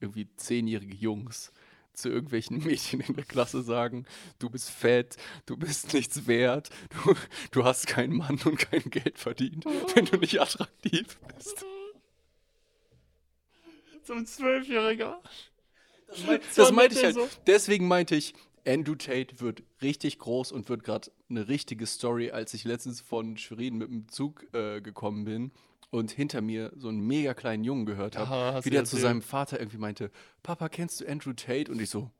[0.00, 1.52] irgendwie zehnjährige Jungs
[1.92, 4.06] zu irgendwelchen Mädchen in der Klasse sagen,
[4.38, 5.16] du bist fett,
[5.46, 7.14] du bist nichts wert, du,
[7.50, 9.64] du hast keinen Mann und kein Geld verdient,
[9.94, 11.64] wenn du nicht attraktiv bist.
[14.02, 15.20] Zum Zwölfjähriger.
[16.56, 17.16] Das meinte ich halt.
[17.46, 18.34] Deswegen meinte ich,
[18.66, 23.36] Andrew Tate wird richtig groß und wird gerade eine richtige Story, als ich letztens von
[23.36, 25.52] Schwerin mit dem Zug äh, gekommen bin
[25.90, 29.22] und hinter mir so einen mega kleinen Jungen gehört habe, Aha, wie der zu seinem
[29.22, 30.10] Vater irgendwie meinte,
[30.42, 31.70] Papa, kennst du Andrew Tate?
[31.70, 32.10] Und ich so,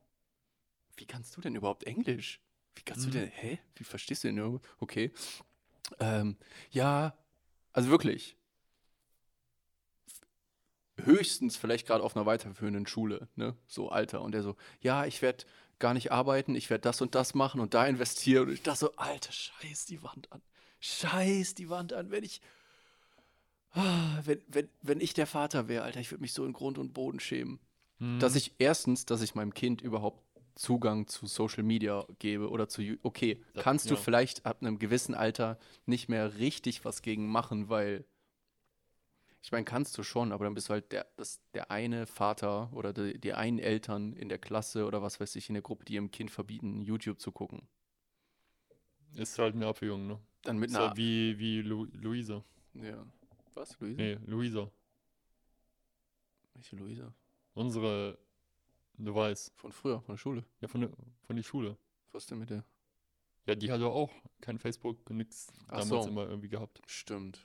[0.97, 2.41] wie kannst du denn überhaupt Englisch?
[2.75, 3.11] Wie kannst Mhm.
[3.13, 3.59] du denn, hä?
[3.77, 4.37] Wie verstehst du denn?
[4.37, 4.61] nur?
[4.79, 5.13] Okay.
[5.99, 6.37] Ähm,
[6.71, 7.17] ja,
[7.73, 8.37] also wirklich.
[10.97, 13.57] Höchstens vielleicht gerade auf einer weiterführenden Schule, ne?
[13.67, 14.21] So Alter.
[14.21, 15.45] Und der so, ja, ich werde
[15.79, 18.49] gar nicht arbeiten, ich werde das und das machen und da investieren.
[18.49, 20.43] Und ich dachte so, Alter, scheiß die Wand an.
[20.81, 22.41] Scheiß die Wand an, wenn ich.
[23.73, 26.79] Ah, Wenn, wenn, wenn ich der Vater wäre, Alter, ich würde mich so in Grund
[26.79, 27.61] und Boden schämen.
[27.99, 28.19] Mhm.
[28.19, 30.23] Dass ich erstens, dass ich meinem Kind überhaupt
[30.57, 34.01] Zugang zu Social Media gebe oder zu, okay, Ja, kannst du ja.
[34.01, 38.05] vielleicht ab einem gewissen Alter nicht mehr richtig was gegen machen, weil
[39.43, 42.71] ich meine, kannst du schon, aber dann bist du halt der, das, der eine Vater
[42.75, 45.85] oder die, die einen Eltern in der Klasse oder was weiß ich in der Gruppe,
[45.87, 47.63] die ihrem Kind verbieten, YouTube zu gucken.
[49.15, 50.21] Ist halt eine Abwägung, ne?
[50.43, 50.89] Dann mit Ist einer.
[50.89, 52.45] halt wie, wie Lu Luisa.
[52.75, 53.05] ja.
[53.61, 54.01] Was, Luisa?
[54.01, 54.71] Nee, Luisa.
[56.55, 57.13] Welche Luisa?
[57.53, 58.19] Unsere,
[58.97, 60.45] du weißt, Von früher, von der Schule.
[60.63, 60.91] ja, von der,
[61.27, 61.77] von der Schule.
[62.13, 62.65] Was denn mit der?
[63.47, 66.11] Ja, die hat doch auch kein Facebook, nix Ach damals so.
[66.11, 66.81] immer irgendwie gehabt.
[66.87, 67.39] Stimmt.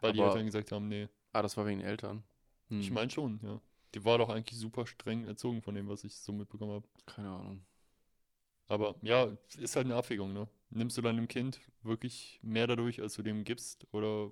[0.00, 1.08] Weil die Aber- Eltern gesagt haben, nee.
[1.32, 2.22] Ah, das war wegen den Eltern.
[2.68, 3.60] Hm, Ich meine schon, ja.
[3.94, 6.88] Die war doch eigentlich super streng erzogen von dem, was ich so mitbekommen habe.
[7.06, 7.64] Keine Ahnung.
[8.68, 10.48] Aber ja, ist halt eine Abwägung, ne?
[10.70, 13.86] Nimmst du deinem Kind wirklich mehr dadurch, als du dem gibst?
[13.92, 14.30] Oder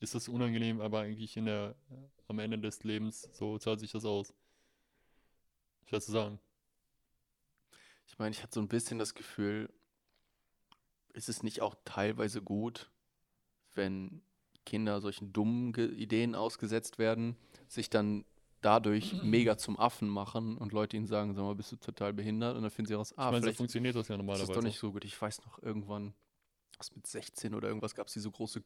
[0.00, 1.74] ist das unangenehm, aber eigentlich in der,
[2.28, 4.34] am Ende des Lebens, so zahlt sich das aus?
[5.88, 6.40] Schwer zu sagen.
[8.06, 9.72] Ich meine, ich hatte so ein bisschen das Gefühl,
[11.12, 12.90] ist es nicht auch teilweise gut,
[13.74, 14.22] wenn
[14.64, 17.36] Kinder solchen dummen Ge Ideen ausgesetzt werden,
[17.68, 18.24] sich dann
[18.60, 22.56] dadurch mega zum Affen machen und Leute ihnen sagen, sag mal, bist du total behindert?
[22.56, 24.52] Und dann finden sie raus, Ich ah, meine, so funktioniert das ja ist das normalerweise.
[24.52, 25.04] doch nicht so gut.
[25.04, 26.14] Ich weiß noch irgendwann,
[26.76, 28.60] was mit 16 oder irgendwas gab es diese große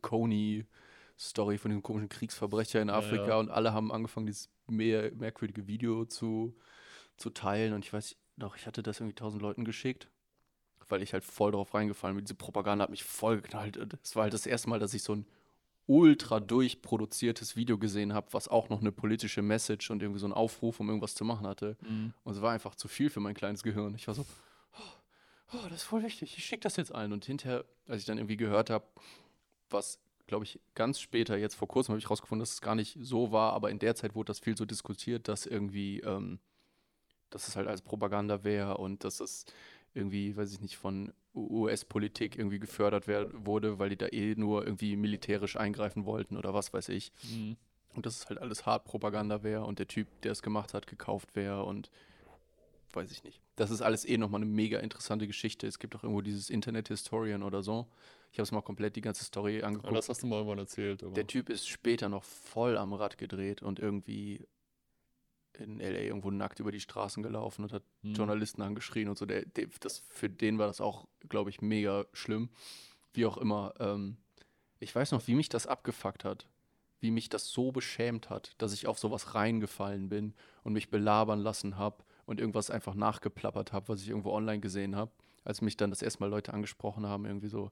[1.21, 3.39] Coney-Story von diesem komischen Kriegsverbrecher in Ja, Afrika ja.
[3.39, 6.57] und alle haben angefangen, dieses mehr, merkwürdige Video zu,
[7.17, 10.09] zu teilen und ich weiß noch, ich hatte das irgendwie tausend Leuten geschickt,
[10.89, 12.25] weil ich halt voll drauf reingefallen bin.
[12.25, 13.77] Diese Propaganda hat mich voll geknallt.
[13.77, 15.27] Und Es war halt das erste Mal, dass ich so ein
[15.87, 20.33] ultra durchproduziertes Video gesehen habe, was auch noch eine politische Message und irgendwie so einen
[20.33, 21.77] Aufruf, um irgendwas zu machen hatte.
[21.83, 22.15] Mhm.
[22.25, 23.95] Und es war einfach zu viel für mein kleines Gehirn.
[23.95, 24.25] Ich war so,
[24.79, 27.13] oh, oh, das ist voll wichtig, ich schicke das jetzt allen.
[27.13, 28.87] Und hinterher, als ich dann irgendwie gehört habe,
[29.69, 29.99] was,
[30.31, 33.33] glaube ich, ganz später, jetzt vor kurzem habe ich rausgefunden, dass es gar nicht so
[33.33, 36.39] war, aber in der Zeit wurde das viel so diskutiert, dass irgendwie, ähm,
[37.31, 39.45] dass es halt als Propaganda wäre und dass es
[39.93, 44.95] irgendwie, weiß ich nicht, von US-Politik irgendwie gefördert wurde, weil die da eh nur irgendwie
[44.95, 47.11] militärisch eingreifen wollten oder was weiß ich.
[47.25, 47.57] Mhm.
[47.97, 51.35] Und dass es halt alles Hard-Propaganda wäre und der Typ, der es gemacht hat, gekauft
[51.35, 51.91] wäre und
[52.93, 53.41] weiß ich nicht.
[53.57, 55.67] Das ist alles eh nochmal eine mega interessante Geschichte.
[55.67, 57.89] Es gibt auch irgendwo dieses Internet-Historian oder so.
[58.33, 59.97] Ich habe es mal komplett die ganze Story angeguckt.
[59.97, 61.03] das hast du mal irgendwann erzählt.
[61.03, 64.47] Aber Der Typ ist später noch voll am Rad gedreht und irgendwie
[65.59, 68.15] in LA irgendwo nackt über die Straßen gelaufen und hat Mhm.
[68.15, 69.27] Journalisten angeschrien und so.
[69.27, 72.49] Der, der, das, für den war das auch, glaube ich, mega schlimm.
[73.13, 73.75] Wie auch immer.
[73.79, 74.17] Ähm,
[74.79, 76.47] ich weiß noch, wie mich das abgefuckt hat.
[77.01, 81.41] Wie mich das so beschämt hat, dass ich auf sowas reingefallen bin und mich belabern
[81.41, 85.11] lassen habe und irgendwas einfach nachgeplappert habe, was ich irgendwo online gesehen habe.
[85.43, 87.71] Als mich dann das erste Mal Leute angesprochen haben, irgendwie so,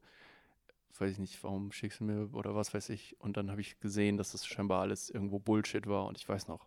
[0.99, 3.21] weiß ich nicht, warum schickst du mir oder was weiß ich.
[3.21, 6.07] Und dann habe ich gesehen, dass das scheinbar alles irgendwo Bullshit war.
[6.07, 6.67] Und ich weiß noch,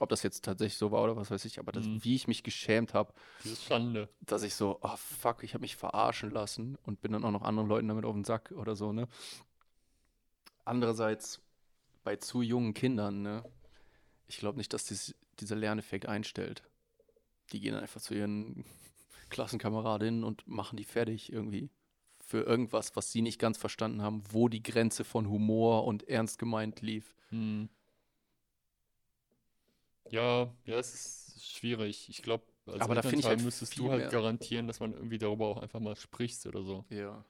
[0.00, 2.02] ob das jetzt tatsächlich so war oder was weiß ich, aber das, Mhm.
[2.04, 3.12] wie ich mich geschämt habe,
[3.44, 4.08] Diese Schande.
[4.20, 7.42] dass ich so, oh fuck, ich habe mich verarschen lassen und bin dann auch noch
[7.42, 9.08] anderen Leuten damit auf den Sack oder so, ne?
[10.64, 11.40] Andererseits,
[12.04, 13.44] bei zu jungen Kindern, ne?
[14.26, 16.62] Ich glaube nicht, dass dies, dieser Lerneffekt einstellt.
[17.52, 18.64] Die gehen einfach zu ihren
[19.30, 21.70] Klassenkameradinnen und machen die fertig irgendwie.
[22.28, 26.38] Für irgendwas, was sie nicht ganz verstanden haben, wo die Grenze von Humor und ernst
[26.38, 27.16] gemeint lief.
[27.30, 27.70] Mhm.
[30.10, 32.10] Ja, ja, es ist schwierig.
[32.10, 35.16] Ich glaube, als Aber da Elternteil halt müsstest du halt mehr- garantieren, dass man irgendwie
[35.16, 36.84] darüber auch einfach mal sprichst oder so.
[36.90, 37.24] Ja.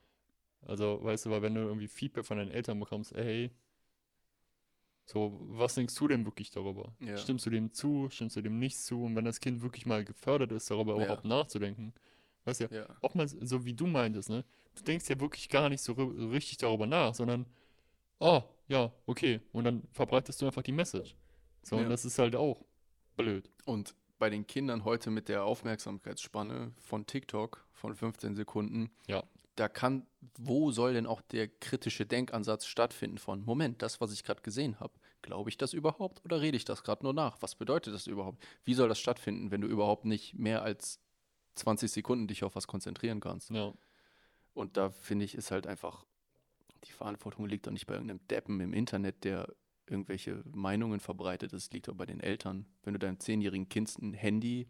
[0.62, 3.52] Also, weißt du, weil wenn du irgendwie Feedback von deinen Eltern bekommst, ey,
[5.06, 6.92] so, was denkst du denn wirklich darüber?
[6.98, 7.16] Ja.
[7.18, 9.04] Stimmst du dem zu, stimmst du dem nicht zu?
[9.04, 11.04] Und wenn das Kind wirklich mal gefördert ist, darüber Ja.
[11.04, 11.94] überhaupt nachzudenken,
[12.46, 12.96] weißt du, ja, Ja.
[13.00, 14.44] auch mal so wie du meintest, ne?
[14.76, 17.46] Du denkst ja wirklich gar nicht so ri- richtig darüber nach, sondern,
[18.20, 19.40] oh, ja, okay.
[19.52, 21.16] Und dann verbreitest du einfach die Message.
[21.62, 21.82] So, Ja.
[21.82, 22.64] und das ist halt auch
[23.16, 23.50] blöd.
[23.64, 29.22] Und bei den Kindern heute mit der Aufmerksamkeitsspanne von TikTok von 15 Sekunden, Ja.
[29.56, 30.06] da kann,
[30.38, 34.78] wo soll denn auch der kritische Denkansatz stattfinden von, Moment, das, was ich gerade gesehen
[34.80, 34.92] habe,
[35.22, 37.36] glaube ich das überhaupt oder rede ich das gerade nur nach?
[37.42, 38.44] Was bedeutet das überhaupt?
[38.64, 41.00] Wie soll das stattfinden, wenn du überhaupt nicht mehr als
[41.56, 43.50] 20 Sekunden dich auf was konzentrieren kannst?
[43.50, 43.72] Ja.
[44.58, 46.04] Und da finde ich, ist halt einfach,
[46.82, 49.54] die Verantwortung liegt doch nicht bei irgendeinem Deppen im Internet, der
[49.86, 51.52] irgendwelche Meinungen verbreitet.
[51.52, 52.66] Es liegt doch bei den Eltern.
[52.82, 54.66] Wenn du deinem zehnjährigen Kind ein Handy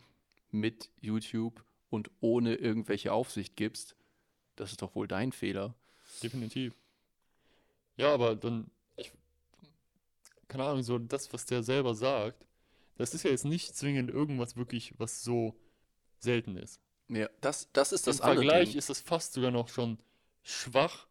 [0.51, 3.97] mit YouTube und ohne irgendwelche Aufsicht gibst,
[4.57, 5.75] das ist doch wohl dein Fehler.
[6.23, 6.75] Definitiv.
[7.97, 9.11] Ja, aber dann, ich,
[10.49, 12.47] keine Ahnung, so das, was der selber sagt,
[12.97, 15.59] das ist ja jetzt nicht zwingend irgendwas wirklich, was so
[16.19, 16.79] selten ist.
[17.09, 18.79] Ja, das, das ist das Im andere Vergleich Ding.
[18.79, 19.99] ist es fast sogar noch schon
[20.43, 21.07] schwach,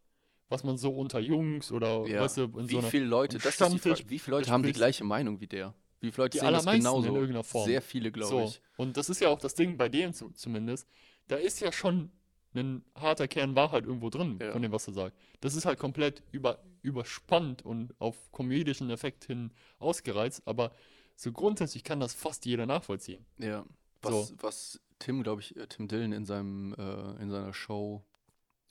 [0.48, 2.22] was man so unter Jungs oder, Ja.
[2.22, 4.50] weißt du, in Wie so einer, viele Leute, das ist die Frage, wie viele Leute
[4.50, 5.74] haben die gleiche Meinung wie der?
[6.00, 7.14] Wie viele Leute Die sehen das allermeisten in genauso?
[7.14, 7.66] irgendeiner Form.
[7.66, 8.44] Sehr viele, glaube so.
[8.44, 8.62] ich.
[8.76, 10.88] Und das ist ja auch das Ding bei dem zu, zumindest,
[11.26, 12.10] da ist ja schon
[12.54, 14.52] ein harter Kern Wahrheit irgendwo drin, Ja.
[14.52, 15.16] von dem, was er sagt.
[15.40, 20.72] Das ist halt komplett über, überspannt und auf komödischen Effekt hin ausgereizt, aber
[21.16, 23.26] so grundsätzlich kann das fast jeder nachvollziehen.
[23.38, 23.64] Ja,
[24.02, 28.04] was, was Tim, glaube ich, äh, Tim Dillon in seinem, äh, in seiner Show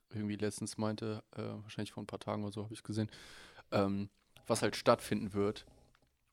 [0.10, 3.10] irgendwie letztens meinte, äh, wahrscheinlich vor ein paar Tagen oder so habe ich gesehen,
[3.72, 4.10] ähm,
[4.45, 5.66] was halt stattfinden wird,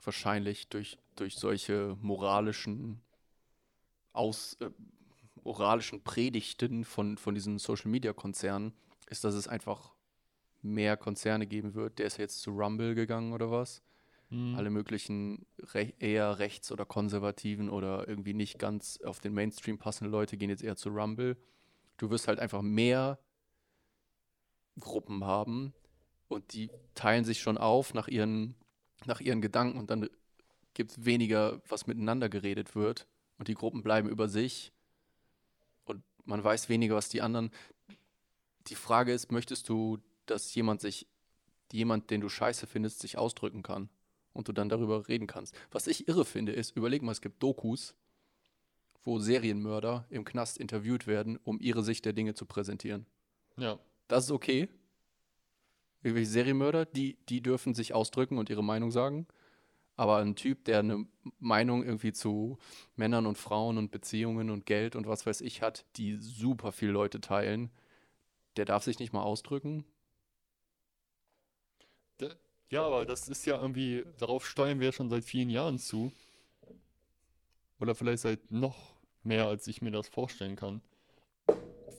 [0.03, 3.01] wahrscheinlich durch, durch solche moralischen
[4.13, 4.71] aus äh,
[5.43, 8.73] moralischen Predigten von, von diesen Social Media Konzernen,
[9.11, 9.93] ist, dass es einfach
[10.63, 11.99] mehr Konzerne geben wird.
[11.99, 13.83] Der ist jetzt zu Rumble gegangen oder was?
[14.31, 14.55] Hm.
[14.57, 20.11] alle möglichen re eher rechts- oder konservativen oder irgendwie nicht ganz auf den Mainstream passenden
[20.11, 21.37] Leute gehen jetzt eher zu Rumble.
[21.99, 23.19] Du wirst halt einfach mehr
[24.81, 25.75] Gruppen haben
[26.29, 28.55] und die teilen sich schon auf nach ihren,
[29.05, 30.09] nach ihren Gedanken und dann
[30.75, 33.07] gibt es weniger, was miteinander geredet wird
[33.39, 34.73] und die Gruppen bleiben über sich
[35.85, 37.51] und man weiß weniger, was die anderen.
[38.67, 41.07] Die Frage ist, möchtest du, dass jemand sich,
[41.71, 43.91] jemand, den du scheiße findest, sich ausdrücken kann?
[44.35, 45.57] Und du dann darüber reden kannst.
[45.71, 47.95] Was ich irre finde, ist, überleg mal, es gibt Dokus,
[49.03, 53.07] wo Serienmörder im Knast interviewt werden, um ihre Sicht der Dinge zu präsentieren.
[53.57, 53.79] Ja.
[54.09, 54.69] Das ist okay.
[56.03, 59.27] Irgendwelche Serienmörder, die, die dürfen sich ausdrücken und ihre Meinung sagen.
[59.97, 61.07] Aber ein Typ, der eine
[61.39, 62.59] Meinung irgendwie zu
[62.97, 66.91] Männern und Frauen und Beziehungen und Geld und was weiß ich hat, die super viele
[66.93, 67.71] Leute teilen,
[68.57, 69.85] der darf sich nicht mal ausdrücken.
[72.75, 76.11] Ja, aber das ist ja irgendwie, darauf steuern wir schon seit vielen Jahren zu.
[77.79, 80.83] Oder vielleicht seit noch mehr, als ich mir das vorstellen kann.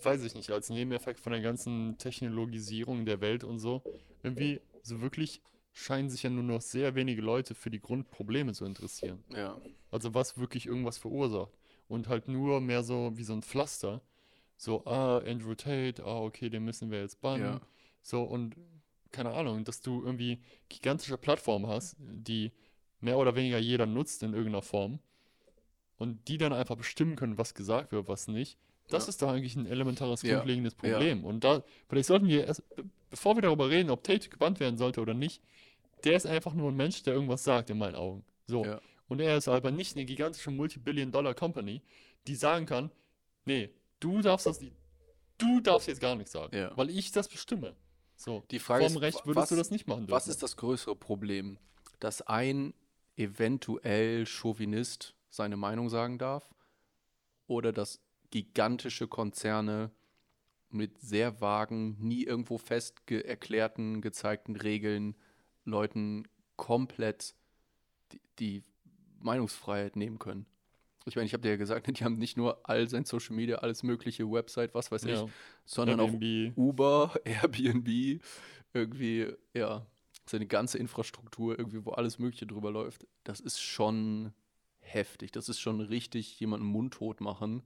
[0.03, 3.83] Weiß ich nicht, als Nebeneffekt von der ganzen Technologisierung der Welt und so.
[4.21, 5.41] Irgendwie, so wirklich
[5.71, 9.23] scheinen sich ja nur noch sehr wenige Leute für die Grundprobleme zu interessieren.
[9.33, 9.57] Ja.
[9.91, 11.53] Also was wirklich irgendwas verursacht.
[11.87, 14.01] Und halt nur mehr so wie so ein Pflaster.
[14.57, 17.43] So, ah, Andrew Tate, ah, okay, den müssen wir jetzt bannen.
[17.43, 17.61] Ja.
[18.01, 18.57] So, und
[19.15, 20.39] keine Ahnung, dass du irgendwie
[20.69, 22.51] gigantische Plattformen hast, die
[22.99, 24.99] mehr oder weniger jeder nutzt in irgendeiner Form.
[25.97, 28.57] Und die dann einfach bestimmen können, was gesagt wird, was nicht.
[28.89, 29.09] Das Ja.
[29.09, 30.35] ist doch eigentlich ein elementares, Ja.
[30.35, 30.91] grundlegendes Ja.
[30.91, 31.23] Problem.
[31.23, 34.77] Und da, vielleicht sollten wir erst, be- bevor wir darüber reden, ob Tate gebannt werden
[34.77, 35.41] sollte oder nicht,
[36.03, 38.25] der ist einfach nur ein Mensch, der irgendwas sagt, in meinen Augen.
[38.47, 38.65] So.
[38.65, 38.81] Ja.
[39.07, 41.81] Und er ist aber nicht eine gigantische Multibillion-Dollar-Company,
[42.27, 42.91] die sagen kann,
[43.45, 43.69] nee,
[43.99, 44.59] du darfst das,
[45.37, 46.75] du darfst jetzt gar nichts sagen, Ja.
[46.75, 47.75] weil ich das bestimme.
[48.15, 48.43] So.
[48.51, 50.11] Die Frage Vorm ist, Recht würdest du was- das nicht machen dürfen.
[50.11, 51.57] Was ist das größere Problem?
[51.99, 52.73] Dass ein
[53.17, 56.53] eventuell Chauvinist seine Meinung sagen darf
[57.47, 57.99] oder dass
[58.31, 59.91] gigantische Konzerne
[60.69, 65.15] mit sehr vagen, nie irgendwo fest erklärten, gezeigten Regeln
[65.63, 66.27] Leuten
[66.57, 67.33] komplett
[68.11, 68.63] die, die
[69.19, 70.45] Meinungsfreiheit nehmen können.
[71.05, 73.57] Ich meine, ich habe dir ja gesagt, die haben nicht nur all sein Social Media,
[73.57, 75.23] alles mögliche, Website, was weiß ja.
[75.25, 75.31] ich,
[75.65, 78.21] sondern auch Airbnb, Uber, Airbnb,
[78.73, 79.85] irgendwie, ja,
[80.25, 83.05] seine ganze Infrastruktur, irgendwie, wo alles Mögliche drüber läuft.
[83.23, 84.33] Das ist schon
[84.79, 85.31] heftig.
[85.31, 87.63] Das ist schon richtig jemanden mundtot machen.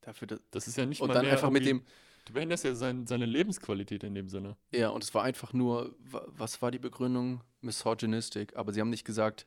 [0.00, 1.82] Dafür, dass, das ist ja nicht und mal dann einfach mit dem,
[2.24, 4.56] Du behinderst ja sein, seine Lebensqualität in dem Sinne.
[4.72, 7.42] ja, und es war einfach nur, wa- was war die Begründung?
[7.60, 8.56] Misogynistic.
[8.56, 9.46] Aber sie haben nicht gesagt,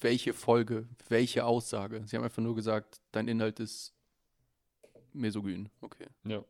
[0.00, 2.02] welche Folge, welche Aussage.
[2.06, 3.94] Sie haben einfach nur gesagt, dein Inhalt ist
[5.12, 5.68] mesogyn.
[5.80, 6.06] Okay.
[6.24, 6.44] Ja.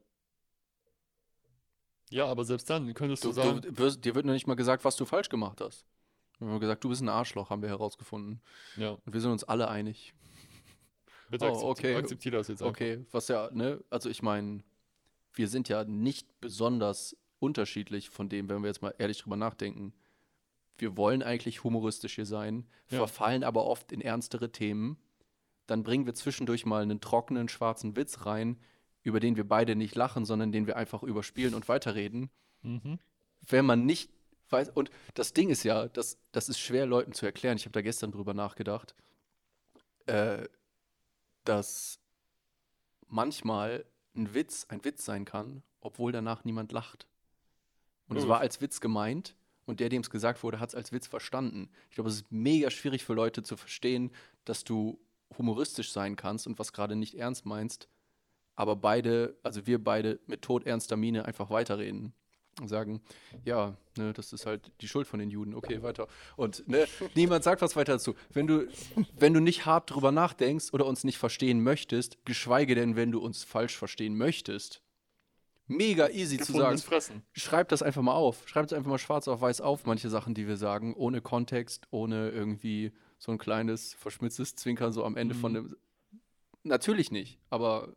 [2.11, 4.55] Ja, aber selbst dann könntest du, Du, sagen, du, wirst, dir wird noch nicht mal
[4.55, 5.85] gesagt, was du falsch gemacht hast.
[6.39, 8.41] Wir haben gesagt, du bist ein Arschloch, haben wir herausgefunden.
[8.77, 10.15] ja, Und wir sind uns alle einig.
[11.31, 11.97] bitte Oh, okay.
[11.97, 12.71] akzeptier das jetzt einfach.
[12.75, 14.63] Okay, was ja, ne, also ich meine,
[15.33, 19.93] wir sind ja nicht besonders unterschiedlich von dem, wenn wir jetzt mal ehrlich drüber nachdenken.
[20.79, 22.99] Wir wollen eigentlich humoristisch hier sein, Ja.
[22.99, 24.99] verfallen aber oft in ernstere Themen.
[25.67, 28.59] Dann bringen wir zwischendurch mal einen trockenen schwarzen Witz rein,
[29.03, 32.31] über den wir beide nicht lachen, sondern den wir einfach überspielen und weiterreden.
[32.63, 32.99] Mhm.
[33.49, 34.11] Wenn man nicht
[34.51, 37.57] weiß, und das Ding ist ja, das, das ist schwer Leuten zu erklären.
[37.57, 38.95] Ich habe da gestern drüber nachgedacht,
[40.07, 40.47] äh,
[41.45, 41.99] dass
[43.09, 43.85] manchmal
[44.15, 47.07] ein Witz ein Witz sein kann, obwohl danach niemand lacht.
[48.09, 48.29] Und es Oh.
[48.29, 49.37] war als Witz gemeint
[49.67, 51.69] und der, dem es gesagt wurde, hat es als Witz verstanden.
[51.91, 54.11] Ich glaube, es ist mega schwierig für Leute zu verstehen,
[54.45, 54.99] dass du
[55.37, 57.89] humoristisch sein kannst und was gerade nicht ernst meinst,
[58.55, 62.15] aber beide, also wir beide mit todernster Miene einfach weiterreden
[62.61, 63.03] und sagen,
[63.45, 66.09] ja, ne, das ist halt die Schuld von den Juden, okay, weiter.
[66.37, 68.15] Und ne, niemand sagt was weiter dazu.
[68.33, 68.67] Wenn du,
[69.19, 73.21] wenn du nicht hart drüber nachdenkst oder uns nicht verstehen möchtest, geschweige denn, wenn du
[73.21, 74.81] uns falsch verstehen möchtest,
[75.67, 77.23] mega easy zu sagen, Fressen.
[77.33, 78.49] schreib das einfach mal auf.
[78.49, 81.87] Schreib es einfach mal schwarz auf weiß auf, manche Sachen, die wir sagen, ohne Kontext,
[81.91, 85.55] ohne irgendwie so ein kleines verschmitztes Zwinkern so am Ende von Mhm.
[85.57, 85.77] dem.
[86.63, 87.95] Natürlich nicht, aber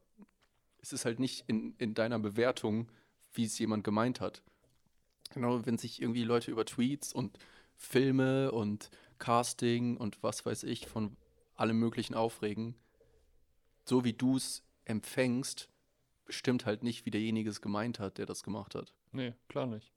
[0.80, 2.92] es ist halt nicht in, in deiner Bewertung,
[3.34, 4.44] wie es jemand gemeint hat.
[5.34, 7.38] Genau, wenn sich irgendwie Leute über Tweets und
[7.76, 8.90] Filme und
[9.20, 11.18] Casting und was weiß ich von
[11.56, 12.76] allem Möglichen aufregen,
[13.86, 15.68] so wie du es empfängst,
[16.30, 18.94] bestimmt halt nicht, wie derjenige es gemeint hat, der das gemacht hat.
[19.12, 19.92] Nee, klar nicht.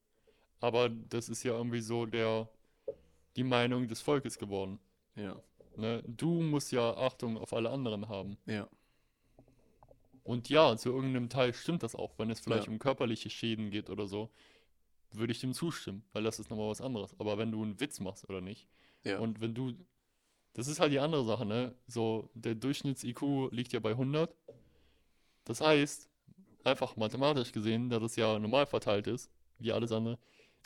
[0.60, 2.48] Aber das ist ja irgendwie so der,
[3.36, 4.78] die Meinung des Volkes geworden.
[5.14, 5.36] Ja.
[5.76, 6.02] Ne?
[6.06, 8.38] Du musst ja Achtung auf alle anderen haben.
[8.46, 8.66] Ja.
[10.24, 12.18] Und ja, zu irgendeinem Teil stimmt das auch.
[12.18, 12.72] Wenn es vielleicht Ja.
[12.72, 14.30] um körperliche Schäden geht oder so,
[15.10, 17.14] würde ich dem zustimmen, weil das ist nochmal was anderes.
[17.18, 18.66] Aber wenn du einen Witz machst oder nicht,
[19.04, 19.18] Ja.
[19.18, 19.72] und wenn du,
[20.54, 21.74] das ist halt die andere Sache, ne?
[21.86, 24.34] So, der Durchschnitts-IQ liegt ja bei 100.
[25.44, 26.08] Das heißt,
[26.64, 30.18] einfach mathematisch gesehen, da das ja normal verteilt ist, wie alles andere,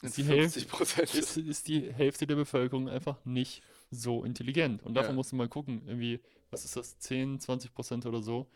[0.02, 1.14] ist die Hälfte, 50 Prozent.
[1.14, 4.82] ist, ist die Hälfte der Bevölkerung einfach nicht so intelligent.
[4.82, 5.16] Und davon Ja.
[5.16, 6.20] musst du mal gucken, irgendwie,
[6.50, 8.46] was ist das, 10, 20 Prozent oder so,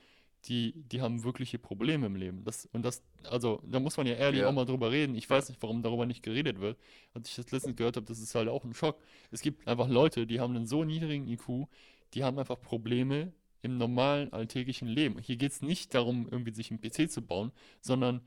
[0.47, 2.45] die, die haben wirkliche Probleme im Leben.
[2.45, 4.49] Das, und das, also, da muss man ja ehrlich Ja.
[4.49, 5.15] auch mal drüber reden.
[5.15, 6.79] Ich weiß nicht, warum darüber nicht geredet wird.
[7.13, 8.99] Als ich das letztens gehört habe, das ist halt auch ein Schock.
[9.31, 11.69] Es gibt einfach Leute, die haben einen so niedrigen IQ,
[12.15, 15.19] die haben einfach Probleme im normalen alltäglichen Leben.
[15.21, 18.23] Hier geht es nicht darum, irgendwie sich einen PC zu bauen, sondern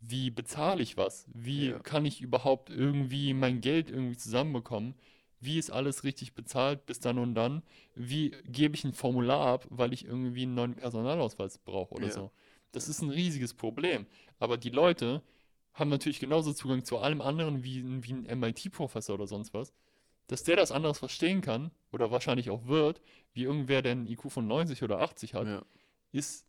[0.00, 1.26] wie bezahle ich was?
[1.32, 1.78] Wie Ja.
[1.78, 4.94] kann ich überhaupt irgendwie mein Geld irgendwie zusammenbekommen?
[5.40, 7.62] Wie ist alles richtig bezahlt bis dann und dann?
[7.94, 12.12] Wie gebe ich ein Formular ab, weil ich irgendwie einen neuen Personalausweis brauche oder Ja.
[12.12, 12.32] so?
[12.72, 14.06] Das ist ein riesiges Problem.
[14.38, 15.22] Aber die Leute
[15.74, 19.72] haben natürlich genauso Zugang zu allem anderen wie, wie ein MIT-Professor oder sonst was.
[20.32, 23.02] Dass der das anderes verstehen kann oder wahrscheinlich auch wird,
[23.34, 25.62] wie irgendwer, der einen IQ von 90 oder 80 hat, Ja.
[26.10, 26.46] ist,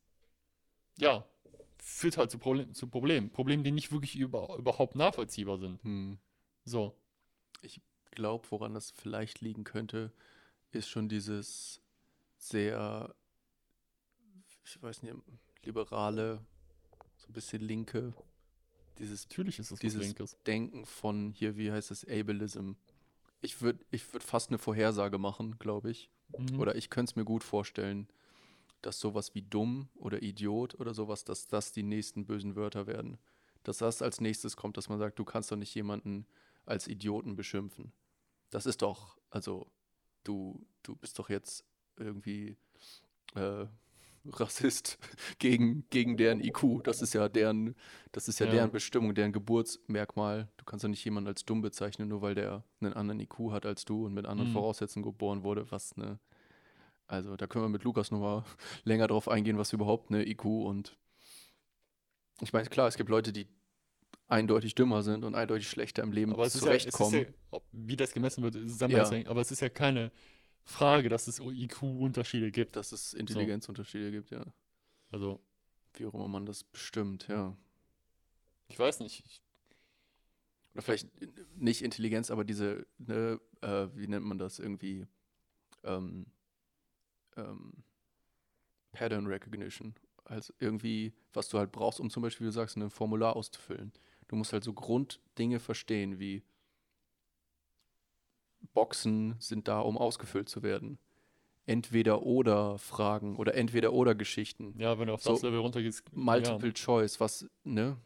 [0.98, 1.26] ja,
[1.80, 3.30] führt halt zu, Problem, zu Problemen.
[3.30, 5.84] Problemen, die nicht wirklich über, überhaupt nachvollziehbar sind.
[5.84, 6.18] Hm.
[6.64, 6.96] So.
[7.62, 7.82] Ich
[8.12, 10.14] glaube, woran das vielleicht liegen könnte,
[10.72, 11.82] ist schon dieses
[12.38, 13.14] sehr,
[14.64, 15.14] ich weiß nicht,
[15.64, 16.40] liberale,
[17.18, 18.14] so ein bisschen linke,
[18.98, 20.38] dieses Natürlich ist das Dieses- Linkes.
[20.46, 22.74] Denken von hier, wie heißt es, Ableism.
[23.44, 26.10] Ich würde ich würd fast eine Vorhersage machen, glaube ich.
[26.38, 26.60] Mhm.
[26.60, 28.08] Oder ich könnte es mir gut vorstellen,
[28.82, 33.18] dass sowas wie dumm oder Idiot oder sowas, dass das die nächsten bösen Wörter werden.
[33.64, 36.26] Dass das als nächstes kommt, dass man sagt, du kannst doch nicht jemanden
[36.66, 37.92] als Idioten beschimpfen.
[38.50, 39.70] Das ist doch, also,
[40.24, 41.66] du, du bist doch jetzt
[41.98, 42.58] irgendwie
[43.36, 43.66] äh,
[44.26, 44.98] Rassist
[45.40, 46.84] gegen, gegen deren IQ.
[46.84, 47.76] Das ist ja deren,
[48.12, 48.52] das ist ja, Ja.
[48.54, 50.48] deren Bestimmung, deren Geburtsmerkmal.
[50.58, 53.66] Du kannst doch nicht jemanden als dumm bezeichnen, nur weil der einen anderen IQ hat
[53.66, 54.54] als du und mit anderen Mhm.
[54.54, 56.20] Voraussetzungen geboren wurde, was ne.
[57.08, 58.44] Also da können wir mit Lukas nochmal
[58.86, 60.98] länger drauf eingehen, was überhaupt eine IQ und
[62.42, 63.48] ich meine, klar, es gibt Leute, die
[64.28, 67.22] eindeutig dümmer sind und eindeutig schlechter im Leben Aber ja, zurechtkommen.
[67.22, 68.88] ja, ob, wie das gemessen wird, ist Ja.
[68.88, 69.30] ja.
[69.30, 70.12] aber es ist ja keine
[70.66, 72.76] Frage, dass es IQ-Unterschiede gibt.
[72.76, 74.46] dass es Intelligenzunterschiede gibt, ja.
[75.12, 75.42] Also,
[75.94, 77.56] Wie auch immer man das bestimmt, ja.
[78.68, 79.24] ich weiß nicht.
[79.26, 79.42] Ich,
[80.74, 81.10] Oder vielleicht
[81.56, 85.06] nicht Intelligenz, aber diese, ne, äh, wie nennt man das irgendwie?
[85.84, 86.26] Ähm,
[87.36, 87.84] ähm,
[88.94, 89.96] Pattern Recognition.
[90.26, 93.92] Also irgendwie, was du halt brauchst, um zum Beispiel, wie du sagst, ein Formular auszufüllen.
[94.28, 96.44] Du musst halt so Grunddinge verstehen, wie
[98.74, 100.98] Boxen sind da, um ausgefüllt zu werden.
[101.66, 104.76] Entweder oder Fragen oder entweder oder Geschichten.
[104.78, 106.04] Ja, wenn du auf So, das Level runtergehst.
[106.14, 107.98] Multiple Choice, was, ne?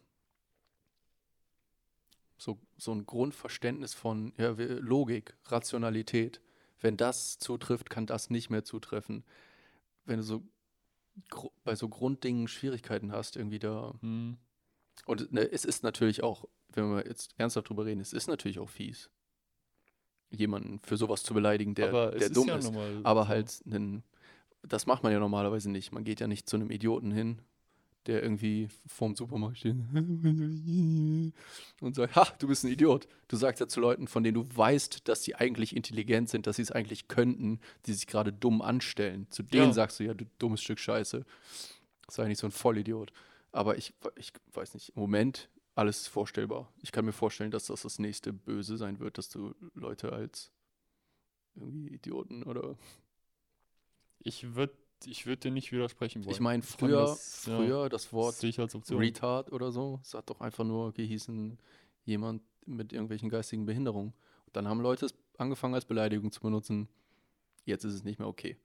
[2.37, 6.39] So, so ein Grundverständnis von ja, Logik, Rationalität.
[6.79, 9.23] Wenn das zutrifft, kann das nicht mehr zutreffen.
[10.05, 10.43] Wenn du so
[11.63, 13.93] bei so Grunddingen Schwierigkeiten hast, irgendwie da.
[13.93, 14.01] Ja.
[14.01, 14.37] Hm.
[15.05, 18.59] Und ne, es ist natürlich auch, wenn wir jetzt ernsthaft drüber reden, es ist natürlich
[18.59, 19.09] auch fies,
[20.29, 22.71] jemanden für sowas zu beleidigen, der, aber der ist dumm ja ist.
[23.03, 23.27] Aber so.
[23.27, 24.03] halt, einen,
[24.61, 25.91] das macht man ja normalerweise nicht.
[25.91, 27.39] Man geht ja nicht zu einem Idioten hin,
[28.07, 29.75] der irgendwie vorm Supermarkt steht
[31.81, 33.07] und sagt, ha, du bist ein Idiot.
[33.27, 36.55] Du sagst ja zu Leuten, von denen du weißt, dass sie eigentlich intelligent sind, dass
[36.55, 39.27] sie es eigentlich könnten, die sich gerade dumm anstellen.
[39.29, 39.73] Zu denen Ja.
[39.73, 41.25] sagst du ja, du dummes Stück Scheiße.
[42.09, 43.11] Sei nicht so ein Vollidiot.
[43.51, 46.73] Aber ich, ich weiß nicht, im Moment alles vorstellbar.
[46.81, 50.51] Ich kann mir vorstellen, dass das das nächste Böse sein wird, dass du Leute als
[51.55, 52.77] irgendwie Idioten oder
[54.19, 54.73] Ich würde
[55.05, 56.33] ich würd dir nicht widersprechen wollen.
[56.33, 58.57] Ich meine, früher, das, ja, früher das Wort ich.
[58.57, 61.59] Retard oder so, es hat doch einfach nur gehießen,
[62.05, 64.13] jemand mit irgendwelchen geistigen Behinderungen.
[64.47, 66.87] Und dann haben Leute es angefangen als Beleidigung zu benutzen.
[67.65, 68.57] Jetzt ist es nicht mehr okay.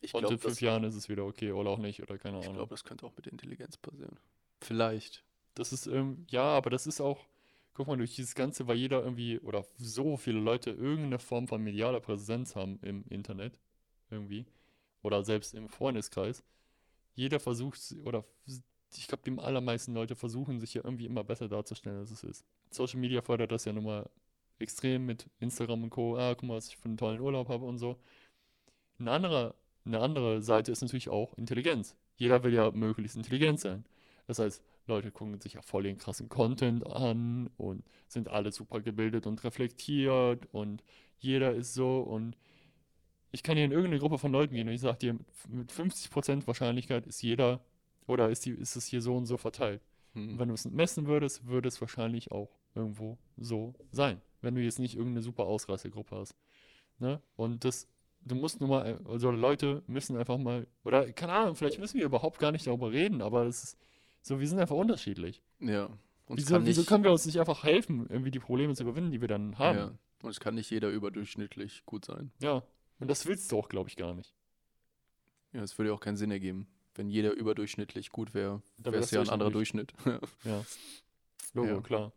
[0.00, 2.40] Ich Und in glaube, fünf Jahren ist es wieder okay oder auch nicht oder keine
[2.40, 2.56] ich Ahnung.
[2.56, 4.18] glaub, das könnte auch mit Intelligenz passieren.
[4.60, 5.24] Vielleicht.
[5.56, 7.26] Das ist, ähm, ja, aber das ist auch,
[7.74, 11.62] guck mal, durch dieses Ganze, weil jeder irgendwie, oder so viele Leute irgendeine Form von
[11.62, 13.58] medialer Präsenz haben im Internet,
[14.10, 14.46] irgendwie,
[15.02, 16.44] oder selbst im Freundeskreis,
[17.14, 18.24] jeder versucht, oder
[18.94, 22.44] ich glaube, die allermeisten Leute versuchen, sich ja irgendwie immer besser darzustellen, als es ist.
[22.70, 24.08] Social Media fördert das ja nun mal
[24.58, 26.16] extrem mit Instagram und Co.
[26.16, 27.98] Ah, guck mal, was ich für einen tollen Urlaub habe und so.
[28.98, 29.54] Eine andere,
[29.84, 31.96] eine andere Seite ist natürlich auch Intelligenz.
[32.16, 33.84] Jeder will ja möglichst intelligent sein.
[34.26, 38.80] Das heißt, Leute gucken sich ja voll den krassen Content an und sind alle super
[38.80, 40.82] gebildet und reflektiert und
[41.18, 42.36] jeder ist so und
[43.32, 45.18] ich kann hier in irgendeine Gruppe von Leuten gehen und ich sage dir,
[45.48, 47.60] mit 50% Wahrscheinlichkeit ist jeder
[48.06, 49.82] oder ist, die, ist es hier so und so verteilt.
[50.14, 50.38] Und Hm.
[50.38, 54.20] wenn du es messen würdest, würde es wahrscheinlich auch irgendwo so sein.
[54.40, 56.34] Wenn du jetzt nicht irgendeine super Ausreißergruppe hast.
[56.98, 57.20] Ne?
[57.36, 57.88] Und das,
[58.22, 62.06] du musst nur mal, also Leute müssen einfach mal, oder keine Ahnung, vielleicht müssen wir
[62.06, 63.78] überhaupt gar nicht darüber reden, aber das ist
[64.26, 65.40] so, wir sind einfach unterschiedlich.
[65.60, 65.88] Ja.
[66.26, 69.12] Und es Wieso, wieso können wir uns nicht einfach helfen, irgendwie die Probleme zu überwinden,
[69.12, 69.78] die wir dann haben?
[69.78, 69.92] ja.
[70.22, 72.32] Und es kann nicht jeder überdurchschnittlich gut sein.
[72.40, 72.64] Ja.
[72.98, 74.34] Und das willst du auch, glaube ich, gar nicht.
[75.52, 76.66] Ja, es würde ja auch keinen Sinn ergeben.
[76.96, 79.92] Wenn jeder überdurchschnittlich gut wäre, wäre es ja ein anderer Durchschnitt.
[80.04, 80.28] Durchschnitt.
[80.44, 80.64] Ja.
[81.54, 81.80] Logo, Ja.
[81.80, 82.12] klar.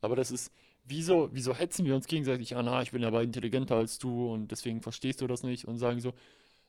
[0.00, 0.52] Aber das ist,
[0.84, 4.52] wieso, wieso hetzen wir uns gegenseitig an, ah, ich bin aber intelligenter als du und
[4.52, 6.12] deswegen verstehst du das nicht und sagen so,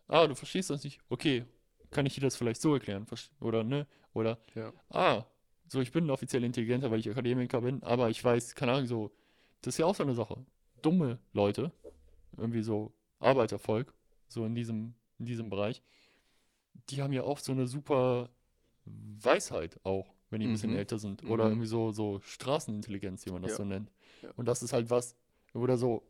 [0.08, 1.46] ah, du verstehst das nicht, okay,
[1.92, 3.06] kann ich dir das vielleicht so erklären,
[3.40, 3.88] oder ne?
[4.14, 4.74] Oder, ja.
[4.90, 5.26] ah,
[5.68, 9.12] so, ich bin offiziell intelligenter, weil ich Akademiker bin, aber ich weiß, keine Ahnung, so,
[9.62, 10.44] das ist ja auch so eine Sache.
[10.82, 11.72] Dumme Leute,
[12.38, 13.94] irgendwie so Arbeitervolk,
[14.28, 15.82] so in diesem, in diesem Bereich,
[16.90, 18.30] die haben ja auch so eine super
[18.86, 20.78] Weisheit auch, wenn die ein bisschen Mhm.
[20.78, 21.24] älter sind.
[21.24, 21.52] Oder Mhm.
[21.52, 23.58] irgendwie so, so Straßenintelligenz, wie man das Ja.
[23.58, 23.92] so nennt.
[24.22, 24.32] Ja.
[24.38, 25.16] Und das ist halt was,
[25.54, 26.04] oder so,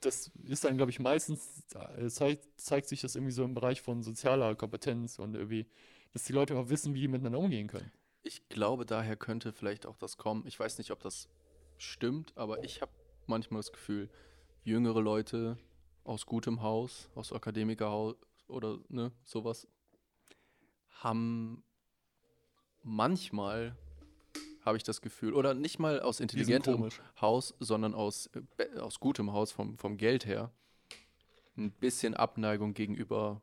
[0.00, 3.80] das ist dann, glaube ich, meistens, äh, zeigt, zeigt sich das irgendwie so im Bereich
[3.80, 5.66] von sozialer Kompetenz und irgendwie,
[6.12, 7.90] dass die Leute auch wissen, wie die miteinander umgehen können.
[8.22, 10.46] Ich glaube, daher könnte vielleicht auch das kommen.
[10.46, 11.28] Ich weiß nicht, ob das
[11.76, 12.92] stimmt, aber ich habe
[13.26, 14.10] manchmal das Gefühl,
[14.62, 15.58] jüngere Leute
[16.04, 18.16] aus gutem Haus, aus Akademikerhaus
[18.46, 19.68] oder ne, sowas,
[20.90, 21.64] haben
[22.82, 23.76] manchmal,
[24.64, 26.88] habe ich das Gefühl, oder nicht mal aus intelligentem.
[27.20, 30.50] Haus, sondern aus, äh, aus gutem Haus vom, vom Geld her,
[31.56, 33.42] ein bisschen Abneigung gegenüber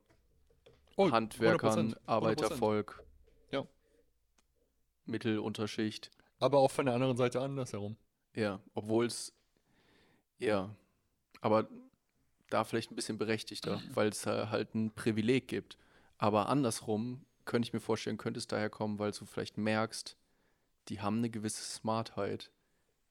[0.98, 1.98] Oh, Handwerkern, 100%, 100%.
[2.08, 3.04] Arbeitervolk,
[3.52, 3.66] Ja.
[5.06, 6.12] Mittelunterschicht.
[6.40, 7.98] Aber auch von der anderen Seite andersherum.
[8.36, 9.34] Ja, obwohl es,
[10.40, 10.76] ja,
[11.42, 11.68] aber
[12.50, 15.78] da vielleicht ein bisschen berechtigter, weil es da halt ein Privileg gibt.
[16.18, 20.18] Aber andersrum könnte ich mir vorstellen, könnte es daher kommen, weil du vielleicht merkst,
[20.92, 22.52] die haben eine gewisse Smartheit,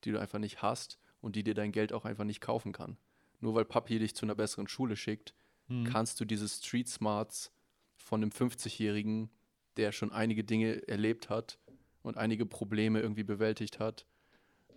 [0.04, 2.98] die du einfach nicht hast und die dir dein Geld auch einfach nicht kaufen kann.
[3.40, 5.34] Nur weil Papi dich zu einer besseren Schule schickt,
[5.68, 5.84] Hm.
[5.84, 7.52] kannst du diese Street Smarts
[7.96, 9.30] von einem 50-Jährigen,
[9.78, 11.58] der schon einige Dinge erlebt hat
[12.02, 14.04] und einige Probleme irgendwie bewältigt hat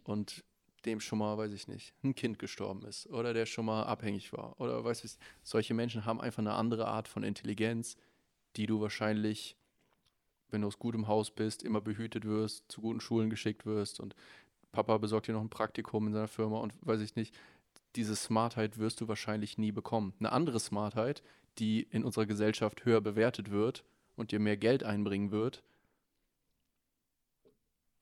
[0.03, 0.45] und
[0.85, 4.31] dem schon mal, weiß ich nicht, ein Kind gestorben ist oder der schon mal abhängig
[4.33, 7.97] war oder weiß ich, solche Menschen haben einfach eine andere Art von Intelligenz,
[8.55, 9.57] die du wahrscheinlich,
[10.53, 14.15] wenn du aus gutem Haus bist, immer behütet wirst, zu guten Schulen geschickt wirst und
[14.71, 17.35] Papa besorgt dir noch ein Praktikum in seiner Firma und weiß ich nicht,
[17.95, 20.13] diese Smartheit wirst du wahrscheinlich nie bekommen.
[20.19, 21.21] Eine andere Smartheit,
[21.59, 23.83] die in unserer Gesellschaft höher bewertet wird
[24.15, 25.61] und dir mehr Geld einbringen wird,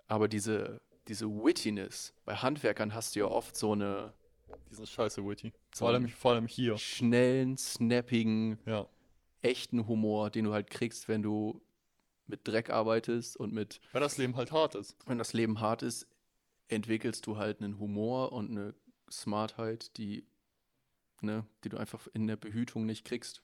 [0.07, 4.13] aber diese, diese Wittiness, bei Handwerkern hast du ja oft so eine,
[4.69, 5.53] Die sind scheiße witty.
[5.73, 6.77] So Vor allem, vor allem hier.
[6.77, 8.87] Schnellen, snappigen, Ja.
[9.41, 11.61] echten Humor, den du halt kriegst, wenn du
[12.31, 14.97] mit Dreck arbeitest und mit, Weil das Leben halt hart ist.
[15.05, 16.07] wenn das Leben hart ist,
[16.67, 18.73] entwickelst du halt einen Humor und eine
[19.11, 20.25] Smartheit, die,
[21.21, 23.43] ne, die du einfach in der Behütung nicht kriegst.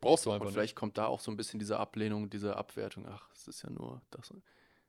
[0.00, 0.54] Brauchst du Und einfach nicht.
[0.54, 3.06] vielleicht kommt da auch so ein bisschen diese Ablehnung, diese Abwertung.
[3.08, 4.32] Ach, es ist ja nur das.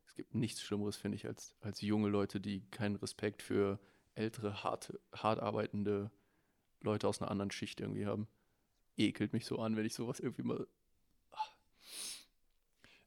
[0.06, 3.80] Es gibt nichts Schlimmeres, finde ich, als, als junge Leute, die keinen Respekt für
[4.16, 6.12] ältere, harte, hart arbeitende
[6.82, 8.28] Leute aus einer anderen Schicht irgendwie haben.
[8.98, 10.68] Ekelt mich so an, wenn ich sowas irgendwie mal.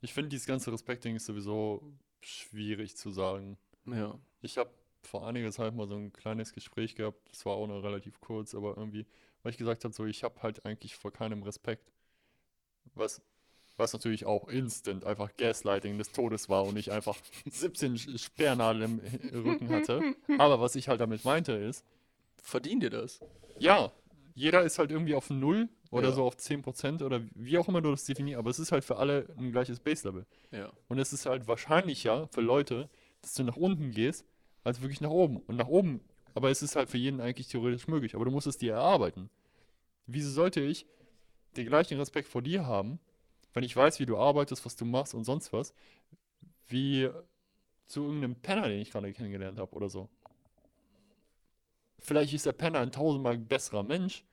[0.03, 1.83] Ich finde, dieses ganze Respektding ist sowieso
[2.23, 3.57] schwierig zu sagen.
[3.87, 4.19] Ja.
[4.43, 4.71] Ich habe
[5.03, 8.55] vor einiger Zeit mal so ein kleines Gespräch gehabt, das war auch noch relativ kurz,
[8.55, 9.07] aber irgendwie,
[9.43, 11.93] weil ich gesagt habe, so, ich habe halt eigentlich vor keinem Respekt.
[12.95, 13.23] Was,
[13.77, 17.17] was natürlich auch instant einfach Gaslighting des Todes war und ich einfach
[17.51, 19.01] 17 Sch- Sperrnadeln
[19.33, 20.15] im Rücken hatte.
[20.39, 21.85] Aber was ich halt damit meinte ist,
[22.45, 23.21] Verdient ihr das?
[23.61, 23.93] ja,
[24.35, 26.15] jeder ist halt irgendwie auf Null oder Ja.
[26.15, 28.97] so auf 10% oder wie auch immer du das definierst, aber es ist halt für
[28.97, 30.27] alle ein gleiches Base-Level.
[30.51, 30.73] Ja.
[30.89, 32.89] Und es ist halt wahrscheinlicher für Leute,
[33.21, 34.25] dass du nach unten gehst,
[34.65, 35.37] als wirklich nach oben.
[35.37, 36.01] Und nach oben,
[36.35, 38.15] aber es ist halt für jeden eigentlich theoretisch möglich.
[38.17, 39.29] Aber du musst es dir erarbeiten.
[40.07, 40.87] Wieso sollte ich
[41.57, 42.99] den gleichen Respekt vor dir haben,
[43.53, 45.75] wenn ich weiß, wie du arbeitest, was du machst und sonst was,
[46.69, 47.11] wie
[47.87, 50.09] zu irgendeinem Penner, den ich gerade kennengelernt habe oder so.
[51.99, 54.25] Vielleicht ist der Penner ein tausendmal besserer Mensch,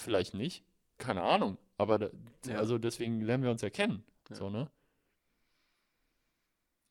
[0.00, 0.64] vielleicht nicht,
[0.98, 1.58] keine Ahnung.
[1.78, 2.10] Aber da,
[2.46, 2.56] Ja.
[2.58, 4.04] also deswegen lernen wir uns ja kennen.
[4.28, 4.36] Ja.
[4.36, 4.70] So, ne?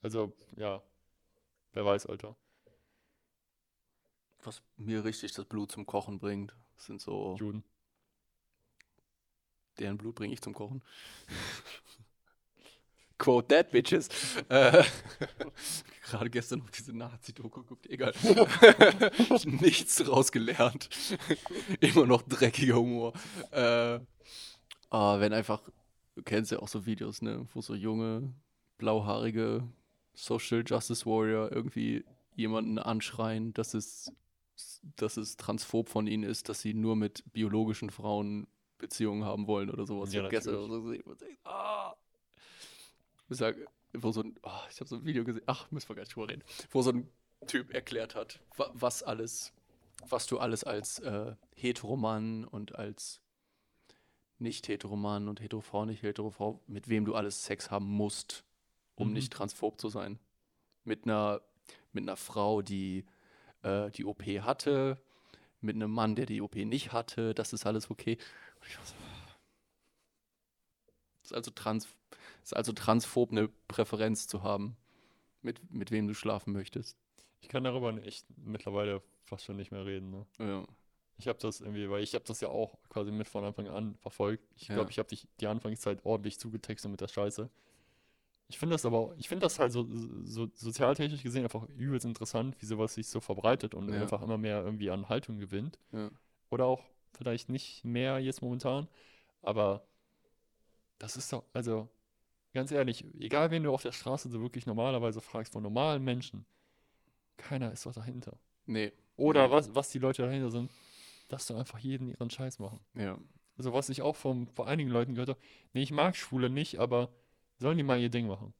[0.01, 0.81] Also, ja.
[1.73, 2.35] Wer weiß, Alter.
[4.43, 7.35] Was mir richtig das Blut zum Kochen bringt, sind so.
[7.37, 7.63] Juden.
[9.79, 10.81] Deren Blut bringe ich zum Kochen.
[13.17, 14.09] Quote that, bitches.
[16.09, 18.13] Gerade gestern noch diese Nazi-Doku geguckt, egal.
[19.45, 20.89] Nichts draus gelernt.
[21.79, 23.13] Immer noch dreckiger Humor.
[23.51, 23.99] Äh,
[24.89, 25.61] aber wenn einfach,
[26.15, 28.33] du kennst ja auch so Videos, ne, wo so junge,
[28.77, 29.67] blauhaarige
[30.13, 32.03] Social Justice Warrior irgendwie
[32.35, 34.11] jemanden anschreien, dass es,
[34.95, 38.47] dass es transphob von ihnen ist, dass sie nur mit biologischen Frauen
[38.79, 40.11] Beziehungen haben wollen oder sowas.
[40.11, 41.03] Ja, ich habe gestern so gesehen.
[41.03, 41.95] Und ich, ah.
[43.29, 43.57] Ich sag,
[43.93, 46.15] wo so ein, oh, ich habe so ein Video gesehen, ach, müssen wir gar nicht
[46.15, 47.09] drüber reden, wo so ein
[47.47, 49.53] Typ erklärt hat, wa was alles,
[50.07, 53.21] was du alles als äh, Heteromann und als
[54.37, 58.43] nicht Heteromann und Heterofrau, nicht Heterofrau, mit wem du alles Sex haben musst,
[58.95, 59.13] um Mhm.
[59.13, 60.19] nicht transphob zu sein.
[60.83, 61.41] Mit einer,
[61.91, 63.05] mit einer Frau, die
[63.63, 64.97] äh, die OP hatte,
[65.61, 68.17] mit einem Mann, der die OP nicht hatte, das ist alles okay.
[68.61, 68.93] Und ich war so,
[71.23, 71.87] ist also, trans,
[72.43, 74.75] ist also transphob eine Präferenz zu haben,
[75.41, 76.97] mit, mit wem du schlafen möchtest.
[77.41, 80.09] Ich kann darüber echt mittlerweile fast schon nicht mehr reden.
[80.11, 80.25] Ne?
[80.39, 80.65] Ja.
[81.17, 83.95] Ich habe das irgendwie, weil ich habe das ja auch quasi mit von Anfang an
[83.97, 84.43] verfolgt.
[84.55, 84.75] Ich Ja.
[84.75, 87.49] glaube, ich habe dich die Anfangszeit ordentlich zugetextet mit der Scheiße.
[88.47, 89.85] Ich finde das aber, ich finde das halt so,
[90.23, 94.01] so sozialtechnisch gesehen einfach übelst interessant, wie sowas sich so verbreitet und Ja.
[94.01, 95.77] einfach immer mehr irgendwie an Haltung gewinnt.
[95.91, 96.09] Ja.
[96.49, 96.83] Oder auch
[97.13, 98.87] vielleicht nicht mehr jetzt momentan.
[99.41, 99.85] Aber
[100.97, 101.89] das ist doch, also
[102.53, 106.45] ganz ehrlich, egal wen du auf der Straße so wirklich normalerweise fragst, von normalen Menschen,
[107.37, 108.37] keiner ist doch dahinter.
[108.65, 108.91] Nee.
[109.15, 110.71] Oder was, was die Leute dahinter sind,
[111.27, 112.79] dass du einfach jeden ihren Scheiß machen.
[112.95, 113.17] Ja.
[113.57, 115.39] Also was ich auch von, von einigen Leuten gehört habe,
[115.73, 117.09] nee, ich mag Schwule nicht, aber
[117.57, 118.53] sollen die mal ihr Ding machen?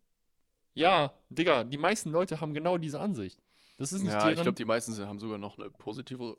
[0.73, 3.41] Ja, Digga, die meisten Leute haben genau diese Ansicht.
[3.77, 4.43] Das ist nicht Ja, ich deren...
[4.43, 6.37] glaube, die meisten haben sogar noch eine positive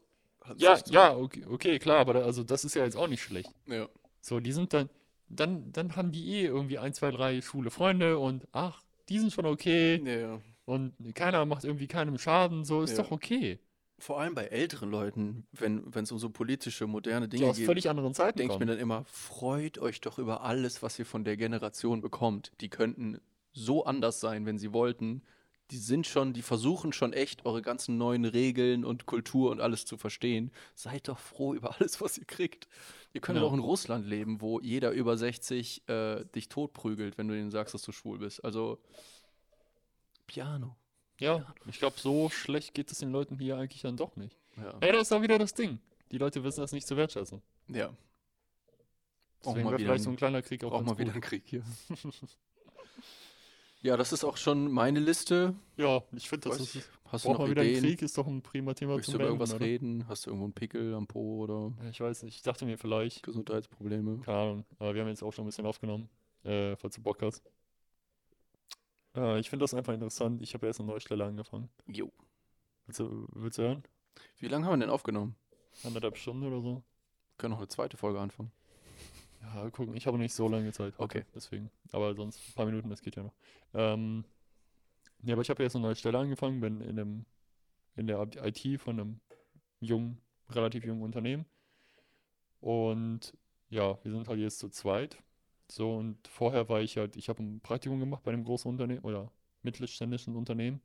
[0.56, 0.90] ja, Ansicht.
[0.90, 3.50] ja, okay, okay, klar, aber da, also das ist ja jetzt auch nicht schlecht.
[3.66, 3.88] Ja.
[4.20, 4.90] So, die sind dann,
[5.30, 9.32] dann, dann haben die eh irgendwie ein, zwei, drei schwule Freunde und ach, die sind
[9.32, 13.02] schon okay Ja, und keiner macht irgendwie keinem Schaden, so ist Ja.
[13.04, 13.58] doch okay.
[13.98, 17.90] Vor allem bei älteren Leuten, wenn es um so politische, moderne Dinge aus geht, völlig
[17.90, 21.22] anderen Zeiten denke ich mir dann immer, freut euch doch über alles, was ihr von
[21.22, 22.52] der Generation bekommt.
[22.62, 23.20] Die könnten
[23.52, 25.22] so anders sein, wenn sie wollten.
[25.70, 29.84] Die sind schon, die versuchen schon echt, eure ganzen neuen Regeln und Kultur und alles
[29.84, 30.50] zu verstehen.
[30.74, 32.66] Seid doch froh über alles, was ihr kriegt.
[33.12, 33.44] Ihr könnt Ja.
[33.44, 37.74] auch in Russland leben, wo jeder über 60 äh, dich totprügelt, wenn du ihnen sagst,
[37.74, 38.44] dass du schwul bist.
[38.44, 38.78] Also,
[40.26, 40.76] Piano.
[41.18, 44.36] Ja, ich glaube, so schlecht geht es den Leuten hier eigentlich dann doch nicht.
[44.56, 44.74] Ja.
[44.80, 45.78] Ey, das ist auch wieder das Ding.
[46.10, 47.42] Die Leute wissen das nicht zu wertschätzen.
[47.68, 47.90] ja.
[49.42, 51.14] Deswegen mal wäre wieder vielleicht ein- so ein kleiner Krieg auch ganz mal wieder gut.
[51.14, 51.62] einen Krieg hier.
[53.82, 55.54] ja, das ist auch schon meine Liste.
[55.76, 57.82] Ja, ich finde, das ist, Hast du noch mal wieder Ideen?
[57.82, 59.64] Krieg, ist doch ein prima Thema Möchtest zum du über irgendwas oder?
[59.64, 60.06] reden?
[60.06, 63.24] Hast du irgendwo einen Pickel am Po oder Ich weiß nicht, ich dachte mir vielleicht,
[63.24, 64.20] Gesundheitsprobleme?
[64.20, 66.08] keine Ahnung, aber wir haben jetzt auch schon ein bisschen aufgenommen,
[66.44, 67.42] äh, falls du Bock hast.
[69.16, 70.40] Äh, ich finde das einfach interessant.
[70.40, 71.68] Ich habe erst eine neue Stelle angefangen.
[71.86, 72.12] Jo.
[72.86, 73.82] Willst du, willst du hören?
[74.38, 75.34] Wie lange haben wir denn aufgenommen?
[75.82, 76.82] Anderthalb Stunden oder so.
[77.38, 78.52] Können noch eine zweite Folge anfangen.
[79.42, 79.96] Ja, gucken.
[79.96, 80.94] Ich habe nicht so lange Zeit.
[80.98, 81.24] Okay.
[81.34, 81.70] Deswegen.
[81.92, 83.34] Aber sonst ein paar Minuten, das geht ja noch.
[83.74, 84.24] Ähm,
[85.22, 87.24] ja, aber ich habe jetzt eine neue Stelle angefangen, bin in einem,
[87.96, 89.20] in der IT von einem
[89.80, 90.18] jungen,
[90.50, 91.46] relativ jungen Unternehmen.
[92.60, 93.34] Und
[93.70, 95.16] ja, wir sind halt jetzt zu zweit.
[95.68, 99.04] So, und vorher war ich halt, ich habe ein Praktikum gemacht bei einem großen Unternehmen
[99.04, 99.30] oder
[99.62, 100.80] mittelständischen Unternehmen.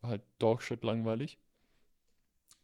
[0.00, 1.38] War halt dogshit langweilig.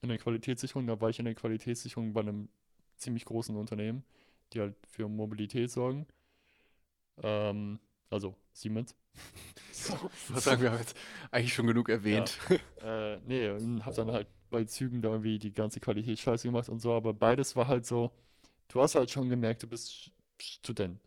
[0.03, 2.49] In der Qualitätssicherung, da war ich in der Qualitätssicherung bei einem
[2.97, 4.05] ziemlich großen Unternehmen,
[4.53, 6.07] die halt für Mobilität sorgen.
[7.23, 7.79] Ähm,
[8.11, 8.95] also Siemens.
[10.29, 10.97] Was sagen wir haben jetzt
[11.31, 12.39] eigentlich schon genug erwähnt.
[12.83, 16.69] Äh, nee, und hab dann halt bei Zügen da irgendwie die ganze Qualität scheiße gemacht
[16.69, 18.13] und so, aber beides war halt so,
[18.69, 20.11] du hast halt schon gemerkt, du bist
[20.41, 21.01] Student.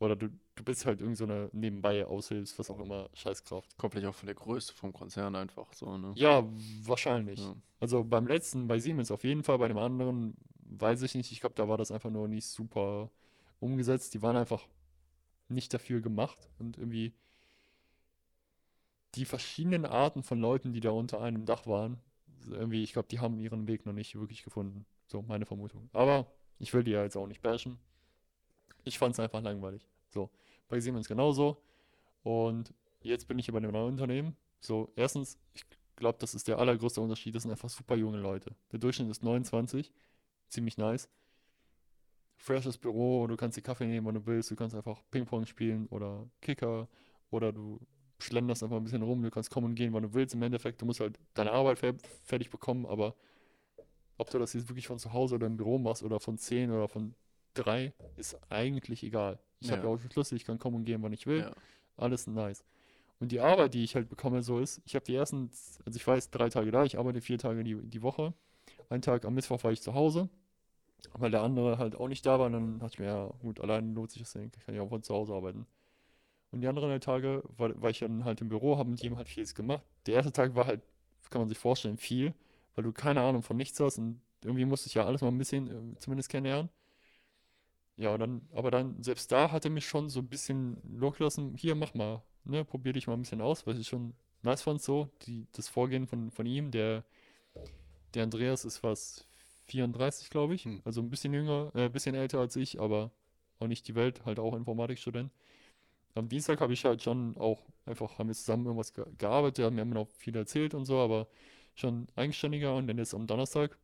[0.00, 3.78] Oder du, du bist halt irgend so eine nebenbei Aushilfs, was auch immer, Scheißkraft.
[3.78, 6.12] Kommt vielleicht auch von der Größe vom Konzern einfach so, ne?
[6.16, 6.44] Ja,
[6.82, 7.40] wahrscheinlich.
[7.40, 7.54] Ja.
[7.80, 10.36] Also beim letzten, bei Siemens auf jeden Fall, bei dem anderen
[10.80, 11.32] weiß ich nicht.
[11.32, 13.10] Ich glaube, da war das einfach nur nicht super
[13.60, 14.14] umgesetzt.
[14.14, 14.66] Die waren einfach
[15.48, 17.14] nicht dafür gemacht und irgendwie
[19.14, 22.00] die verschiedenen Arten von Leuten, die da unter einem Dach waren,
[22.50, 24.84] irgendwie, ich glaube, die haben ihren Weg noch nicht wirklich gefunden.
[25.06, 25.88] So, meine Vermutung.
[25.92, 26.26] Aber
[26.58, 27.78] ich will die ja jetzt auch nicht bashen.
[28.84, 29.86] Ich fand es einfach langweilig.
[30.10, 30.30] So,
[30.68, 31.62] bei Siemens genauso.
[32.22, 34.36] Und jetzt bin ich hier bei einem neuen Unternehmen.
[34.60, 35.64] So, erstens, ich
[35.96, 37.34] glaube, das ist der allergrößte Unterschied.
[37.34, 38.54] Das sind einfach super junge Leute.
[38.72, 39.92] Der Durchschnitt ist 29.
[40.54, 41.08] Ziemlich nice.
[42.36, 44.52] Freshes Büro, du kannst dir Kaffee nehmen, wann du willst.
[44.52, 46.88] Du kannst einfach Ping-Pong spielen oder Kicker.
[47.30, 47.80] Oder du
[48.20, 49.20] schlenderst einfach ein bisschen rum.
[49.20, 50.32] Du kannst kommen und gehen, wann du willst.
[50.32, 52.86] Im Endeffekt, du musst halt deine Arbeit fer fertig bekommen.
[52.86, 53.16] Aber
[54.16, 56.70] ob du das jetzt wirklich von zu Hause oder im Büro machst oder von 10
[56.70, 57.16] oder von
[57.54, 59.40] 3, ist eigentlich egal.
[59.58, 59.88] Ich habe Ja.
[59.88, 61.40] ja auch Schlüssel, ich kann kommen und gehen, wann ich will.
[61.40, 61.52] Ja.
[61.96, 62.64] Alles nice.
[63.18, 65.50] Und die Arbeit, die ich halt bekomme, so ist, ich habe die ersten,
[65.84, 68.34] also ich jetzt drei Tage da, ich arbeite vier Tage die, die Woche.
[68.88, 70.28] Einen Tag am Mittwoch war ich zu Hause,
[71.12, 72.46] weil der andere halt auch nicht da war.
[72.46, 74.82] Und dann dachte ich mir, ja, gut, allein lohnt sich das nicht, ich kann ja
[74.82, 75.66] auch von zu Hause arbeiten.
[76.50, 79.28] Und die anderen Tage war, war ich dann halt im Büro, habe mit jedem halt
[79.28, 79.82] vieles gemacht.
[80.06, 80.82] Der erste Tag war halt,
[81.30, 82.32] kann man sich vorstellen, viel,
[82.74, 85.38] weil du keine Ahnung von nichts hast und irgendwie musste ich ja alles mal ein
[85.38, 86.70] bisschen äh, zumindest kennenlernen.
[87.96, 91.74] Ja, dann, aber dann, selbst da hat er mich schon so ein bisschen losgelassen, hier,
[91.74, 95.10] mach mal, ne, probier dich mal ein bisschen aus, weil ich schon nice fand so,
[95.22, 97.04] die, das Vorgehen von, von ihm, der,
[98.14, 99.26] der Andreas ist was,
[99.66, 100.82] 34, glaube ich, Hm.
[100.84, 103.10] also ein bisschen jünger, äh, ein bisschen älter als ich, aber
[103.60, 105.32] auch nicht die Welt, halt auch Informatikstudent.
[106.14, 109.76] Am Dienstag habe ich halt schon auch einfach, haben wir zusammen irgendwas ge gearbeitet, haben
[109.76, 111.28] mir immer noch viel erzählt und so, aber
[111.74, 113.78] schon eigenständiger und dann jetzt am Donnerstag,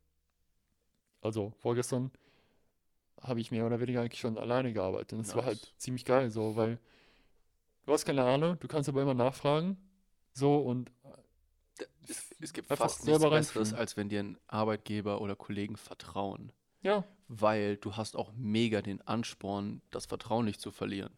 [1.23, 2.11] also vorgestern,
[3.23, 5.12] habe ich mehr oder weniger eigentlich schon alleine gearbeitet.
[5.15, 5.74] Und es war halt Nice.
[5.77, 6.78] ziemlich geil, so, weil
[7.86, 9.77] du hast keine Ahnung, du kannst aber immer nachfragen,
[10.32, 10.90] so und
[12.09, 16.52] Es, es gibt fast nichts Besseres, als wenn dir ein Arbeitgeber oder Kollegen vertrauen.
[16.82, 21.12] ja, Weil du hast auch mega den Ansporn, das Vertrauen nicht zu verlieren.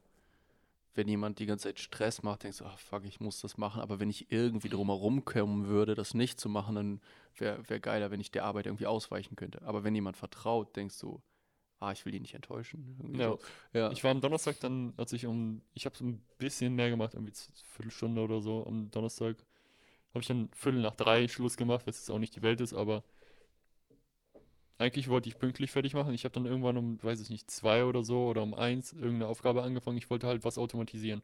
[0.94, 3.80] Wenn jemand die ganze Zeit Stress macht, denkst du, ach fuck, ich muss das machen.
[3.80, 7.00] Aber wenn ich irgendwie drumherum kommen würde, das nicht zu machen, dann
[7.36, 9.62] wäre wär geiler, wenn ich der Arbeit irgendwie ausweichen könnte.
[9.62, 11.22] Aber wenn jemand vertraut, denkst du,
[11.82, 13.14] ah, ich will ihn nicht enttäuschen.
[13.18, 13.30] Ja.
[13.30, 13.38] so.
[13.72, 13.90] ja.
[13.90, 17.14] Ich war am Donnerstag dann, als ich um, ich habe so ein bisschen mehr gemacht,
[17.14, 17.32] irgendwie
[17.74, 19.36] Viertelstunde oder so am Donnerstag.
[20.12, 22.74] Habe ich dann Viertel nach drei Schluss gemacht, was jetzt auch nicht die Welt ist,
[22.74, 23.02] aber
[24.78, 26.12] eigentlich wollte ich pünktlich fertig machen.
[26.12, 29.28] Ich habe dann irgendwann um, weiß ich nicht, zwei oder so oder um eins irgendeine
[29.28, 29.96] Aufgabe angefangen.
[29.96, 31.22] Ich wollte halt was automatisieren.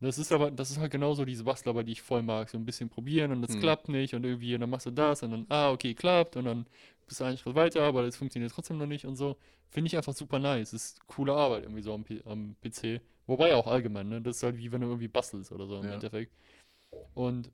[0.00, 2.50] Das ist aber, das ist halt genauso diese Bastlerarbeit, die ich voll mag.
[2.50, 3.60] So ein bisschen probieren und das Mhm.
[3.60, 6.44] klappt nicht und irgendwie, und dann machst du das und dann, ah, okay, klappt und
[6.46, 6.66] dann
[7.06, 9.36] bist du einen Schritt weiter, aber das funktioniert trotzdem noch nicht und so.
[9.70, 10.72] Finde ich einfach super nice.
[10.72, 13.00] Ist coole Arbeit irgendwie so am, P am PC.
[13.26, 14.20] Wobei auch allgemein, ne?
[14.20, 15.94] Das ist halt wie wenn du irgendwie bastelst oder so im Ja.
[15.94, 16.32] Endeffekt.
[17.14, 17.50] Und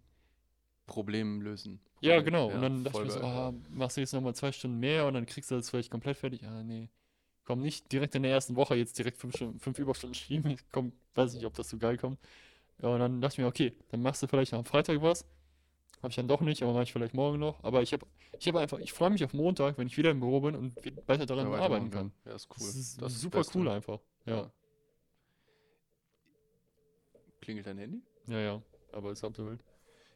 [0.91, 1.81] Problem lösen.
[2.01, 2.51] ja, Problem- genau.
[2.51, 5.15] Und dann dachte ich mir so, ah, machst du jetzt nochmal zwei Stunden mehr und
[5.15, 6.45] dann kriegst du das vielleicht komplett fertig.
[6.45, 6.89] Ah, nee.
[7.45, 10.57] Komm nicht direkt in der ersten Woche jetzt direkt fünf, Stunden, fünf Überstunden schieben.
[10.73, 12.19] Komm, weiß nicht, ob das so geil kommt.
[12.83, 15.25] Ja, und dann dachte ich mir, okay, dann machst du vielleicht am Freitag was.
[16.03, 17.63] Habe ich dann doch nicht, aber mache ich vielleicht morgen noch.
[17.63, 18.07] Aber ich habe
[18.39, 20.75] ich hab einfach, ich freue mich auf Montag, wenn ich wieder im Büro bin und
[21.07, 22.13] weiter daran Ja, arbeiten weitermachen kann.
[22.25, 22.67] Ja, ist cool.
[22.67, 24.01] Das ist Das ist super cool einfach.
[24.25, 24.53] Ja, Ja.
[27.43, 28.03] Klingelt dein Handy?
[28.27, 28.63] ja, ja.
[28.93, 29.61] Aber ist wild.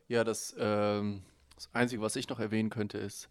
[0.08, 1.22] Ja, das, ähm,
[1.54, 3.28] das Einzige, was ich noch erwähnen könnte, ist,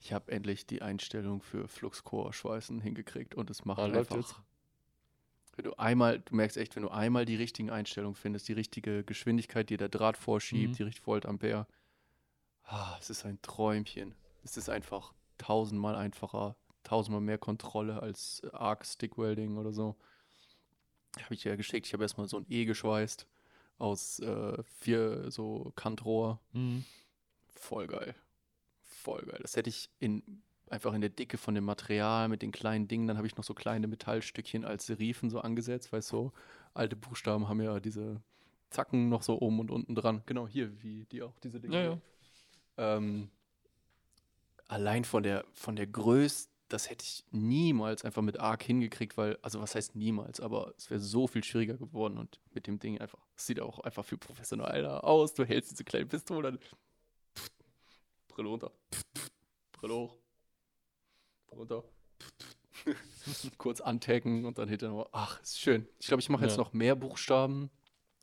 [0.00, 4.16] ich habe endlich die Einstellung für Fluxcore-Schweißen hingekriegt und es macht Ah, einfach.
[4.16, 4.34] jetzt?
[5.56, 9.04] Wenn du einmal, du merkst echt, wenn du einmal die richtigen Einstellungen findest, die richtige
[9.04, 10.78] Geschwindigkeit, die der Draht vorschiebt, Mhm.
[10.78, 11.66] die richtige Volt Ampere,
[12.64, 14.14] ah, es ist ein Träumchen.
[14.44, 19.96] Es ist einfach tausendmal einfacher, tausendmal mehr Kontrolle als äh, Arc Stick Welding oder so.
[21.22, 21.86] Habe ich dir ja geschickt.
[21.86, 23.26] Ich habe erstmal so ein E geschweißt
[23.78, 26.40] aus äh, vier so Kantrohr.
[26.52, 26.84] Mhm.
[27.54, 28.14] Voll geil.
[28.82, 29.38] Voll geil.
[29.42, 33.06] Das hätte ich in einfach in der Dicke von dem Material mit den kleinen Dingen.
[33.06, 36.32] Dann habe ich noch so kleine Metallstückchen als Serifen so angesetzt, weil so
[36.74, 38.20] alte Buchstaben haben ja diese
[38.70, 40.22] Zacken noch so oben und unten dran.
[40.26, 41.76] Genau, hier, wie die auch, diese Dinge.
[41.76, 42.96] Ja, ja.
[42.96, 43.30] Ähm,
[44.66, 49.38] allein von der, von der Größe, das hätte ich niemals einfach mit Arc hingekriegt, weil,
[49.42, 53.00] also was heißt niemals, aber es wäre so viel schwieriger geworden und mit dem Ding
[53.00, 55.34] einfach, es sieht auch einfach viel professioneller aus.
[55.34, 56.60] Du hältst diese kleine Pistole, dann
[58.28, 58.72] Brille runter,
[59.72, 60.18] Brille hoch,
[61.46, 61.84] Brille runter,
[63.58, 65.86] kurz antacken und dann hinterher ach, ist schön.
[65.98, 66.58] Ich glaube, ich mache jetzt Ja.
[66.58, 67.70] noch mehr Buchstaben.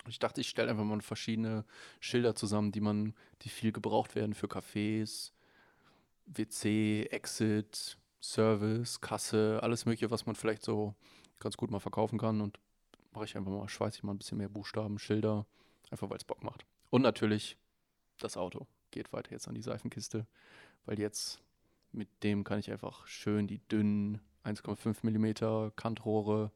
[0.09, 1.65] Ich dachte, ich stelle einfach mal verschiedene
[2.01, 5.31] Schilder zusammen, die man, die viel gebraucht werden für Cafés,
[6.25, 10.95] WC, Exit, Service, Kasse, alles Mögliche, was man vielleicht so
[11.39, 12.39] ganz gut mal verkaufen kann.
[12.41, 12.59] Und
[13.11, 15.45] mache ich einfach mal, schweiße ich mal ein bisschen mehr Buchstaben, Schilder,
[15.91, 16.65] einfach weil es Bock macht.
[16.89, 17.57] Und natürlich
[18.19, 20.25] das Auto geht weiter jetzt an die Seifenkiste,
[20.85, 21.41] weil jetzt
[21.91, 26.51] mit dem kann ich einfach schön die dünnen 1,5 mm Kantrohre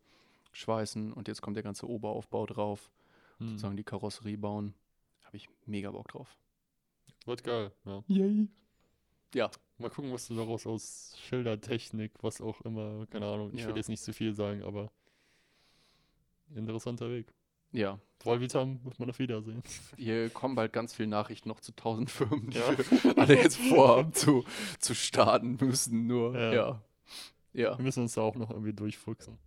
[0.51, 2.89] schweißen und jetzt kommt der ganze Oberaufbau drauf,
[3.39, 3.49] Hm.
[3.49, 4.73] sozusagen die Karosserie bauen.
[5.23, 6.35] Habe ich mega Bock drauf.
[7.25, 8.03] Wird geil, ja.
[8.07, 8.47] Yay.
[9.35, 13.67] Ja, Mal gucken, was du daraus aus Schildertechnik, was auch immer, keine Ahnung, ich Ja.
[13.67, 14.91] will jetzt nicht zu viel sagen, aber
[16.55, 17.33] interessanter Weg.
[17.71, 17.99] ja.
[18.19, 19.61] Volvitam wird man auf Wiedersehen.
[19.97, 22.75] Hier kommen bald ganz viele Nachrichten noch zu tausend Firmen, die Ja.
[22.75, 24.43] wir alle jetzt vorhaben zu,
[24.79, 26.07] zu starten müssen.
[26.07, 26.53] Nur, Ja.
[26.53, 26.81] ja.
[27.53, 27.77] Ja.
[27.77, 29.37] Wir müssen uns da auch noch irgendwie durchfuchsen.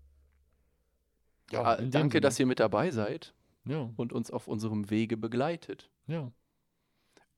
[1.52, 2.20] Ah, in dem danke, Sinne.
[2.20, 3.35] dass ihr mit dabei seid
[3.65, 5.90] Ja, und uns auf unserem Wege begleitet.
[6.07, 6.31] ja.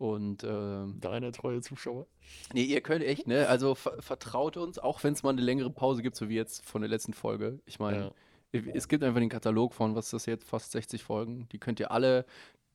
[0.02, 2.08] Und ähm, Deine treue Zuschauer.
[2.52, 3.46] nee, ihr könnt echt, ne?
[3.46, 6.64] Also ver vertraut uns, auch wenn es mal eine längere Pause gibt, so wie jetzt
[6.64, 7.60] von der letzten Folge.
[7.66, 8.12] Ich meine,
[8.52, 8.60] Ja.
[8.74, 11.48] es gibt einfach den Katalog von, was ist das jetzt, fast 60 Folgen.
[11.52, 12.26] Die könnt ihr alle,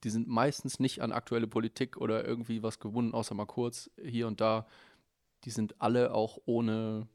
[0.05, 4.25] die sind meistens nicht an aktuelle Politik oder irgendwie was gebunden, außer mal kurz hier
[4.27, 4.65] und da.
[5.43, 7.09] Die sind alle auch ohne,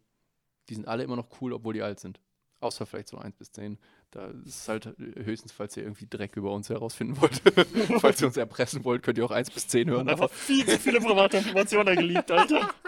[0.68, 2.20] die sind alle immer noch cool, obwohl die alt sind.
[2.60, 3.78] Außer vielleicht so 1 bis 10.
[4.12, 7.40] Da ist halt höchstens, falls ihr irgendwie Dreck über uns herausfinden wollt.
[8.00, 10.08] falls ihr uns erpressen wollt, könnt ihr auch 1 bis 10 hören.
[10.08, 12.68] Einfach viel zu viele private Informationen geleakt, Alter.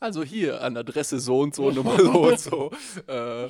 [0.00, 2.70] Also hier an Adresse so und so, Nummer so und so.
[3.06, 3.48] Äh,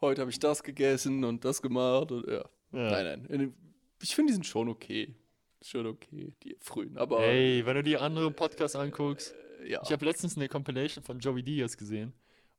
[0.00, 2.12] heute habe ich das gegessen und das gemacht.
[2.12, 2.44] Und, ja.
[2.72, 2.90] Ja.
[2.90, 3.54] Nein, nein.
[4.02, 5.14] Ich finde, die sind schon okay.
[5.62, 6.96] Schon okay, die frühen.
[6.96, 9.34] Aber Ey, wenn du die anderen Podcasts anguckst.
[9.62, 9.80] äh, ja.
[9.84, 12.12] Ich habe letztens eine Compilation von Joey Diaz gesehen.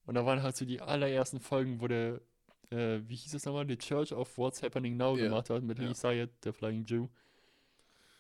[0.06, 2.22] Und da waren halt so die allerersten Folgen, wo der,
[2.70, 5.80] äh, wie hieß es nochmal, The Church of What's Happening Now Ja, gemacht hat mit
[5.80, 5.86] ja.
[5.86, 7.08] Lee Syed, der Flying Jew.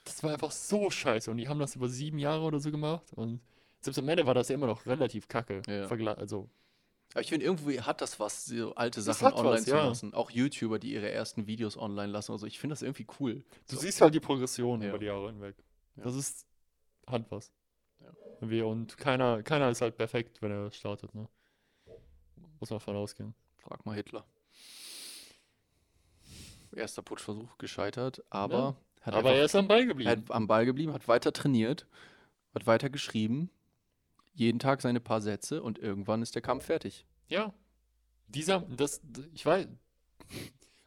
[0.06, 1.30] Das war einfach so scheiße.
[1.30, 3.12] Und die haben das über sieben Jahre oder so gemacht.
[3.14, 3.42] Und
[3.82, 5.62] selbst am Ende war das ja immer noch relativ kacke.
[5.68, 5.86] Ja.
[6.16, 6.50] Also,
[7.12, 9.86] Aber ich finde, irgendwie hat das was, so alte Das Sachen online was, zu ja.
[9.86, 10.14] lassen.
[10.14, 12.32] Auch YouTuber, die ihre ersten Videos online lassen.
[12.32, 13.44] Also ich finde das irgendwie cool.
[13.70, 13.82] du So.
[13.82, 14.90] siehst halt die Progression Ja.
[14.90, 15.56] über die Jahre hinweg.
[15.98, 16.04] Ja.
[16.04, 16.48] Das ist,
[17.06, 17.52] hat was.
[18.50, 18.64] Ja.
[18.64, 21.28] Und keiner, keiner ist halt perfekt, wenn er startet, ne?
[22.60, 23.34] Muss man von ausgehen.
[23.58, 24.26] Frag mal Hitler.
[26.76, 30.10] Erster Putschversuch gescheitert, aber hat Aber einfach er ist am Ball Er geblieben.
[30.10, 31.88] hat am Ball geblieben, hat weiter trainiert,
[32.54, 33.50] hat weiter geschrieben,
[34.34, 37.06] jeden Tag seine paar Sätze und irgendwann ist der Kampf fertig.
[37.28, 37.54] Ja.
[38.28, 39.02] Dieser, das,
[39.34, 39.68] ich weiß.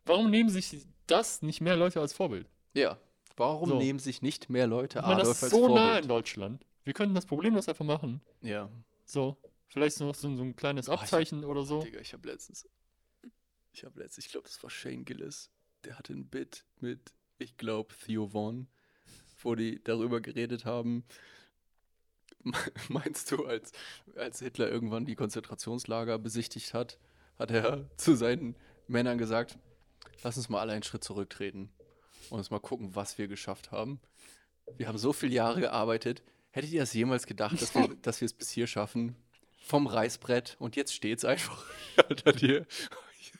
[0.04, 2.48] Warum nehmen sich das nicht mehr Leute als Vorbild?
[2.74, 2.98] Ja.
[3.36, 3.78] Warum So.
[3.78, 6.02] nehmen sich nicht mehr Leute meine, das Adolf ist als so nah Vorbild?
[6.02, 6.66] in Deutschland.
[6.84, 8.20] Wir könnten das problemlos einfach machen.
[8.42, 8.68] Ja.
[9.04, 9.36] So.
[9.68, 11.80] Vielleicht noch so, so ein kleines Oh, ich- Abzeichen oder so.
[11.82, 12.68] Digga, ich habe letztens,
[13.72, 15.48] ich habe letztens, ich glaube, das war Shane Gillis,
[15.84, 18.68] der hatte ein Bit mit, ich glaube, Theo Vaughn,
[19.42, 21.04] wo die darüber geredet haben.
[22.88, 23.72] Meinst du, als,
[24.16, 26.98] als Hitler irgendwann die Konzentrationslager besichtigt hat,
[27.38, 28.56] hat er zu seinen
[28.88, 29.58] Männern gesagt,
[30.22, 31.70] lass uns mal alle einen Schritt zurücktreten
[32.30, 34.00] und uns mal gucken, was wir geschafft haben.
[34.76, 36.22] Wir haben so viele Jahre gearbeitet.
[36.50, 39.16] Hättet ihr das jemals gedacht, dass wir, dass wir es bis hier schaffen?
[39.62, 41.64] Vom Reißbrett und jetzt steht's einfach
[42.08, 42.66] hinter dir.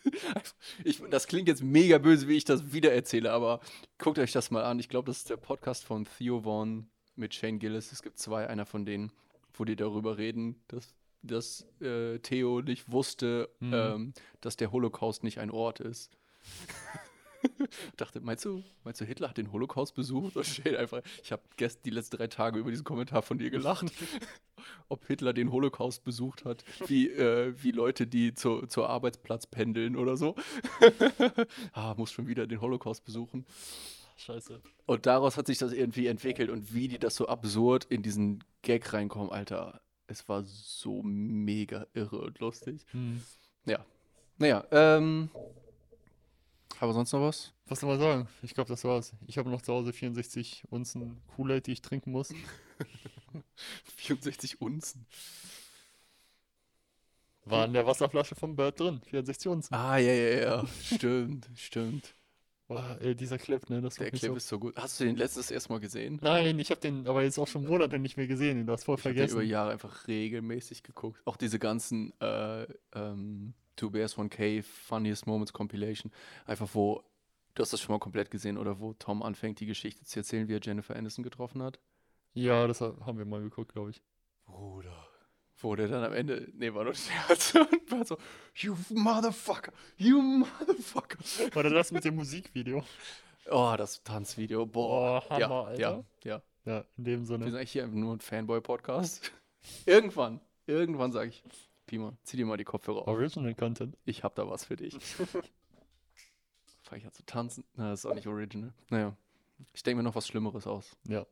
[0.85, 3.61] Ich, das klingt jetzt mega böse, wie ich das wiedererzähle, aber
[3.99, 4.79] guckt euch das mal an.
[4.79, 7.93] Ich glaube, das ist der Podcast von Theo Vaughn mit Shane Gillis.
[7.93, 9.13] Es gibt zwei, einer von denen,
[9.55, 13.73] wo die darüber reden, dass, dass äh, Theo nicht wusste, Mhm.
[13.75, 16.11] ähm, dass der Holocaust nicht ein Ort ist.
[17.97, 20.37] dachte, meinst du, meinst du, Hitler hat den Holocaust besucht?
[20.37, 23.51] Und steht einfach, ich habe gestern die letzten drei Tage über diesen Kommentar von dir
[23.51, 23.93] gelacht.
[24.89, 29.97] Ob Hitler den Holocaust besucht hat, wie, äh, wie Leute, die zu, zur Arbeitsplatz pendeln
[29.97, 30.35] oder so.
[31.73, 33.47] ah, muss schon wieder den Holocaust besuchen.
[34.17, 34.61] Scheiße.
[34.87, 38.45] Und daraus hat sich das irgendwie entwickelt und wie die das so absurd in diesen
[38.63, 39.81] Gag reinkommen, Alter.
[40.07, 42.85] Es war so mega irre und lustig.
[42.91, 43.23] Hm.
[44.41, 45.29] Naja, ähm.
[46.81, 47.53] Aber sonst noch was?
[47.67, 48.29] Was soll man sagen?
[48.43, 49.13] Ich glaube, das war's.
[49.27, 52.33] Ich habe noch zu Hause 64 Unzen Kool-Aid, die ich trinken muss.
[53.97, 55.07] 64 Unzen.
[57.45, 59.03] War in der Wasserflasche vom Bird drin.
[59.11, 59.75] 64 Unzen.
[59.75, 60.67] Ah, ja, ja, ja.
[60.83, 62.15] Stimmt, stimmt.
[62.67, 63.83] Boah, ey, dieser Clip, ne?
[63.83, 64.37] Das Der Clip so.
[64.37, 64.75] ist so gut.
[64.77, 66.19] Hast du den letztes erst mal gesehen?
[66.23, 68.65] Nein, ich habe den aber jetzt auch schon Monate nicht mehr gesehen.
[68.65, 69.51] Du hast voll Ich habe den über vergessen.
[69.51, 71.21] Jahre einfach regelmäßig geguckt.
[71.27, 76.13] Auch diese ganzen äh, ähm, Two Bears, One Cave, Funniest Moments Compilation.
[76.47, 77.03] Einfach wo,
[77.55, 80.49] du hast das schon mal komplett gesehen, oder wo Tom anfängt, die Geschichte zu erzählen,
[80.49, 81.79] wie er Jennifer Aniston getroffen hat.
[82.35, 84.03] Ja, das ha- haben wir mal geguckt, glaube ich.
[84.45, 85.07] Bruder.
[85.63, 88.17] Wo der dann am Ende, nee, war nur Scherz und war so,
[88.55, 91.19] you motherfucker, you motherfucker.
[91.55, 92.83] War das mit dem Musikvideo?
[93.51, 95.23] Oh, das Tanzvideo, boah.
[95.31, 96.05] Ja, Hammer, ja, Alter.
[96.25, 96.43] ja.
[96.67, 97.45] Ja, in dem Wir Sinne.
[97.47, 99.33] sind eigentlich hier einfach nur ein Fanboy-Podcast.
[99.87, 101.43] irgendwann, irgendwann sage ich,
[101.91, 103.09] Pima, zieh dir mal die Kopfhörer auf.
[103.09, 103.97] Original Content.
[104.05, 104.95] Ich hab da was für dich.
[106.83, 107.65] Fange ich an zu tanzen?
[107.75, 108.73] Na, das ist auch nicht original.
[108.91, 109.17] Naja,
[109.75, 111.27] ich denke mir noch was Schlimmeres aus, Ja.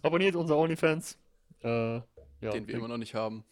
[0.00, 1.18] Abonniert unser OnlyFans.
[1.64, 2.02] Äh, ja,
[2.40, 3.42] den wir immer noch nicht haben.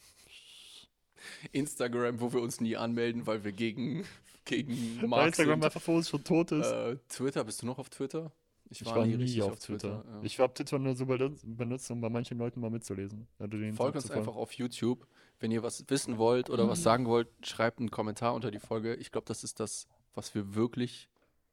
[1.51, 4.05] Instagram, wo wir uns nie anmelden, weil wir gegen,
[4.45, 5.65] gegen Bei Mark Instagram sind.
[5.65, 6.71] einfach, wo es schon tot ist.
[6.71, 8.31] Äh, Twitter, bist du noch auf Twitter?
[8.71, 10.05] ich war nie richtig auf Twitter.
[10.07, 10.21] ja.
[10.23, 13.27] Ich habe Twitter nur so benutzt, um bei manchen Leuten mal mitzulesen.
[13.41, 15.09] Also Folgt uns einfach auf YouTube.
[15.41, 18.95] Wenn ihr was wissen wollt oder was sagen wollt, schreibt einen Kommentar unter die Folge.
[18.95, 21.09] Ich glaube, das ist das, was wir wirklich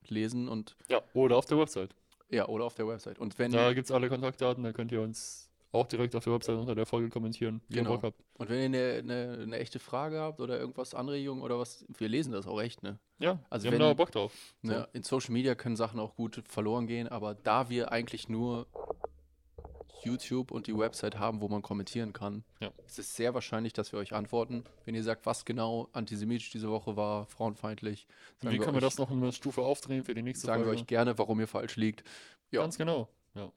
[0.08, 1.96] lesen und Ja, oder auf der Website.
[2.30, 3.18] ja, oder auf der Website.
[3.18, 6.34] Und wenn Da gibt es alle Kontaktdaten, da könnt ihr uns auch direkt auf der
[6.34, 7.92] Website unter der Folge kommentieren, wie Genau.
[7.92, 8.24] ihr Bock habt.
[8.36, 12.08] Und wenn ihr eine, eine, eine echte Frage habt oder irgendwas Anregungen oder was, wir
[12.10, 13.00] lesen das auch echt, ne?
[13.20, 14.34] Ja, Also wir wenn- haben da Bock drauf.
[14.64, 14.70] So.
[14.72, 14.88] ne?
[14.94, 18.66] In Social Media können Sachen auch gut verloren gehen, aber da wir eigentlich nur
[20.08, 22.72] YouTube und die Website haben, wo man kommentieren kann, Ja.
[22.88, 24.64] ist es sehr wahrscheinlich, dass wir euch antworten.
[24.86, 28.08] Wenn ihr sagt, was genau antisemitisch diese Woche war, frauenfeindlich,
[28.42, 30.68] sagen Wie können wir euch, das noch eine Stufe aufdrehen für die nächste sagen wir
[30.68, 30.82] Folge?
[30.82, 32.04] euch gerne, warum ihr falsch liegt.
[32.52, 32.62] Ja.
[32.62, 33.10] Ganz genau.
[33.36, 33.52] Ja.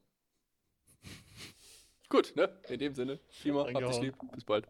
[2.09, 2.51] Gut, ne?
[2.69, 4.03] In dem Sinne, Klima, habt Reingehauen.
[4.03, 4.15] lieb.
[4.35, 4.67] Bis bald.